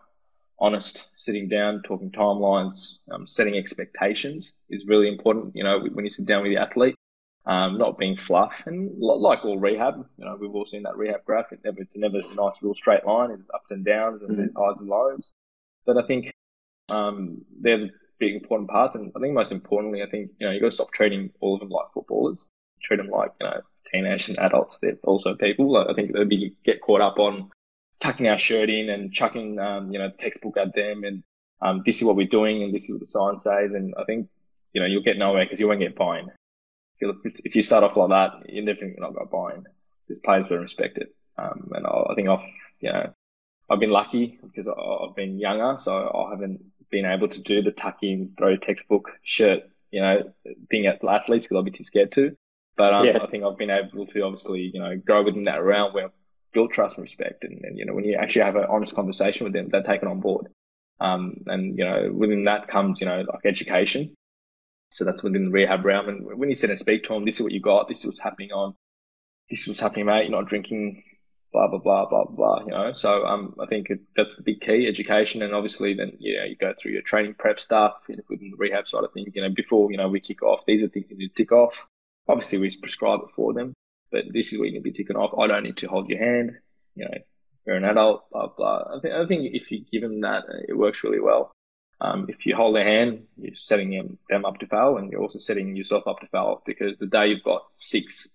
honest, 0.61 1.07
sitting 1.17 1.49
down, 1.49 1.83
talking 1.83 2.11
timelines, 2.11 2.99
um, 3.11 3.27
setting 3.27 3.57
expectations 3.57 4.55
is 4.69 4.87
really 4.87 5.09
important. 5.09 5.57
You 5.57 5.65
know, 5.65 5.81
when 5.93 6.05
you 6.05 6.11
sit 6.11 6.27
down 6.27 6.43
with 6.43 6.53
the 6.53 6.59
athlete, 6.59 6.95
um, 7.47 7.79
not 7.79 7.99
being 7.99 8.17
fluff. 8.17 8.65
And 8.67 8.91
like 9.01 9.45
all 9.45 9.59
rehab, 9.59 10.07
you 10.19 10.25
know, 10.25 10.37
we've 10.39 10.55
all 10.55 10.67
seen 10.67 10.83
that 10.83 10.97
rehab 10.97 11.25
graph. 11.25 11.53
It 11.53 11.61
never, 11.65 11.81
it's 11.81 11.97
never 11.97 12.19
a 12.19 12.35
nice 12.35 12.63
real 12.63 12.75
straight 12.75 13.07
line. 13.07 13.31
It's 13.31 13.49
ups 13.55 13.71
and 13.71 13.85
downs 13.85 14.23
and 14.23 14.39
mm-hmm. 14.39 14.63
highs 14.63 14.81
and 14.81 14.89
lows. 14.89 15.33
But 15.87 15.97
I 15.97 16.07
think 16.07 16.31
um, 16.91 17.45
they're 17.61 17.79
the 17.79 17.91
big 18.19 18.35
important 18.35 18.71
parts. 18.71 18.95
And 18.95 19.13
I 19.17 19.21
think 19.21 19.35
most 19.35 19.53
importantly, 19.53 20.03
I 20.03 20.07
think, 20.07 20.31
you 20.39 20.47
know, 20.47 20.53
you've 20.53 20.63
got 20.63 20.69
to 20.69 20.75
stop 20.75 20.93
treating 20.93 21.31
all 21.41 21.55
of 21.55 21.61
them 21.61 21.71
like 21.71 21.93
footballers. 21.93 22.47
Treat 22.83 22.97
them 22.97 23.09
like, 23.09 23.33
you 23.41 23.47
know, 23.47 23.61
teenagers 23.91 24.29
and 24.29 24.39
adults. 24.39 24.79
They're 24.79 24.97
also 25.05 25.35
people. 25.35 25.77
I 25.77 25.95
think 25.95 26.13
they'd 26.13 26.29
be 26.29 26.55
get 26.65 26.81
caught 26.81 27.01
up 27.01 27.19
on 27.19 27.51
tucking 27.99 28.29
our 28.29 28.39
shirt 28.39 28.71
in 28.71 28.89
and 28.89 29.13
chucking, 29.13 29.59
um, 29.59 29.93
you 29.93 29.99
know, 29.99 30.09
the 30.09 30.17
textbook 30.17 30.57
at 30.57 30.75
them 30.75 31.05
and 31.05 31.23
um, 31.63 31.83
this 31.85 31.99
is 31.99 32.05
what 32.05 32.17
we're 32.17 32.27
doing 32.27 32.63
and 32.63 32.75
this 32.75 32.85
is 32.85 32.93
what 32.93 33.01
the 33.01 33.07
sign 33.07 33.37
says. 33.37 33.75
And 33.75 33.95
I 33.99 34.05
think, 34.05 34.29
you 34.73 34.81
know, 34.81 34.87
you'll 34.87 35.03
get 35.03 35.19
nowhere 35.19 35.45
because 35.45 35.61
you 35.61 35.69
won't 35.69 35.81
get 35.81 35.97
buy-in. 35.97 36.29
If 36.29 37.01
you, 37.01 37.21
if 37.45 37.57
you 37.57 37.63
start 37.63 37.85
off 37.85 37.97
like 37.97 38.09
that, 38.09 38.51
you're 38.51 38.65
definitely 38.65 38.97
not 38.99 39.15
going 39.15 39.27
to 39.27 39.31
buy-in 39.31 39.65
because 40.07 40.21
players 40.21 40.49
don't 40.49 40.61
respect 40.61 40.97
it. 40.97 41.15
Um, 41.37 41.71
and 41.75 41.87
I, 41.87 41.91
I 42.11 42.15
think 42.15 42.29
I've, 42.29 42.45
you 42.81 42.93
know, 42.93 43.13
I've 43.69 43.81
been 43.81 43.91
lucky 43.91 44.39
because 44.43 44.67
I've 44.69 45.15
been 45.15 45.39
younger, 45.39 45.77
so 45.79 45.95
I 45.95 46.31
haven't 46.31 46.61
been 46.91 47.07
able 47.07 47.29
to 47.29 47.43
do 47.43 47.63
the 47.63 47.71
tuck 47.71 47.99
in, 48.03 48.35
throw 48.37 48.57
textbook 48.57 49.11
shirt, 49.23 49.63
you 49.91 50.01
know, 50.01 50.33
thing 50.71 50.87
at 50.87 51.05
athletes 51.05 51.45
because 51.45 51.57
I'll 51.57 51.63
be 51.63 51.71
too 51.71 51.85
scared 51.85 52.13
to. 52.13 52.37
But 52.77 52.95
um, 52.95 53.07
yeah. 53.07 53.19
I 53.23 53.27
think 53.27 53.45
I've 53.45 53.59
been 53.59 53.71
able 53.71 54.07
to 54.07 54.23
obviously, 54.23 54.71
you 54.73 54.81
know, 54.81 54.97
grow 54.97 55.23
within 55.23 55.45
that 55.45 55.63
realm 55.63 55.93
where 55.93 56.11
build 56.53 56.73
trust 56.73 56.97
and 56.97 57.03
respect. 57.03 57.45
And, 57.45 57.65
and, 57.65 57.79
you 57.79 57.85
know, 57.85 57.95
when 57.95 58.05
you 58.05 58.17
actually 58.17 58.43
have 58.43 58.57
an 58.57 58.65
honest 58.69 58.95
conversation 58.95 59.45
with 59.45 59.53
them, 59.53 59.69
they're 59.69 59.83
taken 59.83 60.09
on 60.09 60.21
board. 60.21 60.49
Um, 61.01 61.43
and, 61.47 61.79
you 61.79 61.85
know, 61.85 62.11
within 62.13 62.45
that 62.45 62.69
comes, 62.69 63.01
you 63.01 63.07
know, 63.07 63.25
like 63.31 63.45
education. 63.45 64.15
So 64.91 65.05
that's 65.05 65.23
within 65.23 65.47
the 65.47 65.51
rehab 65.51 65.85
realm. 65.85 66.09
And 66.09 66.39
when 66.39 66.49
you 66.49 66.55
sit 66.55 66.71
and 66.71 66.79
speak 66.79 67.05
to 67.05 67.15
them, 67.15 67.25
this 67.25 67.37
is 67.37 67.43
what 67.43 67.53
you 67.53 67.61
got. 67.61 67.89
This 67.89 68.01
is 68.01 68.07
what's 68.07 68.19
happening 68.19 68.53
on. 68.53 68.75
This 69.49 69.63
is 69.63 69.69
what's 69.69 69.81
happening, 69.81 70.07
mate. 70.07 70.29
You're 70.29 70.39
not 70.39 70.49
drinking, 70.49 71.03
blah, 71.53 71.69
blah, 71.69 71.79
blah, 71.79 72.09
blah, 72.09 72.25
blah, 72.25 72.61
you 72.65 72.71
know. 72.71 72.93
So, 72.93 73.25
um, 73.25 73.55
I 73.61 73.67
think 73.67 73.89
that's 74.17 74.37
the 74.37 74.43
big 74.43 74.61
key, 74.61 74.87
education. 74.87 75.43
And 75.43 75.55
obviously 75.55 75.95
then, 75.95 76.13
you 76.19 76.39
know, 76.39 76.45
you 76.45 76.57
go 76.57 76.73
through 76.79 76.93
your 76.93 77.03
training 77.03 77.35
prep 77.39 77.61
stuff 77.61 77.95
within 78.09 78.51
the 78.51 78.57
rehab 78.57 78.89
side 78.89 79.05
of 79.05 79.13
things, 79.13 79.33
you 79.35 79.43
know, 79.43 79.51
before, 79.51 79.91
you 79.91 79.99
know, 79.99 80.09
we 80.09 80.21
kick 80.21 80.43
off, 80.43 80.65
these 80.67 80.83
are 80.83 80.89
things 80.89 81.11
you 81.11 81.17
need 81.17 81.29
to 81.29 81.35
tick 81.35 81.53
off. 81.53 81.87
Obviously 82.29 82.59
we 82.59 82.75
prescribe 82.77 83.21
it 83.23 83.35
for 83.35 83.53
them 83.53 83.75
but 84.11 84.25
this 84.33 84.53
is 84.53 84.59
where 84.59 84.67
you 84.67 84.73
need 84.73 84.79
to 84.79 84.85
be 84.85 84.93
ticking 84.93 85.17
off. 85.17 85.39
I 85.39 85.47
don't 85.47 85.63
need 85.63 85.77
to 85.79 85.89
hold 85.89 86.09
your 86.09 86.19
hand. 86.19 86.59
You 86.95 87.05
know, 87.05 87.15
you're 87.67 87.77
an 87.77 87.85
adult, 87.85 88.29
blah, 88.31 88.49
blah. 88.49 88.97
I 88.97 89.01
think, 89.01 89.15
I 89.15 89.27
think 89.27 89.55
if 89.55 89.71
you 89.71 89.85
give 89.91 90.03
them 90.03 90.21
that, 90.23 90.45
it 90.69 90.77
works 90.77 91.05
really 91.05 91.21
well. 91.21 91.53
Um, 92.01 92.27
if 92.29 92.47
you 92.47 92.57
hold 92.57 92.75
their 92.75 92.85
hand, 92.85 93.25
you're 93.37 93.55
setting 93.55 94.19
them 94.29 94.45
up 94.45 94.59
to 94.59 94.67
fail 94.67 94.97
and 94.97 95.13
you're 95.13 95.21
also 95.21 95.39
setting 95.39 95.77
yourself 95.77 96.07
up 96.07 96.21
to 96.21 96.27
fail 96.29 96.63
because 96.65 96.97
the 96.97 97.07
day 97.07 97.29
you've 97.29 97.45
got 97.45 97.67
six, 97.75 98.31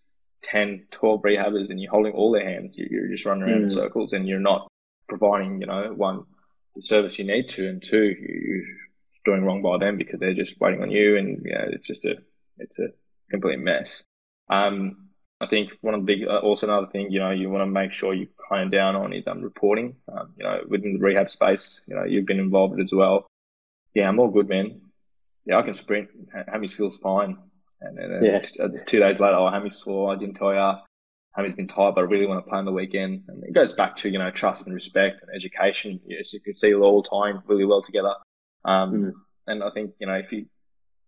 10, 0.45 0.87
12 0.91 1.21
rehabbers 1.23 1.69
and 1.71 1.81
you're 1.81 1.91
holding 1.91 2.13
all 2.13 2.31
their 2.31 2.47
hands, 2.47 2.77
you, 2.77 2.85
are 3.03 3.07
just 3.07 3.25
running 3.25 3.43
around 3.43 3.61
mm. 3.61 3.63
in 3.63 3.69
circles 3.69 4.13
and 4.13 4.27
you're 4.27 4.39
not 4.39 4.67
providing, 5.09 5.59
you 5.59 5.67
know, 5.67 5.91
one, 5.95 6.23
the 6.75 6.81
service 6.81 7.17
you 7.17 7.25
need 7.25 7.49
to, 7.49 7.67
and 7.67 7.81
two, 7.81 8.03
you're 8.03 8.63
doing 9.25 9.43
wrong 9.43 9.63
by 9.63 9.77
them 9.77 9.97
because 9.97 10.19
they're 10.19 10.35
just 10.35 10.59
waiting 10.59 10.83
on 10.83 10.91
you 10.91 11.17
and, 11.17 11.43
you 11.43 11.51
know, 11.51 11.65
it's 11.71 11.87
just 11.87 12.05
a, 12.05 12.17
it's 12.59 12.77
a 12.77 12.89
complete 13.31 13.59
mess. 13.59 14.03
Um, 14.49 15.09
I 15.41 15.47
think 15.47 15.71
one 15.81 15.95
of 15.95 16.01
the 16.01 16.05
big, 16.05 16.27
uh, 16.27 16.37
also 16.37 16.67
another 16.67 16.87
thing, 16.87 17.11
you 17.11 17.19
know, 17.19 17.31
you 17.31 17.49
want 17.49 17.63
to 17.63 17.71
make 17.71 17.91
sure 17.91 18.13
you 18.13 18.27
hone 18.47 18.69
down 18.69 18.95
on 18.95 19.13
is 19.13 19.25
um, 19.27 19.41
reporting. 19.41 19.95
Um, 20.11 20.33
you 20.37 20.43
know, 20.43 20.61
within 20.67 20.93
the 20.93 20.99
rehab 20.99 21.29
space, 21.29 21.83
you 21.87 21.95
know, 21.95 22.03
you've 22.03 22.27
been 22.27 22.39
involved 22.39 22.79
as 22.79 22.93
well. 22.93 23.25
Yeah, 23.95 24.07
I'm 24.07 24.19
all 24.19 24.29
good, 24.29 24.47
man. 24.47 24.81
Yeah, 25.45 25.57
I 25.57 25.63
can 25.63 25.73
sprint. 25.73 26.09
Hammy's 26.47 26.73
skills 26.73 26.97
fine. 26.97 27.37
And 27.85 27.97
then 27.97 28.23
yeah. 28.23 28.41
uh, 28.63 28.69
two 28.85 28.99
days 28.99 29.19
later, 29.19 29.35
oh, 29.35 29.49
Hammy's 29.49 29.77
sore. 29.77 30.13
I 30.13 30.17
didn't 30.17 30.35
tell 30.35 30.53
you. 30.53 30.79
Hammy's 31.35 31.55
been 31.55 31.67
tired, 31.67 31.95
but 31.95 32.01
I 32.01 32.05
really 32.05 32.27
want 32.27 32.43
to 32.43 32.49
play 32.49 32.57
on 32.57 32.65
the 32.65 32.71
weekend. 32.71 33.23
And 33.27 33.43
it 33.43 33.53
goes 33.53 33.73
back 33.73 33.95
to, 33.97 34.09
you 34.09 34.17
know, 34.17 34.31
trust 34.31 34.65
and 34.65 34.73
respect 34.73 35.21
and 35.21 35.35
education. 35.35 35.99
Yes, 36.07 36.33
you 36.33 36.39
can 36.39 36.55
see 36.55 36.73
all 36.73 37.01
the 37.01 37.09
time 37.09 37.43
really 37.45 37.65
well 37.65 37.81
together. 37.81 38.13
Um, 38.63 38.93
mm. 38.93 39.11
And 39.47 39.63
I 39.63 39.69
think, 39.71 39.91
you 39.99 40.07
know, 40.07 40.13
if 40.13 40.31
you 40.31 40.45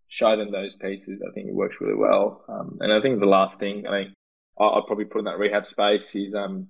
show 0.09 0.35
them 0.35 0.51
those 0.51 0.75
pieces, 0.75 1.21
I 1.27 1.31
think 1.33 1.47
it 1.47 1.55
works 1.55 1.79
really 1.81 1.95
well. 1.95 2.43
Um, 2.49 2.77
and 2.81 2.91
I 2.91 3.01
think 3.01 3.19
the 3.19 3.25
last 3.25 3.59
thing 3.59 3.87
I 3.87 4.03
think 4.03 4.13
I'll 4.59 4.83
probably 4.83 5.05
put 5.05 5.19
in 5.19 5.25
that 5.25 5.37
rehab 5.37 5.67
space 5.67 6.15
is 6.15 6.33
um, 6.33 6.67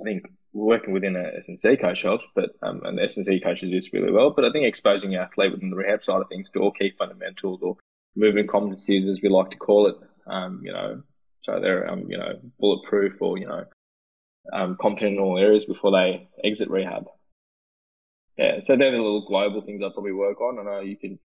I 0.00 0.04
think 0.04 0.24
working 0.52 0.92
within 0.92 1.16
a 1.16 1.38
S&C 1.38 1.76
coach 1.76 2.02
helps, 2.02 2.24
but 2.34 2.50
um, 2.62 2.80
and 2.84 2.98
the 2.98 3.02
S&C 3.02 3.40
coaches 3.40 3.70
do 3.70 3.76
this 3.76 3.92
really 3.92 4.10
well. 4.10 4.30
But 4.30 4.44
I 4.44 4.52
think 4.52 4.66
exposing 4.66 5.12
your 5.12 5.22
athlete 5.22 5.52
within 5.52 5.70
the 5.70 5.76
rehab 5.76 6.02
side 6.02 6.20
of 6.20 6.28
things 6.28 6.50
to 6.50 6.60
all 6.60 6.72
key 6.72 6.92
fundamentals 6.98 7.60
or 7.62 7.76
movement 8.16 8.48
competencies, 8.48 9.08
as 9.08 9.20
we 9.22 9.28
like 9.28 9.50
to 9.50 9.56
call 9.56 9.86
it, 9.86 9.96
um, 10.26 10.60
you 10.64 10.72
know, 10.72 11.02
so 11.42 11.60
they're 11.60 11.88
um, 11.90 12.10
you 12.10 12.18
know 12.18 12.38
bulletproof 12.58 13.20
or 13.20 13.38
you 13.38 13.46
know 13.46 13.64
um, 14.52 14.76
competent 14.80 15.14
in 15.14 15.20
all 15.20 15.38
areas 15.38 15.64
before 15.64 15.92
they 15.92 16.28
exit 16.44 16.70
rehab. 16.70 17.06
Yeah, 18.36 18.60
so 18.60 18.76
they're 18.76 18.90
the 18.90 18.96
little 18.96 19.26
global 19.26 19.60
things 19.60 19.82
I 19.82 19.90
probably 19.92 20.12
work 20.12 20.40
on. 20.40 20.58
I 20.58 20.62
know 20.62 20.80
you 20.80 20.96
can 20.96 21.18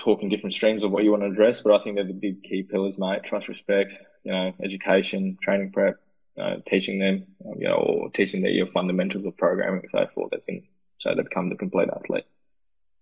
talk 0.00 0.22
in 0.22 0.28
different 0.28 0.54
streams 0.54 0.84
of 0.84 0.90
what 0.90 1.04
you 1.04 1.10
want 1.10 1.22
to 1.22 1.28
address, 1.28 1.60
but 1.60 1.72
I 1.72 1.82
think 1.82 1.96
they're 1.96 2.06
the 2.06 2.12
big 2.12 2.42
key 2.42 2.62
pillars, 2.62 2.98
mate. 2.98 3.24
Trust, 3.24 3.48
respect, 3.48 3.98
you 4.24 4.32
know, 4.32 4.52
education, 4.62 5.38
training 5.42 5.72
prep, 5.72 5.96
uh, 6.40 6.56
teaching 6.66 6.98
them, 6.98 7.26
you 7.58 7.68
know, 7.68 7.74
or 7.74 8.10
teaching 8.10 8.42
them 8.42 8.52
your 8.52 8.68
fundamentals 8.68 9.24
of 9.24 9.36
programming 9.36 9.82
and 9.82 9.90
so 9.90 10.06
forth. 10.14 10.30
That's 10.30 10.48
in, 10.48 10.62
so 10.98 11.14
they 11.14 11.22
become 11.22 11.48
the 11.48 11.56
complete 11.56 11.88
athlete. 11.94 12.24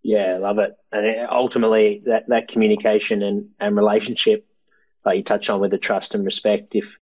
Yeah, 0.03 0.39
love 0.39 0.59
it. 0.59 0.77
And 0.93 1.29
ultimately, 1.31 2.03
that, 2.07 2.29
that 2.29 2.49
communication 2.49 3.23
and, 3.23 3.51
and 3.61 3.77
relationship, 3.77 4.47
like 5.05 5.17
you 5.19 5.23
touch 5.23 5.51
on 5.51 5.61
with 5.61 5.71
the 5.71 5.79
trust 5.79 6.15
and 6.15 6.25
respect, 6.25 6.75
if 6.75 6.99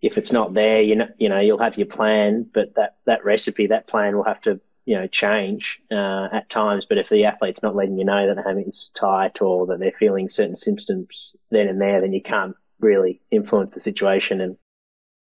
if 0.00 0.18
it's 0.18 0.32
not 0.32 0.52
there, 0.52 0.82
you 0.82 0.96
know, 0.96 1.08
you 1.16 1.28
know, 1.28 1.38
you'll 1.38 1.62
have 1.62 1.78
your 1.78 1.86
plan, 1.86 2.44
but 2.52 2.74
that, 2.74 2.96
that 3.06 3.24
recipe, 3.24 3.68
that 3.68 3.86
plan 3.86 4.16
will 4.16 4.24
have 4.24 4.40
to, 4.40 4.60
you 4.84 4.96
know, 4.96 5.06
change 5.06 5.80
uh, 5.92 6.28
at 6.32 6.50
times. 6.50 6.86
But 6.86 6.98
if 6.98 7.08
the 7.08 7.24
athlete's 7.24 7.62
not 7.62 7.76
letting 7.76 7.96
you 7.96 8.04
know 8.04 8.26
that 8.26 8.34
they're 8.34 8.44
having 8.44 8.66
it's 8.66 8.88
tight 8.88 9.40
or 9.40 9.64
that 9.66 9.78
they're 9.78 9.92
feeling 9.92 10.28
certain 10.28 10.56
symptoms 10.56 11.36
then 11.52 11.68
and 11.68 11.80
there, 11.80 12.00
then 12.00 12.12
you 12.12 12.20
can't 12.20 12.56
really 12.80 13.20
influence 13.30 13.74
the 13.74 13.80
situation 13.80 14.40
and 14.40 14.56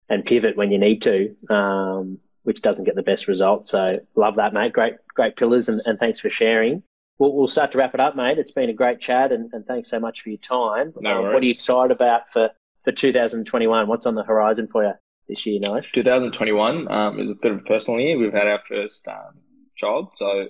and 0.09 0.25
pivot 0.25 0.57
when 0.57 0.73
you 0.73 0.79
need 0.79 1.03
to, 1.03 1.37
um, 1.51 2.19
which 2.43 2.63
doesn't 2.63 2.85
get 2.85 2.97
the 2.97 3.03
best 3.03 3.29
result. 3.29 3.69
So 3.69 4.01
love 4.17 4.37
that, 4.37 4.53
mate. 4.53 4.73
Great, 4.73 4.95
great 5.15 5.37
pillars, 5.37 5.69
and, 5.69 5.83
and 5.85 5.99
thanks 6.01 6.19
for 6.19 6.31
sharing. 6.31 6.83
We'll, 7.21 7.35
we'll 7.35 7.49
start 7.49 7.71
to 7.73 7.79
wrap 7.79 7.93
it 7.93 8.01
up, 8.01 8.17
mate. 8.17 8.39
It's 8.39 8.51
been 8.51 8.71
a 8.71 8.73
great 8.73 8.99
chat, 8.99 9.31
and, 9.31 9.53
and 9.53 9.67
thanks 9.67 9.91
so 9.91 10.01
much 10.01 10.23
for 10.23 10.31
your 10.31 10.39
time. 10.39 10.95
No 10.99 11.21
what 11.21 11.35
are 11.35 11.45
you 11.45 11.51
excited 11.51 11.93
about 11.93 12.31
for, 12.33 12.51
for 12.83 12.93
2021? 12.93 13.87
What's 13.87 14.07
on 14.07 14.15
the 14.15 14.25
horizon 14.25 14.67
for 14.67 14.85
you 14.85 14.95
this 15.29 15.45
year, 15.45 15.61
Nish? 15.61 15.93
2021 15.93 16.91
um, 16.91 17.21
is 17.21 17.31
a 17.31 17.35
bit 17.35 17.53
of 17.53 17.59
a 17.59 17.63
personal 17.63 18.01
year. 18.01 18.19
We've 18.19 18.33
had 18.33 18.47
our 18.47 18.63
first 18.67 19.07
um, 19.07 19.35
child, 19.77 20.13
so 20.15 20.49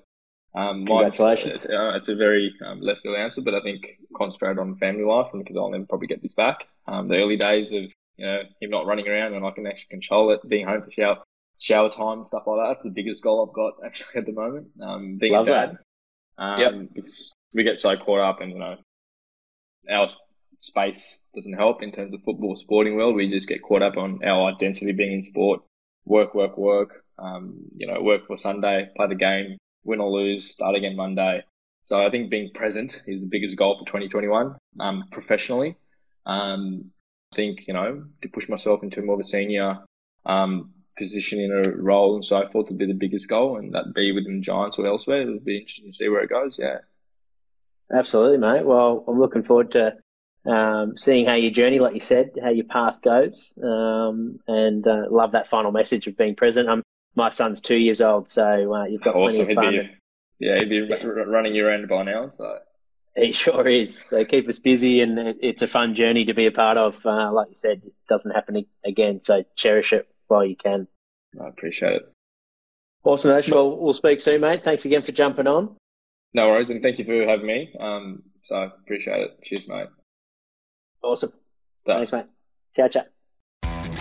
um, 0.54 0.86
Congratulations. 0.86 1.66
My, 1.68 1.74
uh, 1.74 1.96
it's 1.96 2.08
a 2.08 2.14
very 2.14 2.54
um, 2.64 2.80
left 2.80 3.00
field 3.02 3.16
answer, 3.16 3.40
but 3.40 3.54
I 3.54 3.62
think 3.62 3.98
concentrate 4.16 4.56
on 4.56 4.76
family 4.76 5.04
life 5.04 5.26
because 5.32 5.56
I'll 5.56 5.70
never 5.70 5.86
probably 5.86 6.06
get 6.06 6.22
this 6.22 6.34
back. 6.34 6.68
Um, 6.86 7.08
the 7.08 7.16
early 7.16 7.36
days 7.36 7.72
of 7.72 7.82
you 8.16 8.26
know, 8.26 8.42
him 8.60 8.70
not 8.70 8.86
running 8.86 9.08
around 9.08 9.34
and 9.34 9.44
I 9.44 9.50
can 9.50 9.66
actually 9.66 9.88
control 9.90 10.30
it, 10.30 10.48
being 10.48 10.68
home 10.68 10.82
for 10.82 10.90
shower 10.92 11.18
shower 11.58 11.90
time 11.90 12.18
and 12.18 12.26
stuff 12.26 12.44
like 12.46 12.58
that. 12.58 12.68
That's 12.74 12.84
the 12.84 12.90
biggest 12.90 13.24
goal 13.24 13.44
I've 13.44 13.54
got 13.54 13.74
actually 13.84 14.20
at 14.20 14.26
the 14.26 14.32
moment. 14.32 14.68
Um, 14.80 15.18
being 15.18 15.32
Love 15.32 15.48
a 15.48 15.50
dad. 15.50 15.78
Um, 16.40 16.60
yep. 16.60 16.72
it's, 16.96 17.32
we 17.54 17.62
get 17.62 17.80
so 17.80 17.94
caught 17.96 18.20
up 18.20 18.40
and, 18.40 18.50
you 18.50 18.58
know, 18.58 18.76
our 19.90 20.08
space 20.58 21.22
doesn't 21.34 21.52
help 21.52 21.82
in 21.82 21.92
terms 21.92 22.14
of 22.14 22.22
football 22.22 22.56
sporting 22.56 22.96
world. 22.96 23.14
We 23.14 23.30
just 23.30 23.48
get 23.48 23.62
caught 23.62 23.82
up 23.82 23.96
on 23.96 24.24
our 24.24 24.50
identity 24.50 24.92
being 24.92 25.12
in 25.12 25.22
sport, 25.22 25.60
work, 26.06 26.34
work, 26.34 26.56
work, 26.56 27.04
um, 27.18 27.58
you 27.76 27.86
know, 27.86 28.00
work 28.00 28.26
for 28.26 28.36
Sunday, 28.36 28.88
play 28.96 29.06
the 29.06 29.14
game, 29.14 29.58
win 29.84 30.00
or 30.00 30.10
lose, 30.10 30.50
start 30.50 30.74
again 30.74 30.96
Monday. 30.96 31.44
So 31.84 32.04
I 32.04 32.10
think 32.10 32.30
being 32.30 32.50
present 32.54 33.02
is 33.06 33.20
the 33.20 33.26
biggest 33.26 33.56
goal 33.56 33.78
for 33.78 33.86
2021, 33.86 34.56
um, 34.80 35.04
professionally. 35.12 35.76
Um, 36.26 36.90
think, 37.34 37.66
you 37.68 37.74
know, 37.74 38.04
to 38.22 38.28
push 38.28 38.48
myself 38.48 38.82
into 38.82 39.02
more 39.02 39.14
of 39.14 39.20
a 39.20 39.24
senior 39.24 39.78
um, 40.26 40.72
position 40.96 41.40
in 41.40 41.52
a 41.52 41.70
role 41.76 42.14
and 42.14 42.24
so 42.24 42.46
forth 42.48 42.68
would 42.68 42.78
be 42.78 42.86
the 42.86 42.94
biggest 42.94 43.28
goal, 43.28 43.56
and 43.56 43.74
that 43.74 43.94
be 43.94 44.12
within 44.12 44.36
the 44.36 44.42
Giants 44.42 44.78
or 44.78 44.86
elsewhere. 44.86 45.22
It'll 45.22 45.40
be 45.40 45.58
interesting 45.58 45.90
to 45.90 45.96
see 45.96 46.08
where 46.08 46.22
it 46.22 46.30
goes. 46.30 46.58
Yeah. 46.58 46.78
Absolutely, 47.92 48.38
mate. 48.38 48.64
Well, 48.64 49.04
I'm 49.08 49.18
looking 49.18 49.42
forward 49.42 49.72
to 49.72 49.96
um, 50.46 50.96
seeing 50.96 51.26
how 51.26 51.34
your 51.34 51.50
journey, 51.50 51.80
like 51.80 51.94
you 51.94 52.00
said, 52.00 52.30
how 52.42 52.50
your 52.50 52.64
path 52.64 53.02
goes, 53.02 53.58
um, 53.62 54.38
and 54.46 54.86
uh, 54.86 55.06
love 55.10 55.32
that 55.32 55.48
final 55.48 55.72
message 55.72 56.06
of 56.06 56.16
being 56.16 56.36
present. 56.36 56.68
I'm, 56.68 56.82
my 57.16 57.30
son's 57.30 57.60
two 57.60 57.76
years 57.76 58.00
old, 58.00 58.28
so 58.28 58.74
uh, 58.74 58.84
you've 58.84 59.02
got 59.02 59.16
awesome. 59.16 59.46
plenty 59.46 59.52
of 59.52 59.56
fun. 59.56 59.72
Be, 59.72 60.46
yeah, 60.46 60.58
he'd 60.60 60.70
be 60.70 60.86
yeah. 60.88 61.04
running 61.04 61.54
your 61.54 61.70
end 61.70 61.88
by 61.88 62.04
now. 62.04 62.30
So 62.30 62.58
it 63.16 63.34
sure 63.34 63.66
is. 63.66 64.02
They 64.10 64.24
keep 64.24 64.48
us 64.48 64.58
busy, 64.58 65.00
and 65.00 65.18
it's 65.40 65.62
a 65.62 65.66
fun 65.66 65.94
journey 65.94 66.26
to 66.26 66.34
be 66.34 66.46
a 66.46 66.52
part 66.52 66.78
of. 66.78 67.04
Uh, 67.04 67.32
like 67.32 67.48
you 67.48 67.54
said, 67.54 67.82
it 67.84 67.92
doesn't 68.08 68.30
happen 68.30 68.64
again, 68.84 69.22
so 69.22 69.44
cherish 69.56 69.92
it 69.92 70.08
while 70.30 70.44
you 70.44 70.56
can. 70.56 70.86
I 71.40 71.48
appreciate 71.48 71.92
it. 71.92 72.12
Awesome, 73.04 73.30
Ash. 73.30 73.48
Well, 73.50 73.78
we'll 73.78 73.92
speak 73.92 74.20
soon, 74.20 74.42
mate. 74.42 74.62
Thanks 74.64 74.84
again 74.84 75.02
for 75.02 75.12
jumping 75.12 75.46
on. 75.46 75.76
No 76.34 76.48
worries, 76.48 76.70
and 76.70 76.82
thank 76.82 76.98
you 76.98 77.04
for 77.04 77.26
having 77.26 77.46
me. 77.46 77.74
Um, 77.78 78.22
so 78.42 78.56
appreciate 78.56 79.22
it. 79.22 79.42
Cheers, 79.42 79.68
mate. 79.68 79.88
Awesome. 81.02 81.32
Thanks, 81.86 82.12
mate. 82.12 82.26
Ciao, 82.76 82.88
ciao. 82.88 83.04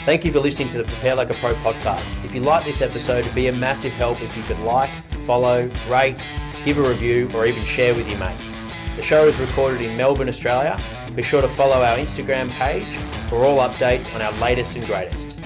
Thank 0.06 0.26
you 0.26 0.32
for 0.32 0.40
listening 0.40 0.70
to 0.70 0.80
the 0.80 0.84
Prepare 0.84 1.16
Like 1.16 1.30
a 1.30 1.34
Pro 1.36 1.54
podcast. 1.56 2.26
If 2.26 2.36
you 2.36 2.42
like 2.42 2.66
this 2.66 2.82
episode, 2.82 3.20
it'd 3.20 3.36
be 3.36 3.48
a 3.48 3.54
massive 3.54 3.94
help 3.94 4.22
if 4.22 4.36
you 4.36 4.44
could 4.44 4.60
like, 4.60 4.90
follow, 5.26 5.70
rate, 5.90 6.18
give 6.66 6.78
a 6.78 6.82
review, 6.82 7.30
or 7.34 7.46
even 7.46 7.64
share 7.64 7.96
with 7.96 8.08
your 8.08 8.20
mates. 8.20 8.60
The 8.96 9.02
show 9.02 9.28
is 9.28 9.38
recorded 9.38 9.82
in 9.82 9.96
Melbourne, 9.96 10.30
Australia. 10.30 10.80
Be 11.16 11.24
sure 11.24 11.42
to 11.42 11.48
follow 11.48 11.84
our 11.84 11.98
Instagram 11.98 12.50
page 12.52 12.88
for 13.30 13.46
all 13.46 13.60
updates 13.60 14.14
on 14.14 14.22
our 14.22 14.32
latest 14.34 14.76
and 14.76 14.86
greatest. 14.86 15.39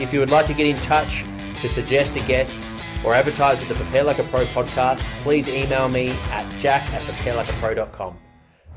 If 0.00 0.12
you 0.12 0.20
would 0.20 0.30
like 0.30 0.46
to 0.46 0.54
get 0.54 0.66
in 0.66 0.80
touch 0.80 1.24
to 1.60 1.68
suggest 1.68 2.16
a 2.16 2.20
guest 2.20 2.66
or 3.04 3.14
advertise 3.14 3.58
with 3.58 3.68
the 3.68 3.74
Prepare 3.74 4.04
Like 4.04 4.18
a 4.18 4.24
Pro 4.24 4.44
podcast, 4.46 4.98
please 5.22 5.48
email 5.48 5.88
me 5.88 6.10
at 6.30 6.60
jack 6.60 6.90
at 6.92 7.02
preparelikeapro.com. 7.02 8.18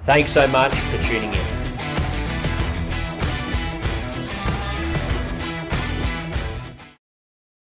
Thanks 0.03 0.31
so 0.31 0.47
much 0.47 0.73
for 0.73 1.01
tuning 1.03 1.33
in. 1.33 1.60